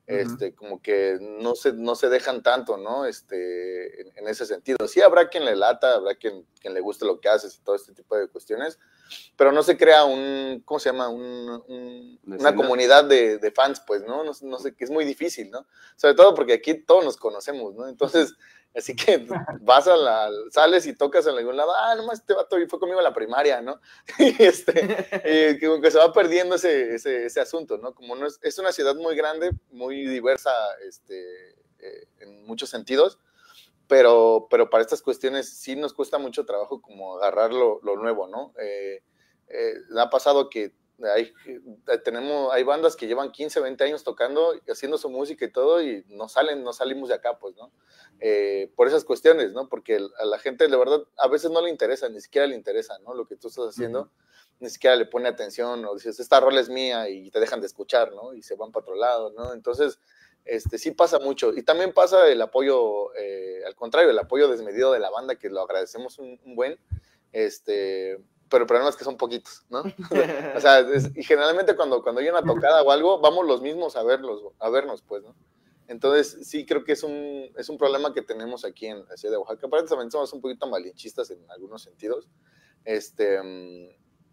este, 0.08 0.54
como 0.56 0.82
que 0.82 1.18
no 1.22 1.56
se, 1.56 1.74
no 1.74 1.96
se 1.96 2.10
dejan 2.10 2.44
tanto, 2.44 2.76
¿no? 2.78 3.06
Este, 3.06 4.02
en, 4.02 4.18
en 4.18 4.28
ese 4.28 4.46
sentido. 4.46 4.88
Sí 4.88 5.02
habrá 5.02 5.30
quien 5.30 5.46
le 5.46 5.56
lata, 5.56 5.94
habrá 5.96 6.16
quien, 6.16 6.46
quien 6.60 6.74
le 6.74 6.82
guste 6.82 7.06
lo 7.06 7.20
que 7.20 7.30
haces 7.30 7.56
y 7.56 7.62
todo 7.64 7.76
este 7.76 7.94
tipo 7.94 8.18
de 8.18 8.28
cuestiones, 8.28 8.78
pero 9.36 9.52
no 9.52 9.64
se 9.64 9.78
crea 9.78 10.04
un, 10.06 10.62
¿cómo 10.66 10.80
se 10.80 10.90
llama? 10.90 11.10
Un, 11.10 11.64
un- 11.68 12.20
Una 12.26 12.56
comunidad 12.56 13.06
de, 13.06 13.38
de 13.38 13.52
fans, 13.52 13.82
pues, 13.86 14.02
¿no? 14.04 14.24
¿no? 14.24 14.32
No 14.42 14.60
sé, 14.60 14.74
que 14.76 14.84
es 14.84 14.90
muy 14.90 15.06
difícil, 15.06 15.50
¿no? 15.50 15.66
Sobre 15.96 16.16
todo 16.16 16.34
porque 16.36 16.54
aquí 16.54 16.74
todos 16.74 17.06
nos 17.06 17.18
conocemos, 17.18 17.74
¿no? 17.76 17.88
Entonces, 17.88 18.34
así 18.76 18.96
que 18.96 19.28
vas 19.62 19.88
a 19.88 19.96
la, 19.96 20.30
sales 20.50 20.86
y 20.86 20.96
tocas 20.96 21.28
en 21.28 21.38
algún 21.38 21.58
lado, 21.58 21.72
ah, 21.76 21.96
nomás 21.96 22.20
este 22.20 22.34
vato 22.34 22.58
fue 22.68 22.80
conmigo 22.80 23.00
a 23.00 23.04
la 23.04 23.14
primaria, 23.14 23.62
¿no? 23.62 23.80
Y 24.20 24.44
este, 24.44 24.74
eh, 25.24 25.58
que 25.60 25.68
como 25.68 25.82
que 25.82 25.92
se 25.92 25.98
va 25.98 26.14
perdiendo 26.14 26.56
ese, 26.56 26.96
ese, 26.96 27.26
ese 27.26 27.42
asunto, 27.42 27.78
¿no? 27.78 27.94
Como 27.94 28.16
no 28.16 28.28
es, 28.28 28.40
es 28.42 28.58
una 28.60 28.72
ciudad 28.72 28.96
muy 28.96 29.16
grande, 29.16 29.52
muy 29.72 30.06
diversa, 30.08 30.52
este, 30.88 31.52
eh, 31.80 32.08
en 32.20 32.46
muchos 32.46 32.70
sentidos, 32.70 33.20
pero, 33.88 34.48
pero 34.50 34.70
para 34.70 34.84
estas 34.84 35.02
cuestiones 35.02 35.50
sí 35.50 35.76
nos 35.76 35.94
cuesta 35.94 36.18
mucho 36.18 36.46
trabajo 36.46 36.82
como 36.82 37.18
agarrar 37.18 37.52
lo, 37.52 37.82
lo 37.84 37.96
nuevo, 37.98 38.28
¿no? 38.28 38.54
Eh, 38.60 39.04
eh, 39.50 39.74
ha 39.98 40.10
pasado 40.10 40.50
que 40.50 40.74
hay, 41.14 41.34
eh, 41.46 41.98
tenemos, 42.04 42.54
hay 42.54 42.64
bandas 42.64 42.96
que 42.96 43.08
llevan 43.08 43.32
15, 43.32 43.60
20 43.60 43.84
años 43.84 44.04
tocando, 44.04 44.54
haciendo 44.68 44.98
su 44.98 45.10
música 45.10 45.46
y 45.46 45.52
todo, 45.52 45.82
y 45.82 46.04
no 46.08 46.28
salen, 46.28 46.64
no 46.64 46.74
salimos 46.74 47.10
de 47.10 47.16
acá, 47.16 47.38
pues, 47.40 47.56
¿no? 47.56 47.72
Eh, 48.20 48.72
por 48.76 48.88
esas 48.88 49.04
cuestiones, 49.04 49.54
¿no? 49.54 49.68
Porque 49.70 50.00
a 50.20 50.26
la 50.26 50.40
gente, 50.40 50.68
de 50.68 50.78
verdad, 50.78 51.04
a 51.18 51.28
veces 51.28 51.52
no 51.52 51.62
le 51.62 51.70
interesa, 51.70 52.10
ni 52.10 52.22
siquiera 52.22 52.48
le 52.48 52.56
interesa, 52.56 52.98
¿no? 53.00 53.14
Lo 53.14 53.26
que 53.26 53.36
tú 53.36 53.48
estás 53.48 53.70
haciendo, 53.70 54.12
ni 54.60 54.70
siquiera 54.70 54.96
le 54.96 55.06
pone 55.06 55.28
atención, 55.28 55.84
o 55.86 55.96
dices, 55.96 56.20
esta 56.20 56.40
rola 56.40 56.60
es 56.60 56.70
mía, 56.70 57.10
y 57.10 57.32
te 57.32 57.40
dejan 57.40 57.62
de 57.62 57.68
escuchar, 57.68 58.14
¿no? 58.14 58.34
Y 58.34 58.44
se 58.44 58.56
van 58.56 58.72
para 58.72 58.84
otro 58.84 58.96
lado, 58.96 59.32
¿no? 59.32 59.54
Entonces, 59.54 60.00
este, 60.46 60.78
sí 60.78 60.92
pasa 60.92 61.20
mucho. 61.20 61.54
Y 61.54 61.64
también 61.64 61.94
pasa 61.94 62.28
el 62.28 62.42
apoyo, 62.42 63.14
eh, 63.16 63.64
al 63.66 63.76
contrario, 63.76 64.10
el 64.10 64.20
apoyo 64.20 64.48
desmedido 64.48 64.92
de 64.92 65.00
la 65.00 65.10
banda, 65.10 65.36
que 65.36 65.50
lo 65.50 65.62
agradecemos 65.62 66.20
un, 66.20 66.40
un 66.46 66.56
buen, 66.56 66.80
este, 67.32 68.20
pero 68.52 68.66
el 68.66 68.68
problema 68.68 68.90
es 68.92 68.98
que 68.98 69.06
son 69.06 69.18
poquitos, 69.18 69.66
¿no? 69.70 69.82
o 70.56 70.60
sea, 70.62 70.80
es- 70.82 71.10
y 71.16 71.24
generalmente 71.24 71.76
cuando, 71.76 72.04
cuando 72.04 72.22
hay 72.22 72.30
una 72.30 72.44
tocada 72.44 72.84
o 72.84 72.92
algo, 72.92 73.20
vamos 73.22 73.48
los 73.48 73.62
mismos 73.64 73.96
a 73.96 74.04
verlos, 74.04 74.44
a 74.60 74.70
vernos, 74.70 75.02
pues, 75.02 75.24
¿no? 75.24 75.36
Entonces, 75.88 76.48
sí 76.48 76.66
creo 76.66 76.84
que 76.86 76.94
es 76.94 77.04
un, 77.04 77.52
es 77.58 77.68
un 77.70 77.78
problema 77.78 78.14
que 78.14 78.22
tenemos 78.22 78.64
aquí 78.66 78.88
en 78.88 79.06
la 79.08 79.18
ciudad 79.18 79.34
de 79.34 79.38
Oaxaca. 79.40 79.68
Aparte 79.68 79.90
también 79.90 80.12
somos 80.12 80.32
un 80.34 80.42
poquito 80.42 80.68
malinchistas 80.68 81.32
en 81.32 81.50
algunos 81.52 81.82
sentidos. 81.84 82.30
Este, 82.86 83.40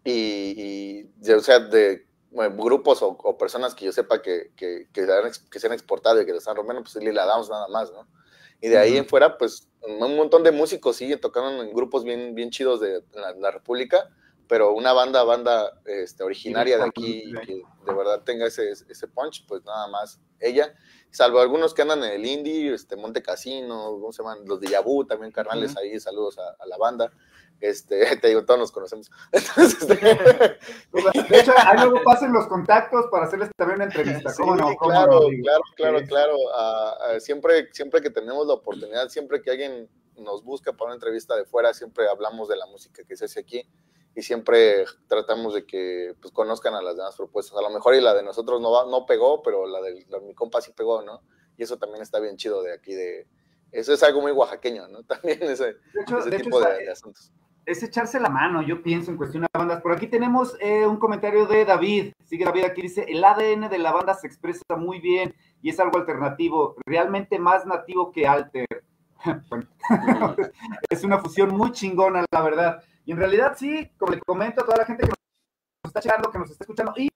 y, 0.03 0.11
y, 0.57 1.03
de- 1.17 1.35
o 1.35 1.41
sea, 1.41 1.59
de 1.59 2.07
bueno, 2.31 2.55
grupos 2.63 3.01
o, 3.01 3.09
o 3.09 3.37
personas 3.37 3.73
que 3.75 3.85
yo 3.85 3.91
sepa 3.91 4.21
que, 4.21 4.51
que, 4.55 4.87
que, 4.93 5.05
que 5.51 5.59
se 5.59 5.67
han 5.67 5.73
exportado 5.73 6.21
y 6.21 6.25
que 6.25 6.31
le 6.31 6.37
están 6.37 6.55
rompiendo, 6.55 6.83
pues 6.83 6.95
Lila 7.03 7.25
Downs 7.25 7.49
nada 7.49 7.67
más, 7.69 7.91
¿no? 7.91 8.07
Y 8.61 8.67
de 8.67 8.77
ahí 8.77 8.97
en 8.97 9.05
fuera, 9.05 9.37
pues 9.37 9.69
un 9.81 10.15
montón 10.15 10.43
de 10.43 10.51
músicos 10.51 10.97
siguen 10.97 11.19
tocando 11.19 11.63
en 11.63 11.73
grupos 11.73 12.03
bien, 12.03 12.35
bien 12.35 12.49
chidos 12.49 12.79
de 12.81 13.03
la, 13.13 13.33
la 13.33 13.51
República, 13.51 14.09
pero 14.47 14.73
una 14.73 14.93
banda, 14.93 15.23
banda 15.23 15.79
este, 15.85 16.23
originaria 16.23 16.77
de 16.77 16.85
aquí, 16.85 17.31
que 17.45 17.61
de 17.85 17.93
verdad 17.93 18.23
tenga 18.23 18.47
ese, 18.47 18.71
ese 18.71 19.07
punch, 19.07 19.45
pues 19.47 19.63
nada 19.63 19.87
más 19.87 20.19
ella, 20.39 20.73
salvo 21.11 21.39
algunos 21.39 21.73
que 21.73 21.83
andan 21.83 22.03
en 22.03 22.11
el 22.11 22.25
indie, 22.25 22.73
este, 22.73 22.95
Monte 22.95 23.21
Casino, 23.21 23.91
¿cómo 23.91 24.11
se 24.11 24.23
llaman? 24.23 24.39
Los 24.45 24.59
de 24.59 24.69
Yabu, 24.69 25.05
también 25.05 25.31
carnales 25.31 25.77
ahí, 25.77 25.99
saludos 25.99 26.39
a, 26.39 26.55
a 26.61 26.65
la 26.65 26.77
banda. 26.77 27.11
Este, 27.61 28.15
te 28.21 28.27
digo, 28.29 28.45
todos 28.45 28.59
nos 28.59 28.71
conocemos. 28.71 29.11
Entonces, 29.31 29.81
este, 29.81 29.95
De 31.29 31.39
hecho, 31.39 31.53
ahí 31.57 31.77
luego 31.77 32.01
pasen 32.03 32.31
los 32.33 32.47
contactos 32.47 33.05
para 33.11 33.25
hacerles 33.25 33.49
también 33.57 33.77
una 33.77 33.85
entrevista. 33.85 34.29
Sí, 34.29 34.41
¿Cómo 34.41 34.55
no? 34.55 34.75
¿Cómo 34.75 34.91
claro, 34.91 35.11
no? 35.21 35.43
Claro, 35.43 35.61
claro, 35.75 36.05
claro. 36.07 37.19
Siempre, 37.19 37.69
siempre 37.73 38.01
que 38.01 38.09
tenemos 38.09 38.47
la 38.47 38.53
oportunidad, 38.53 39.09
siempre 39.09 39.41
que 39.41 39.51
alguien 39.51 39.89
nos 40.17 40.43
busca 40.43 40.73
para 40.73 40.85
una 40.87 40.95
entrevista 40.95 41.35
de 41.35 41.45
fuera, 41.45 41.73
siempre 41.73 42.07
hablamos 42.09 42.47
de 42.49 42.57
la 42.57 42.65
música 42.65 43.03
que 43.03 43.15
se 43.15 43.25
hace 43.25 43.39
aquí 43.39 43.69
y 44.15 44.21
siempre 44.21 44.85
tratamos 45.07 45.53
de 45.53 45.65
que 45.65 46.13
pues, 46.21 46.33
conozcan 46.33 46.73
a 46.75 46.81
las 46.81 46.95
demás 46.97 47.15
propuestas. 47.15 47.57
A 47.57 47.61
lo 47.61 47.69
mejor 47.69 47.95
y 47.95 48.01
la 48.01 48.13
de 48.13 48.23
nosotros 48.23 48.59
no, 48.59 48.71
va- 48.71 48.85
no 48.85 49.05
pegó, 49.05 49.41
pero 49.43 49.65
la 49.67 49.81
de, 49.81 50.05
la 50.09 50.19
de 50.19 50.25
mi 50.25 50.33
compa 50.33 50.59
sí 50.61 50.71
pegó, 50.75 51.01
¿no? 51.03 51.21
Y 51.57 51.63
eso 51.63 51.77
también 51.77 52.01
está 52.01 52.19
bien 52.19 52.35
chido 52.37 52.61
de 52.63 52.73
aquí, 52.73 52.93
de... 52.93 53.27
Eso 53.71 53.93
es 53.93 54.01
algo 54.01 54.19
muy 54.21 54.31
oaxaqueño, 54.31 54.87
¿no? 54.87 55.03
También 55.03 55.41
ese, 55.43 55.65
De 55.93 56.01
hecho, 56.01 56.17
ese 56.19 56.29
de 56.31 56.35
hecho, 56.37 56.45
tipo 56.45 56.59
de 56.59 56.89
asuntos. 56.89 57.31
Es 57.69 57.83
echarse 57.83 58.19
la 58.19 58.29
mano, 58.29 58.61
yo 58.61 58.81
pienso, 58.81 59.11
en 59.11 59.17
cuestión 59.17 59.43
de 59.43 59.49
bandas. 59.53 59.81
Por 59.81 59.91
aquí 59.91 60.07
tenemos 60.07 60.57
eh, 60.59 60.87
un 60.87 60.97
comentario 60.97 61.45
de 61.45 61.65
David. 61.65 62.13
Sigue 62.25 62.45
David 62.45 62.63
aquí, 62.63 62.81
dice, 62.81 63.05
el 63.07 63.23
ADN 63.23 63.69
de 63.69 63.77
la 63.77 63.91
banda 63.91 64.15
se 64.15 64.27
expresa 64.27 64.63
muy 64.75 64.99
bien 64.99 65.35
y 65.61 65.69
es 65.69 65.79
algo 65.79 65.99
alternativo, 65.99 66.75
realmente 66.85 67.37
más 67.37 67.65
nativo 67.65 68.11
que 68.11 68.27
alter. 68.27 68.67
Es 70.89 71.03
una 71.03 71.19
fusión 71.19 71.55
muy 71.55 71.71
chingona, 71.71 72.25
la 72.31 72.41
verdad. 72.41 72.83
Y 73.05 73.11
en 73.11 73.17
realidad 73.17 73.53
sí, 73.57 73.91
como 73.97 74.13
le 74.13 74.19
comento 74.21 74.61
a 74.61 74.65
toda 74.65 74.77
la 74.77 74.85
gente 74.85 75.03
que 75.03 75.09
nos 75.09 75.89
está 75.89 75.99
checando, 75.99 76.31
que 76.31 76.39
nos 76.39 76.51
está 76.51 76.63
escuchando 76.63 76.93
y 76.97 77.09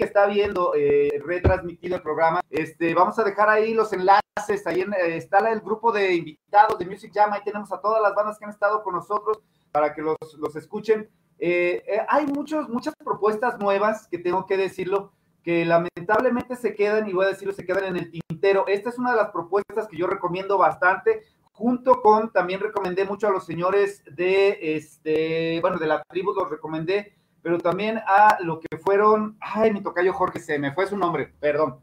que 0.00 0.06
está 0.06 0.26
viendo 0.26 0.72
eh, 0.74 1.10
retransmitido 1.26 1.96
el 1.96 2.02
programa, 2.02 2.40
este, 2.48 2.94
vamos 2.94 3.18
a 3.18 3.22
dejar 3.22 3.50
ahí 3.50 3.74
los 3.74 3.92
enlaces, 3.92 4.66
ahí 4.66 4.80
en, 4.80 4.94
eh, 4.94 5.16
está 5.16 5.38
el 5.52 5.60
grupo 5.60 5.92
de 5.92 6.14
invitados 6.14 6.78
de 6.78 6.86
Music 6.86 7.12
Jam, 7.12 7.34
ahí 7.34 7.42
tenemos 7.44 7.70
a 7.70 7.82
todas 7.82 8.00
las 8.00 8.14
bandas 8.14 8.38
que 8.38 8.46
han 8.46 8.50
estado 8.50 8.82
con 8.82 8.94
nosotros 8.94 9.42
para 9.70 9.92
que 9.94 10.00
los, 10.00 10.16
los 10.38 10.56
escuchen. 10.56 11.10
Eh, 11.38 11.82
eh, 11.86 12.00
hay 12.08 12.26
muchos, 12.26 12.66
muchas 12.70 12.94
propuestas 12.96 13.58
nuevas 13.58 14.08
que 14.08 14.16
tengo 14.16 14.46
que 14.46 14.56
decirlo, 14.56 15.12
que 15.42 15.66
lamentablemente 15.66 16.56
se 16.56 16.74
quedan, 16.74 17.06
y 17.06 17.12
voy 17.12 17.26
a 17.26 17.30
decirlo, 17.30 17.52
se 17.52 17.66
quedan 17.66 17.84
en 17.84 17.96
el 17.96 18.10
tintero. 18.10 18.66
Esta 18.68 18.88
es 18.88 18.98
una 18.98 19.10
de 19.10 19.18
las 19.18 19.30
propuestas 19.32 19.86
que 19.86 19.98
yo 19.98 20.06
recomiendo 20.06 20.56
bastante, 20.56 21.24
junto 21.52 22.00
con, 22.00 22.32
también 22.32 22.60
recomendé 22.60 23.04
mucho 23.04 23.28
a 23.28 23.32
los 23.32 23.44
señores 23.44 24.02
de, 24.10 24.76
este, 24.76 25.60
bueno, 25.60 25.76
de 25.76 25.88
la 25.88 26.02
tribu, 26.04 26.32
los 26.32 26.48
recomendé, 26.48 27.19
pero 27.42 27.58
también 27.58 27.98
a 28.06 28.38
lo 28.40 28.60
que 28.60 28.76
fueron, 28.78 29.36
ay, 29.40 29.72
mi 29.72 29.82
tocayo 29.82 30.12
Jorge, 30.12 30.40
se 30.40 30.58
me 30.58 30.72
fue 30.72 30.86
su 30.86 30.96
nombre, 30.96 31.32
perdón. 31.40 31.78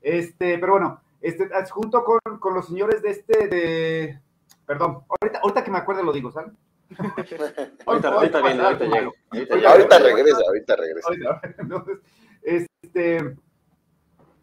Este, 0.00 0.58
pero 0.58 0.72
bueno, 0.72 1.00
este, 1.20 1.48
junto 1.70 2.04
con, 2.04 2.20
con 2.38 2.54
los 2.54 2.66
señores 2.66 3.02
de 3.02 3.10
este, 3.10 3.48
de, 3.48 4.20
perdón, 4.66 5.02
ahorita, 5.08 5.40
ahorita 5.40 5.64
que 5.64 5.70
me 5.70 5.78
acuerde 5.78 6.02
lo 6.02 6.12
digo, 6.12 6.30
¿sabes? 6.30 6.52
Ahorita, 7.86 8.08
ahorita 8.08 8.42
viene, 8.42 8.62
ahorita 8.62 8.84
llego. 8.84 9.12
Ahorita. 9.30 9.70
Ahorita 9.70 9.98
regresa, 9.98 10.38
ahorita 10.46 10.76
regresa. 10.76 11.08
Ahorita, 11.08 11.40
Entonces, 11.58 11.98
este, 12.42 13.36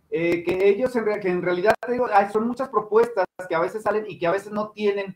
eh, 0.10 0.43
que 0.43 0.67
ellos 0.69 0.93
en, 0.95 1.06
real- 1.06 1.19
que 1.19 1.30
en 1.30 1.41
realidad 1.41 1.74
digo, 1.88 2.08
hay- 2.12 2.30
son 2.32 2.47
muchas 2.47 2.69
propuestas 2.69 3.26
que 3.47 3.56
a 3.56 3.60
veces 3.60 3.84
salen 3.84 4.06
y 4.08 4.17
que 4.17 4.28
a 4.28 4.32
veces 4.32 4.52
no 4.52 4.71
tienen 4.71 5.15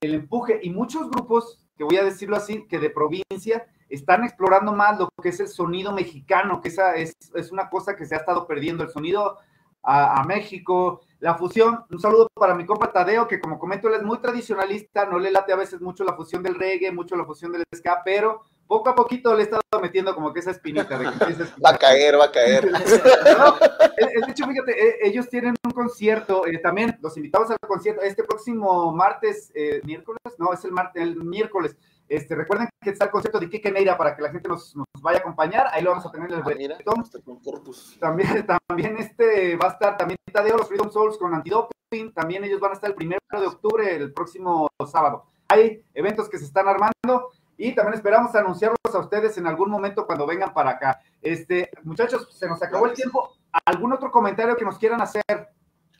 el 0.00 0.14
empuje 0.14 0.60
y 0.62 0.70
muchos 0.70 1.10
grupos, 1.10 1.64
que 1.76 1.84
voy 1.84 1.96
a 1.96 2.04
decirlo 2.04 2.36
así, 2.36 2.66
que 2.68 2.78
de 2.78 2.90
provincia 2.90 3.66
están 3.88 4.24
explorando 4.24 4.72
más 4.72 4.98
lo 4.98 5.08
que 5.22 5.30
es 5.30 5.40
el 5.40 5.48
sonido 5.48 5.92
mexicano, 5.92 6.60
que 6.60 6.68
esa 6.68 6.94
es, 6.94 7.14
es 7.34 7.52
una 7.52 7.68
cosa 7.70 7.96
que 7.96 8.06
se 8.06 8.14
ha 8.14 8.18
estado 8.18 8.46
perdiendo, 8.46 8.84
el 8.84 8.90
sonido 8.90 9.38
a, 9.82 10.20
a 10.20 10.24
México, 10.24 11.00
la 11.20 11.34
fusión, 11.34 11.84
un 11.90 11.98
saludo 11.98 12.28
para 12.34 12.54
mi 12.54 12.64
compa 12.64 12.92
Tadeo, 12.92 13.26
que 13.26 13.40
como 13.40 13.58
comento, 13.58 13.88
él 13.88 13.94
es 13.94 14.02
muy 14.02 14.18
tradicionalista, 14.18 15.06
no 15.06 15.18
le 15.18 15.30
late 15.30 15.52
a 15.52 15.56
veces 15.56 15.80
mucho 15.80 16.04
la 16.04 16.14
fusión 16.14 16.42
del 16.42 16.54
reggae, 16.54 16.92
mucho 16.92 17.16
la 17.16 17.24
fusión 17.24 17.50
del 17.52 17.64
ska, 17.74 18.02
pero 18.04 18.42
poco 18.68 18.90
a 18.90 18.94
poquito 18.94 19.34
le 19.34 19.40
he 19.40 19.44
estado 19.44 19.62
metiendo 19.80 20.14
como 20.14 20.32
que 20.32 20.40
esa 20.40 20.52
espinita 20.52 20.96
de 20.98 21.06
que 21.06 21.44
Va 21.64 21.70
a 21.70 21.78
caer, 21.78 22.18
va 22.18 22.26
a 22.26 22.30
caer. 22.30 22.70
no, 22.70 23.56
de 23.56 24.30
hecho, 24.30 24.46
fíjate, 24.46 24.88
eh, 24.88 24.98
ellos 25.02 25.28
tienen 25.28 25.56
un 25.64 25.72
concierto, 25.72 26.46
eh, 26.46 26.58
también 26.58 26.96
los 27.00 27.16
invitamos 27.16 27.50
al 27.50 27.56
concierto 27.66 28.02
este 28.02 28.22
próximo 28.22 28.92
martes, 28.92 29.50
eh, 29.54 29.80
miércoles, 29.84 30.20
no, 30.38 30.52
es 30.52 30.64
el 30.64 30.72
martes, 30.72 31.02
el 31.02 31.16
miércoles. 31.16 31.76
Este, 32.08 32.34
recuerden 32.34 32.68
que 32.80 32.90
está 32.90 33.04
el 33.04 33.10
concierto 33.10 33.38
de 33.38 33.50
Kike 33.50 33.70
Neira 33.70 33.96
para 33.98 34.16
que 34.16 34.22
la 34.22 34.30
gente 34.30 34.48
nos, 34.48 34.74
nos 34.74 34.86
vaya 35.02 35.18
a 35.18 35.20
acompañar, 35.20 35.66
ahí 35.72 35.82
lo 35.82 35.90
vamos 35.90 36.06
a 36.06 36.10
tener 36.10 36.30
en 36.30 36.36
el 36.36 36.42
Ah, 36.42 36.54
mira, 36.56 36.74
boletón. 36.74 37.00
Hasta 37.02 37.20
con 37.20 37.40
Corpus. 37.40 37.96
También, 38.00 38.28
también 38.68 38.96
este 38.98 39.56
va 39.56 39.66
a 39.66 39.72
estar 39.72 39.96
también 39.96 40.18
Tadeo, 40.32 40.56
los 40.56 40.68
Freedom 40.68 40.90
Souls 40.90 41.18
con 41.18 41.34
Antidoping, 41.34 42.12
también 42.14 42.44
ellos 42.44 42.60
van 42.60 42.72
a 42.72 42.74
estar 42.74 42.90
el 42.90 42.96
primero 42.96 43.20
de 43.30 43.46
octubre, 43.46 43.94
el 43.94 44.12
próximo 44.12 44.68
sábado. 44.90 45.26
Hay 45.48 45.84
eventos 45.94 46.28
que 46.28 46.38
se 46.38 46.44
están 46.44 46.68
armando 46.68 47.30
y 47.56 47.74
también 47.74 47.94
esperamos 47.94 48.34
anunciarlos 48.34 48.78
a 48.94 48.98
ustedes 48.98 49.36
en 49.36 49.46
algún 49.46 49.70
momento 49.70 50.06
cuando 50.06 50.26
vengan 50.26 50.54
para 50.54 50.70
acá. 50.70 51.00
Este, 51.20 51.70
muchachos, 51.82 52.28
se 52.32 52.46
nos 52.48 52.62
acabó 52.62 52.86
el 52.86 52.92
tiempo. 52.92 53.34
¿Algún 53.64 53.92
otro 53.92 54.10
comentario 54.10 54.56
que 54.56 54.64
nos 54.64 54.78
quieran 54.78 55.00
hacer? 55.00 55.22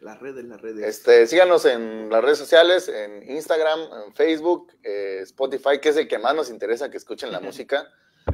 Las 0.08 0.20
redes, 0.20 0.44
las 0.46 0.60
redes. 0.62 0.86
Este, 0.86 1.26
síganos 1.26 1.66
en 1.66 2.08
las 2.08 2.22
redes 2.24 2.38
sociales, 2.38 2.88
en 2.88 3.30
Instagram, 3.30 3.78
en 4.06 4.14
Facebook, 4.14 4.72
eh, 4.82 5.20
Spotify, 5.22 5.78
que 5.82 5.90
es 5.90 5.96
el 5.98 6.08
que 6.08 6.18
más 6.18 6.34
nos 6.34 6.48
interesa 6.48 6.90
que 6.90 6.96
escuchen 6.96 7.30
la 7.30 7.40
música. 7.40 7.86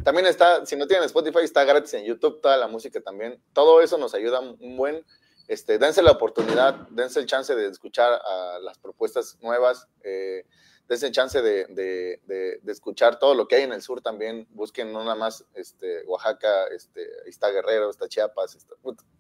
También 0.05 0.27
está, 0.27 0.65
si 0.67 0.77
no 0.77 0.87
tienen 0.87 1.05
Spotify, 1.07 1.41
está 1.43 1.65
gratis 1.65 1.95
en 1.95 2.05
YouTube, 2.05 2.41
toda 2.41 2.57
la 2.57 2.69
música 2.69 3.01
también. 3.01 3.43
Todo 3.53 3.81
eso 3.81 3.99
nos 3.99 4.15
ayuda 4.15 4.39
un 4.41 4.77
buen. 4.77 5.05
Este, 5.49 5.79
dense 5.79 6.01
la 6.03 6.13
oportunidad, 6.13 6.75
dense 6.91 7.19
el 7.19 7.27
chance 7.27 7.55
de 7.57 7.67
escuchar 7.67 8.13
a 8.25 8.59
las 8.61 8.79
propuestas 8.79 9.37
nuevas, 9.43 9.89
eh, 10.05 10.47
dense 10.89 11.07
el 11.07 11.13
chance 11.13 11.43
de, 11.43 11.67
de- 11.67 12.21
de- 12.25 12.61
de 12.63 12.73
escuchar 12.73 13.19
todo 13.19 13.35
lo 13.35 13.49
que 13.49 13.57
hay 13.57 13.63
en 13.65 13.73
el 13.73 13.83
sur 13.83 14.01
también. 14.01 14.47
Busquen 14.51 14.93
no 14.93 15.01
nada 15.03 15.17
más 15.17 15.45
este, 15.55 16.05
Oaxaca, 16.07 16.69
este, 16.69 17.07
está 17.27 17.51
Guerrero, 17.51 17.91
está 17.91 18.09
Chiapas, 18.09 18.55
está, 18.55 18.75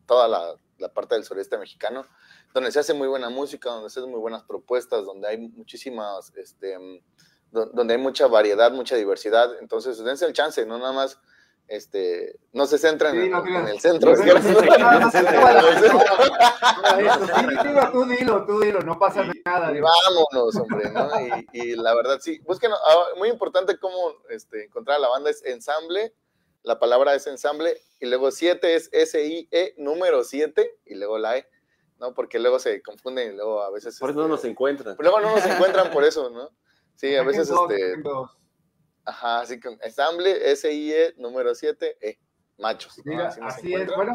toda 0.07 0.29
la, 0.29 0.55
la 0.79 0.89
parte 0.93 1.14
del 1.14 1.25
sureste 1.25 1.57
mexicano 1.59 2.07
donde 2.53 2.70
se 2.72 2.81
hace 2.81 2.95
muy 2.95 3.09
buena 3.09 3.29
música, 3.31 3.70
donde 3.70 3.91
se 3.91 4.01
hacen 4.01 4.11
muy 4.11 4.20
buenas 4.20 4.43
propuestas, 4.45 5.05
donde 5.05 5.29
hay 5.29 5.39
muchísimas, 5.39 6.33
este, 6.37 6.77
do- 7.51 7.66
donde 7.66 7.95
hay 7.95 8.01
mucha 8.01 8.27
variedad, 8.27 8.70
mucha 8.72 8.97
diversidad. 8.97 9.51
Entonces, 9.61 10.03
dense 10.03 10.25
el 10.27 10.33
chance, 10.33 10.64
no 10.66 10.79
nada 10.79 10.93
más, 10.93 11.18
este, 11.66 12.39
no 12.53 12.66
se 12.66 12.77
centren 12.79 13.12
Sí, 13.12 13.18
en, 13.22 13.31
no, 13.31 13.47
en 13.47 13.55
en 13.57 13.68
el 13.68 13.81
centro. 13.81 14.14
Sí, 14.14 14.22
tú 17.93 18.05
dilo, 18.05 18.45
tú 18.47 18.61
dilo, 18.61 18.81
no 18.81 18.99
pasa 18.99 19.25
nada. 19.45 19.72
Y 19.77 19.81
vámonos, 19.81 20.57
hombre, 20.57 20.91
¿no? 20.91 21.09
Y, 21.20 21.47
y 21.53 21.77
la 21.77 21.95
verdad, 21.95 22.18
sí, 22.20 22.39
busquen, 22.41 22.72
ah, 22.72 23.05
muy 23.16 23.29
importante 23.29 23.79
cómo 23.79 24.14
este, 24.29 24.64
encontrar 24.64 24.97
a 24.99 25.01
la 25.01 25.09
banda 25.09 25.31
es 25.31 25.45
ensamble, 25.45 26.14
la 26.65 26.79
palabra 26.81 27.15
es 27.15 27.27
ensamble, 27.27 27.79
y 28.01 28.07
luego 28.07 28.31
7 28.31 28.75
es 28.75 28.89
S-I-E, 28.93 29.75
número 29.79 30.25
7, 30.25 30.79
y 30.87 30.95
luego 30.97 31.19
la 31.19 31.37
E, 31.39 31.49
¿no? 32.01 32.12
Porque 32.15 32.39
luego 32.41 32.59
se 32.59 32.83
confunden 32.83 33.33
y 33.33 33.37
luego 33.37 33.62
a 33.62 33.71
veces... 33.71 33.99
Por 34.01 34.11
eso 34.11 34.19
no 34.27 34.35
este, 34.35 34.49
nos 34.49 34.53
encuentran. 34.53 34.97
Luego 34.99 35.21
no 35.21 35.35
nos 35.37 35.47
encuentran 35.47 35.93
por 35.93 36.05
eso, 36.05 36.31
¿no? 36.31 36.51
Sí, 36.97 37.15
a 37.15 37.23
veces, 37.23 37.51
este, 37.51 38.03
ajá, 39.05 39.41
así 39.41 39.61
que 39.61 39.77
ensamble, 39.83 40.51
S-I-E, 40.53 41.15
número 41.19 41.55
7, 41.55 41.99
E, 42.01 42.19
machos. 42.59 42.99
¿no? 42.99 43.12
Mira, 43.12 43.29
Así 43.29 43.41
nos 43.41 43.55
así 43.55 43.75
es. 43.75 43.95
Bueno, 43.95 44.15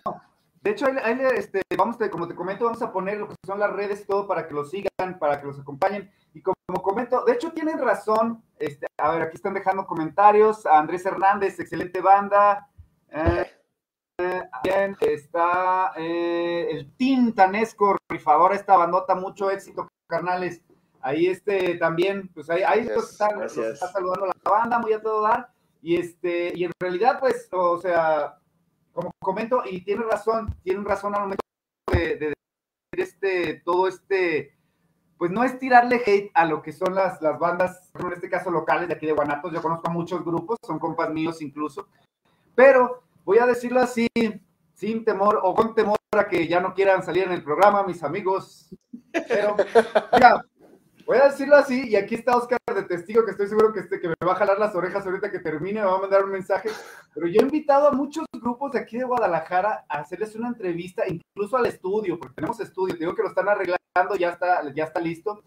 de 0.62 0.72
hecho, 0.72 0.88
ahí, 0.88 0.96
ahí 1.04 1.20
este, 1.36 1.62
vamos, 1.78 1.98
te- 1.98 2.10
como 2.10 2.28
te 2.28 2.36
comento, 2.36 2.66
vamos 2.66 2.82
a 2.82 2.92
poner 2.92 3.18
lo 3.18 3.30
que 3.30 3.36
son 3.46 3.60
las 3.60 3.72
redes 3.72 4.02
y 4.02 4.06
todo 4.06 4.28
para 4.28 4.48
que 4.48 4.54
los 4.54 4.70
sigan, 4.72 5.20
para 5.20 5.40
que 5.40 5.48
los 5.48 5.60
acompañen. 5.60 6.12
Y 6.34 6.42
como, 6.42 6.82
comento, 6.82 7.24
de 7.26 7.34
hecho, 7.34 7.52
tienen 7.52 7.80
razón. 7.80 8.44
Este, 8.58 8.88
a 8.98 9.12
ver, 9.12 9.24
aquí 9.24 9.36
están 9.36 9.54
dejando 9.54 9.88
comentarios. 9.88 10.66
A 10.66 10.80
Andrés 10.80 11.06
Hernández, 11.06 11.60
excelente 11.60 12.02
banda. 12.02 12.70
Eh, 13.10 13.52
eh, 14.20 14.44
bien, 14.64 14.98
está 15.00 15.94
eh, 15.96 16.68
el 16.72 16.92
Team 16.98 17.34
Tanesco, 17.34 17.96
rifador, 18.10 18.54
esta 18.54 18.76
bandota, 18.76 19.16
mucho 19.16 19.50
éxito, 19.50 19.88
carnales. 20.08 20.62
Ahí 21.02 21.28
este 21.28 21.76
también, 21.76 22.30
pues 22.34 22.50
ahí, 22.50 22.62
ahí 22.62 22.84
los 22.84 23.12
está, 23.12 23.32
los 23.32 23.58
está 23.58 23.88
saludando 23.88 24.26
la 24.26 24.52
banda, 24.52 24.80
muy 24.80 24.92
a 24.92 25.02
todo 25.02 25.22
dar. 25.22 25.54
Y 25.82 25.96
este, 25.96 26.52
y 26.54 26.66
en 26.66 26.72
realidad, 26.78 27.20
pues, 27.22 27.48
o 27.52 27.80
sea, 27.80 28.38
como 28.92 29.12
comento, 29.20 29.64
y 29.66 29.82
tiene 29.86 30.04
razón, 30.04 30.54
tienen 30.64 30.84
razón 30.84 31.16
al 31.16 31.22
momento 31.22 31.44
de, 31.94 32.18
de 32.18 32.28
decir 32.28 32.36
este, 32.92 33.62
todo 33.64 33.88
este, 33.88 34.59
pues 35.20 35.32
no 35.32 35.44
es 35.44 35.60
tirarle 35.60 36.02
hate 36.06 36.32
a 36.34 36.46
lo 36.46 36.62
que 36.62 36.72
son 36.72 36.96
las, 36.96 37.22
las 37.22 37.38
bandas, 37.38 37.92
en 38.00 38.14
este 38.14 38.30
caso 38.30 38.50
locales 38.50 38.88
de 38.88 38.94
aquí 38.94 39.06
de 39.06 39.12
Guanatos, 39.12 39.52
yo 39.52 39.62
conozco 39.62 39.90
a 39.90 39.94
muchos 39.94 40.24
grupos, 40.24 40.58
son 40.66 40.80
compas 40.80 41.12
míos 41.12 41.42
incluso, 41.42 41.90
pero 42.56 43.04
voy 43.26 43.38
a 43.38 43.46
decirlo 43.46 43.82
así, 43.82 44.08
sin 44.74 45.04
temor 45.04 45.42
o 45.44 45.54
con 45.54 45.76
temor 45.76 45.98
a 46.18 46.26
que 46.30 46.48
ya 46.48 46.62
no 46.62 46.74
quieran 46.74 47.04
salir 47.04 47.26
en 47.26 47.34
el 47.34 47.44
programa, 47.44 47.84
mis 47.84 48.02
amigos, 48.02 48.70
pero 49.28 49.58
mira, 50.14 50.42
voy 51.06 51.18
a 51.18 51.26
decirlo 51.26 51.58
así, 51.58 51.90
y 51.90 51.98
aquí 51.98 52.16
está 52.16 52.38
Oscar 52.38 52.59
de 52.74 52.84
testigo, 52.84 53.26
que 53.26 53.32
estoy 53.32 53.48
seguro 53.48 53.74
que, 53.74 53.82
este, 53.82 54.00
que 54.00 54.08
me 54.08 54.16
va 54.26 54.34
a 54.34 54.36
jalar 54.36 54.60
las 54.60 54.76
orejas 54.76 55.06
ahorita 55.06 55.32
que 55.32 55.40
termine, 55.40 55.82
me 55.82 55.88
va 55.88 55.98
a 55.98 56.02
mandar 56.02 56.24
un 56.24 56.32
mensaje, 56.32 56.70
pero 57.14 57.28
yo 57.28 57.42
he 57.42 57.44
invitado 57.44 57.88
a 57.88 57.92
muchos 57.92 58.26
grupos 58.34 58.72
de 58.72 58.80
aquí 58.80 58.98
de 58.98 59.06
Guadalajara 59.06 59.86
a 59.88 60.00
hacerles 60.00 60.36
una 60.36 60.50
entrevista, 60.50 61.04
incluso 61.08 61.58
al 61.58 61.66
estudio, 61.66 62.20
porque 62.20 62.36
tenemos 62.36 62.60
estudio, 62.60 62.96
digo 62.96 63.16
que 63.16 63.24
lo 63.24 63.30
están 63.30 63.50
arreglando, 63.50 64.16
ya 64.18 64.30
está, 64.30 64.74
ya 64.74 64.86
está 64.86 65.00
listo, 65.00 65.44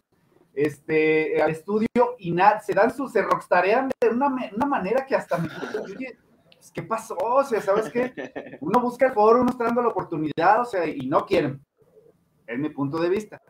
este, 0.54 1.42
al 1.42 1.50
estudio, 1.50 1.88
y 2.18 2.32
nada, 2.32 2.60
se 2.60 2.74
dan 2.74 2.94
sus, 2.94 3.12
se 3.12 3.22
rockstarean 3.22 3.90
de 4.00 4.08
una, 4.08 4.28
una 4.54 4.66
manera 4.66 5.06
que 5.06 5.14
hasta 5.14 5.38
me 5.38 5.48
oye, 5.80 6.18
pues, 6.62 6.70
¿qué 6.72 6.82
pasó? 6.82 7.16
O 7.16 7.44
sea, 7.44 7.60
¿sabes 7.60 7.90
qué? 7.90 8.58
Uno 8.60 8.80
busca 8.80 9.06
el 9.06 9.12
foro, 9.12 9.40
uno 9.40 9.50
está 9.50 9.64
dando 9.64 9.82
la 9.82 9.88
oportunidad, 9.88 10.60
o 10.60 10.64
sea, 10.64 10.86
y 10.86 11.08
no 11.08 11.26
quieren, 11.26 11.64
es 12.46 12.58
mi 12.58 12.68
punto 12.68 12.98
de 12.98 13.08
vista. 13.08 13.40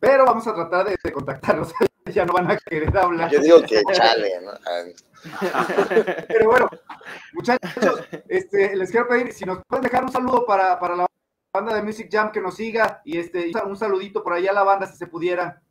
Pero 0.00 0.24
vamos 0.24 0.46
a 0.46 0.54
tratar 0.54 0.88
de, 0.88 0.96
de 1.02 1.12
contactarlos, 1.12 1.72
ya 2.12 2.24
no 2.24 2.32
van 2.32 2.50
a 2.50 2.56
querer 2.56 2.96
hablar. 2.96 3.30
Yo 3.30 3.40
digo 3.40 3.62
que 3.62 3.82
chale, 3.92 4.40
¿no? 4.40 4.52
Pero 6.28 6.48
bueno, 6.48 6.68
muchachos, 7.32 8.00
este, 8.28 8.76
les 8.76 8.90
quiero 8.90 9.08
pedir 9.08 9.32
si 9.32 9.44
nos 9.44 9.58
pueden 9.66 9.82
dejar 9.82 10.04
un 10.04 10.12
saludo 10.12 10.46
para, 10.46 10.78
para 10.78 10.94
la 10.94 11.06
banda 11.52 11.74
de 11.74 11.82
Music 11.82 12.08
Jam 12.10 12.30
que 12.30 12.40
nos 12.40 12.54
siga 12.56 13.02
y 13.04 13.18
este 13.18 13.50
un 13.64 13.76
saludito 13.76 14.22
por 14.22 14.32
allá 14.32 14.50
a 14.50 14.54
la 14.54 14.62
banda 14.62 14.86
si 14.86 14.96
se 14.96 15.06
pudiera. 15.06 15.62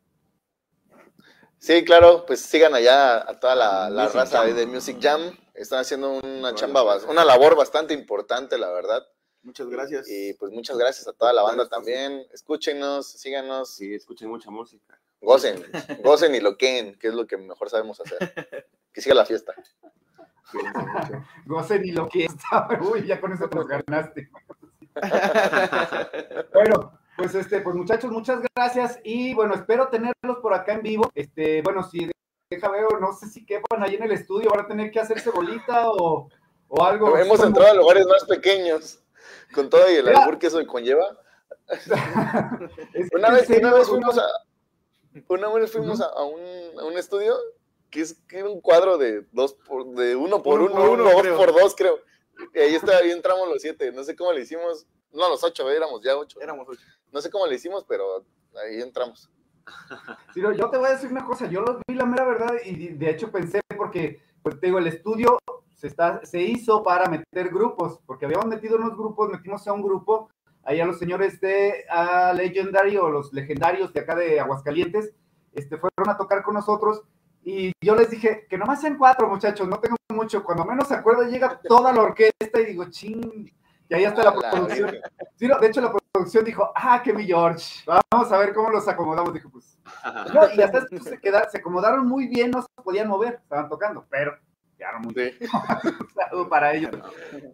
Sí, 1.59 1.83
claro, 1.83 2.25
pues 2.25 2.41
sigan 2.41 2.75
allá 2.75 3.17
a 3.17 3.39
toda 3.39 3.55
la, 3.55 4.07
raza 4.09 4.39
Jam. 4.39 4.55
de 4.55 4.65
Music 4.67 4.97
Jam. 5.01 5.35
Están 5.53 5.79
haciendo 5.79 6.19
una 6.19 6.53
chamba, 6.53 6.83
una 7.07 7.25
labor 7.25 7.55
bastante 7.55 7.93
importante, 7.93 8.59
la 8.59 8.69
verdad. 8.69 9.07
Muchas 9.43 9.67
gracias. 9.67 10.07
Y 10.09 10.33
pues 10.33 10.51
muchas 10.51 10.77
gracias 10.77 11.07
a 11.07 11.13
toda 11.13 11.31
la 11.33 11.41
banda 11.43 11.67
también. 11.69 12.25
Escúchenos, 12.33 13.07
síganos, 13.07 13.69
Sí, 13.75 13.93
escuchen 13.93 14.29
mucha 14.29 14.49
música. 14.51 14.99
gocen, 15.21 15.63
gocen 16.03 16.35
y 16.35 16.39
loqueen, 16.41 16.97
que 16.99 17.07
es 17.07 17.13
lo 17.13 17.25
que 17.27 17.37
mejor 17.37 17.69
sabemos 17.69 17.99
hacer. 18.01 18.67
Que 18.91 19.01
siga 19.01 19.15
la 19.15 19.25
fiesta. 19.25 19.53
Gocen 21.45 21.85
y 21.85 21.91
lo 21.91 22.07
que 22.07 22.25
está. 22.25 22.67
Uy, 22.81 23.05
ya 23.05 23.19
con 23.19 23.33
eso 23.33 23.49
te 23.49 23.55
los 23.57 23.67
ganaste. 23.67 24.29
Bueno, 26.53 26.99
pues 27.17 27.35
este, 27.35 27.61
pues 27.61 27.75
muchachos, 27.75 28.11
muchas 28.11 28.39
gracias 28.55 28.99
y 29.03 29.33
bueno, 29.33 29.53
espero 29.55 29.87
tenerlos 29.89 30.37
por 30.41 30.53
acá 30.53 30.73
en 30.73 30.81
vivo. 30.83 31.09
Este, 31.15 31.61
bueno, 31.61 31.83
si 31.83 32.09
deja 32.49 32.69
veo, 32.69 32.87
no 32.99 33.13
sé 33.13 33.27
si 33.27 33.45
quepan 33.45 33.83
ahí 33.83 33.95
en 33.95 34.03
el 34.03 34.11
estudio, 34.11 34.49
van 34.49 34.61
a 34.65 34.67
tener 34.67 34.91
que 34.91 34.99
hacerse 34.99 35.29
bolita 35.29 35.89
o, 35.89 36.29
o 36.67 36.83
algo. 36.83 37.17
Hemos 37.17 37.37
como- 37.37 37.47
entrado 37.49 37.71
a 37.71 37.75
lugares 37.75 38.05
más 38.07 38.23
pequeños, 38.25 38.99
con 39.53 39.69
todo 39.69 39.89
y 39.91 39.95
el 39.95 40.07
albur 40.09 40.37
que 40.39 40.47
eso 40.47 40.65
conlleva. 40.65 41.19
Una 43.13 43.29
vez, 43.31 43.49
una 43.49 43.73
vez 43.73 43.87
fuimos 43.87 44.17
a, 44.17 44.25
una 45.27 45.49
vez 45.49 45.71
fuimos 45.71 45.99
a, 46.01 46.05
a 46.05 46.23
un, 46.23 46.79
a 46.79 46.85
un 46.85 46.97
estudio 46.97 47.35
que 47.89 48.01
es 48.01 48.13
que 48.27 48.39
era 48.39 48.49
un 48.49 48.61
cuadro 48.61 48.97
de 48.97 49.25
dos 49.31 49.53
por, 49.53 49.85
de 49.95 50.15
uno 50.15 50.41
por 50.43 50.61
Uno 50.61 50.91
uno, 50.91 51.03
dos 51.03 51.21
creo. 51.21 51.37
por 51.37 51.53
dos, 51.53 51.75
creo. 51.75 51.99
Y 52.53 52.59
ahí 52.59 52.75
está, 52.75 52.97
ahí 52.97 53.11
entramos 53.11 53.47
los 53.49 53.61
siete. 53.61 53.91
No 53.91 54.03
sé 54.03 54.15
cómo 54.15 54.31
le 54.33 54.41
hicimos. 54.41 54.85
No, 55.11 55.29
los 55.29 55.43
ocho, 55.43 55.69
éramos 55.69 56.01
ya 56.03 56.15
ocho. 56.17 56.39
Éramos 56.41 56.67
ocho. 56.69 56.81
No 57.11 57.21
sé 57.21 57.29
cómo 57.29 57.47
le 57.47 57.55
hicimos, 57.55 57.83
pero 57.87 58.25
ahí 58.63 58.81
entramos. 58.81 59.29
Sí, 60.33 60.41
yo 60.41 60.69
te 60.69 60.77
voy 60.77 60.87
a 60.87 60.91
decir 60.91 61.11
una 61.11 61.25
cosa, 61.25 61.49
yo 61.49 61.59
los 61.61 61.77
vi 61.85 61.95
la 61.95 62.05
mera 62.05 62.23
verdad 62.23 62.53
y 62.63 62.89
de 62.89 63.09
hecho 63.09 63.29
pensé 63.31 63.59
porque, 63.75 64.21
pues 64.41 64.57
te 64.61 64.67
digo, 64.67 64.79
el 64.79 64.87
estudio 64.87 65.37
se, 65.77 65.87
está, 65.87 66.25
se 66.25 66.41
hizo 66.41 66.83
para 66.83 67.07
meter 67.09 67.49
grupos, 67.49 67.99
porque 68.05 68.25
habíamos 68.25 68.47
metido 68.47 68.77
unos 68.77 68.97
grupos, 68.97 69.29
metimos 69.29 69.65
a 69.67 69.73
un 69.73 69.83
grupo, 69.83 70.29
ahí 70.63 70.81
a 70.81 70.85
los 70.85 70.97
señores 70.97 71.39
de 71.39 71.85
ah, 71.89 72.33
Legendary 72.35 72.97
o 72.97 73.09
los 73.09 73.31
legendarios 73.31 73.93
de 73.93 73.99
acá 74.01 74.15
de 74.15 74.39
Aguascalientes, 74.39 75.13
este, 75.53 75.77
fueron 75.77 76.09
a 76.09 76.17
tocar 76.17 76.41
con 76.43 76.55
nosotros 76.55 77.03
y 77.43 77.71
yo 77.79 77.95
les 77.95 78.09
dije 78.09 78.47
que 78.49 78.57
nomás 78.57 78.81
sean 78.81 78.97
cuatro 78.97 79.29
muchachos, 79.29 79.67
no 79.67 79.79
tengo 79.79 79.95
mucho, 80.09 80.43
cuando 80.43 80.65
menos 80.65 80.87
se 80.87 80.95
acuerdo 80.95 81.23
llega 81.23 81.61
toda 81.61 81.93
la 81.93 82.01
orquesta 82.01 82.59
y 82.59 82.65
digo, 82.65 82.85
ching, 82.89 83.53
y 83.87 83.93
ahí 83.93 84.03
está 84.03 84.23
la 84.23 84.33
producción. 84.33 84.95
Sí, 85.35 85.47
no, 85.47 85.59
de 85.59 85.67
hecho 85.67 85.79
la 85.79 85.93
producción 86.11 86.43
dijo, 86.43 86.71
ah, 86.75 87.01
que 87.03 87.13
mi 87.13 87.23
George, 87.25 87.83
vamos 87.85 88.31
a 88.31 88.37
ver 88.39 88.53
cómo 88.53 88.71
los 88.71 88.87
acomodamos. 88.87 89.31
Dije, 89.33 89.47
pues, 89.47 89.77
no, 90.33 90.41
y 90.55 90.61
hasta 90.61 90.87
se, 90.87 91.21
queda- 91.21 91.47
se 91.49 91.59
acomodaron 91.59 92.05
muy 92.07 92.27
bien, 92.27 92.51
no 92.51 92.63
se 92.63 92.67
podían 92.83 93.07
mover, 93.07 93.35
estaban 93.43 93.69
tocando, 93.69 94.05
pero 94.09 94.35
quedaron 94.77 95.01
muy. 95.01 95.13
Sí. 95.13 95.47
Para 96.49 96.73
ellos. 96.73 96.91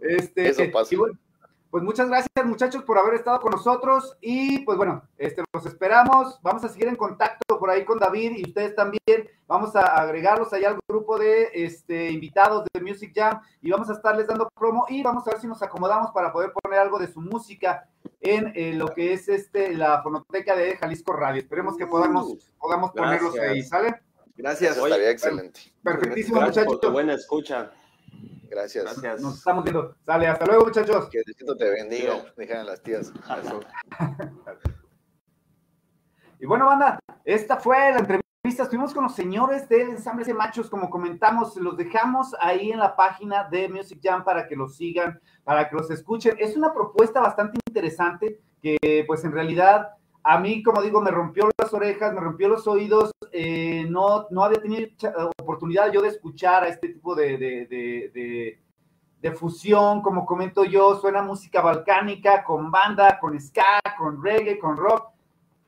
Este, 0.02 0.50
Eso 0.50 0.64
pasa. 0.72 0.96
bueno, 0.98 1.18
pues 1.74 1.84
muchas 1.84 2.08
gracias 2.08 2.30
muchachos 2.46 2.84
por 2.84 3.00
haber 3.00 3.16
estado 3.16 3.40
con 3.40 3.50
nosotros 3.50 4.16
y 4.22 4.60
pues 4.60 4.78
bueno, 4.78 5.02
este, 5.18 5.44
los 5.52 5.66
esperamos, 5.66 6.40
vamos 6.44 6.64
a 6.64 6.70
seguir 6.70 6.88
en 6.88 6.96
contacto 6.96 7.58
por 7.58 7.72
ahí 7.72 7.84
con 7.84 7.98
David 7.98 8.34
y 8.38 8.44
ustedes 8.44 8.76
también, 8.76 9.28
vamos 9.48 9.76
a 9.76 9.82
agregarlos 9.82 10.54
allá 10.54 10.70
al 10.70 10.80
grupo 10.88 11.18
de 11.18 11.50
este, 11.52 12.12
invitados 12.12 12.64
de 12.72 12.80
Music 12.80 13.12
Jam 13.16 13.42
y 13.60 13.72
vamos 13.72 13.90
a 13.90 13.94
estarles 13.94 14.28
dando 14.28 14.48
promo 14.56 14.86
y 14.88 15.02
vamos 15.02 15.26
a 15.26 15.32
ver 15.32 15.40
si 15.40 15.48
nos 15.48 15.64
acomodamos 15.64 16.12
para 16.12 16.32
poder 16.32 16.52
poner 16.52 16.78
algo 16.78 17.00
de 17.00 17.08
su 17.08 17.20
música 17.20 17.90
en 18.22 18.52
eh, 18.56 18.74
lo 18.76 18.90
que 18.90 19.14
es 19.14 19.28
este 19.28 19.74
la 19.74 20.04
fonoteca 20.04 20.56
de 20.56 20.78
Jalisco 20.78 21.14
Radio. 21.14 21.42
Esperemos 21.42 21.76
que 21.76 21.88
podamos, 21.88 22.54
podamos 22.60 22.92
ponerlos 22.92 23.36
ahí, 23.40 23.64
¿sale? 23.64 24.00
Gracias. 24.36 24.78
Estaría 24.78 25.10
excelente. 25.10 25.60
Perfectísimo, 25.84 26.40
Gracias 26.40 26.66
por 26.66 26.80
tu 26.80 26.88
muchachos. 26.88 26.94
buena 26.94 27.14
escucha. 27.14 27.72
Gracias. 28.50 28.84
Gracias. 28.84 29.22
Nos 29.22 29.38
estamos 29.38 29.64
viendo. 29.64 29.96
Sale, 30.06 30.28
hasta 30.28 30.46
luego, 30.46 30.66
muchachos. 30.66 31.10
Que 31.10 31.22
Diosito 31.26 31.56
te 31.58 31.70
bendiga, 31.70 32.26
dijeron 32.38 32.66
las 32.66 32.82
tías. 32.82 33.12
Y 36.40 36.46
bueno, 36.46 36.66
banda, 36.66 37.00
esta 37.24 37.56
fue 37.56 37.78
la 37.78 38.00
entrevista. 38.00 38.24
Estuvimos 38.64 38.94
con 38.94 39.04
los 39.04 39.16
señores 39.16 39.70
del 39.70 39.92
ensamble 39.92 40.26
de 40.26 40.34
machos, 40.34 40.70
como 40.70 40.90
comentamos, 40.90 41.56
los 41.56 41.78
dejamos 41.78 42.36
ahí 42.42 42.70
en 42.74 42.80
la 42.80 42.98
página 42.98 43.46
de 43.46 43.70
Music 43.70 44.02
Jam 44.04 44.26
para 44.26 44.46
que 44.46 44.58
los 44.58 44.76
sigan, 44.76 45.22
para 45.46 45.70
que 45.70 45.78
los 45.78 45.90
escuchen. 45.90 46.36
Es 46.38 46.58
una 46.58 46.74
propuesta 46.74 47.22
bastante 47.22 47.58
interesante 47.66 48.42
que, 48.62 49.06
pues, 49.08 49.24
en 49.24 49.32
realidad, 49.32 49.92
a 50.22 50.38
mí, 50.38 50.62
como 50.64 50.82
digo, 50.82 51.00
me 51.00 51.12
rompió 51.12 51.50
orejas, 51.74 52.14
me 52.14 52.20
rompió 52.22 52.48
los 52.50 52.68
oídos. 52.68 53.12
eh, 53.32 53.86
no, 53.90 54.28
no 54.30 54.44
había 54.44 54.62
tenido 54.62 54.88
oportunidad 55.42 55.92
yo 55.92 56.02
de 56.02 56.10
escuchar 56.10 56.64
a 56.64 56.68
este 56.68 56.90
tipo 56.90 57.16
de, 57.16 57.38
de- 57.38 57.66
de- 58.14 58.60
de 59.22 59.32
fusión, 59.32 60.02
como 60.02 60.26
comento 60.26 60.66
yo, 60.66 60.96
suena 61.00 61.22
música 61.22 61.62
balcánica, 61.62 62.44
con 62.44 62.70
banda, 62.70 63.18
con 63.20 63.40
ska, 63.40 63.80
con 63.98 64.22
reggae, 64.24 64.60
con 64.60 64.76
rock 64.78 65.14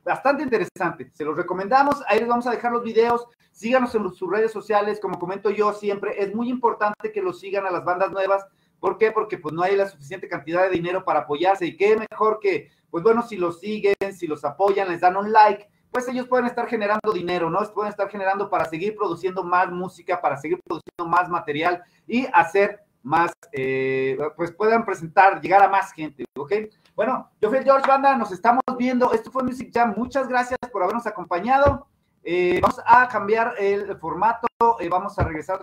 bastante 0.04 0.44
interesante. 0.44 1.10
Se 1.12 1.24
los 1.24 1.36
recomendamos. 1.36 2.00
Ahí 2.06 2.20
les 2.20 2.28
vamos 2.28 2.46
a 2.46 2.52
dejar 2.52 2.70
los 2.70 2.84
videos. 2.84 3.26
Síganos 3.50 3.92
en 3.94 4.12
sus 4.14 4.30
redes 4.30 4.52
sociales. 4.52 5.00
Como 5.00 5.18
comento 5.18 5.50
yo 5.50 5.72
siempre, 5.72 6.22
es 6.22 6.32
muy 6.34 6.48
importante 6.48 7.10
que 7.10 7.20
los 7.22 7.40
sigan 7.40 7.66
a 7.66 7.70
las 7.72 7.84
bandas 7.84 8.12
nuevas. 8.12 8.46
¿Por 8.78 8.98
qué? 8.98 9.10
Porque 9.10 9.38
pues 9.38 9.52
no 9.54 9.62
hay 9.62 9.74
la 9.74 9.88
suficiente 9.88 10.28
cantidad 10.28 10.62
de 10.62 10.70
dinero 10.70 11.04
para 11.04 11.20
apoyarse. 11.20 11.66
Y 11.66 11.76
qué 11.76 11.96
mejor 11.96 12.38
que, 12.40 12.70
pues 12.90 13.02
bueno, 13.02 13.22
si 13.22 13.36
los 13.36 13.58
siguen, 13.58 13.96
si 14.12 14.26
los 14.28 14.44
apoyan, 14.44 14.88
les 14.88 15.00
dan 15.00 15.16
un 15.16 15.32
like, 15.32 15.66
pues 15.90 16.08
ellos 16.08 16.28
pueden 16.28 16.46
estar 16.46 16.66
generando 16.68 17.12
dinero, 17.12 17.50
¿no? 17.50 17.58
Pueden 17.72 17.90
estar 17.90 18.08
generando 18.08 18.50
para 18.50 18.64
seguir 18.66 18.96
produciendo 18.96 19.42
más 19.42 19.70
música, 19.70 20.20
para 20.20 20.36
seguir 20.36 20.60
produciendo 20.64 21.06
más 21.06 21.28
material 21.28 21.82
y 22.06 22.26
hacer 22.32 22.80
más, 23.02 23.32
eh, 23.52 24.18
pues 24.36 24.50
puedan 24.52 24.84
presentar, 24.84 25.40
llegar 25.40 25.62
a 25.62 25.68
más 25.68 25.92
gente, 25.92 26.24
¿ok? 26.36 26.52
Bueno, 26.96 27.30
yo 27.40 27.50
fui 27.50 27.62
George 27.62 27.86
Banda, 27.86 28.16
nos 28.16 28.32
estamos 28.32 28.62
viendo. 28.78 29.12
Esto 29.12 29.30
fue 29.30 29.44
Music 29.44 29.70
Jam. 29.72 29.94
Muchas 29.96 30.28
gracias 30.28 30.58
por 30.72 30.82
habernos 30.82 31.06
acompañado. 31.06 31.86
Eh, 32.24 32.58
vamos 32.60 32.80
a 32.84 33.06
cambiar 33.06 33.54
el 33.58 33.96
formato, 33.98 34.48
eh, 34.80 34.88
vamos 34.88 35.16
a 35.18 35.22
regresar 35.22 35.60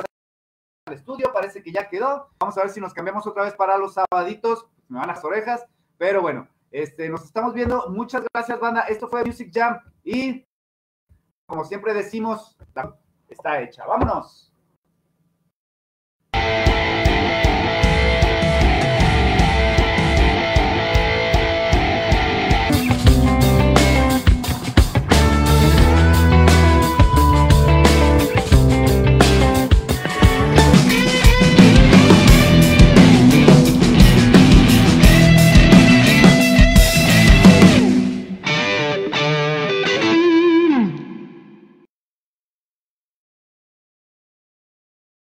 al 0.86 0.94
estudio, 0.94 1.34
parece 1.34 1.62
que 1.62 1.74
ya 1.74 1.90
quedó. 1.90 2.30
Vamos 2.40 2.58
a 2.58 2.62
ver 2.62 2.70
si 2.70 2.80
nos 2.80 2.94
cambiamos 2.94 3.28
otra 3.28 3.44
vez 3.44 3.54
para 3.56 3.78
los 3.78 3.96
sabaditos. 3.96 4.68
Me 4.88 5.00
van 5.00 5.08
las 5.08 5.26
orejas, 5.26 5.66
pero 5.98 6.22
bueno, 6.22 6.48
este, 6.74 7.08
nos 7.08 7.24
estamos 7.24 7.54
viendo. 7.54 7.90
Muchas 7.90 8.24
gracias, 8.34 8.60
banda. 8.60 8.82
Esto 8.82 9.08
fue 9.08 9.24
Music 9.24 9.52
Jam 9.54 9.80
y 10.04 10.46
como 11.46 11.64
siempre 11.64 11.94
decimos, 11.94 12.58
está 13.30 13.62
hecha. 13.62 13.86
Vámonos. 13.86 14.53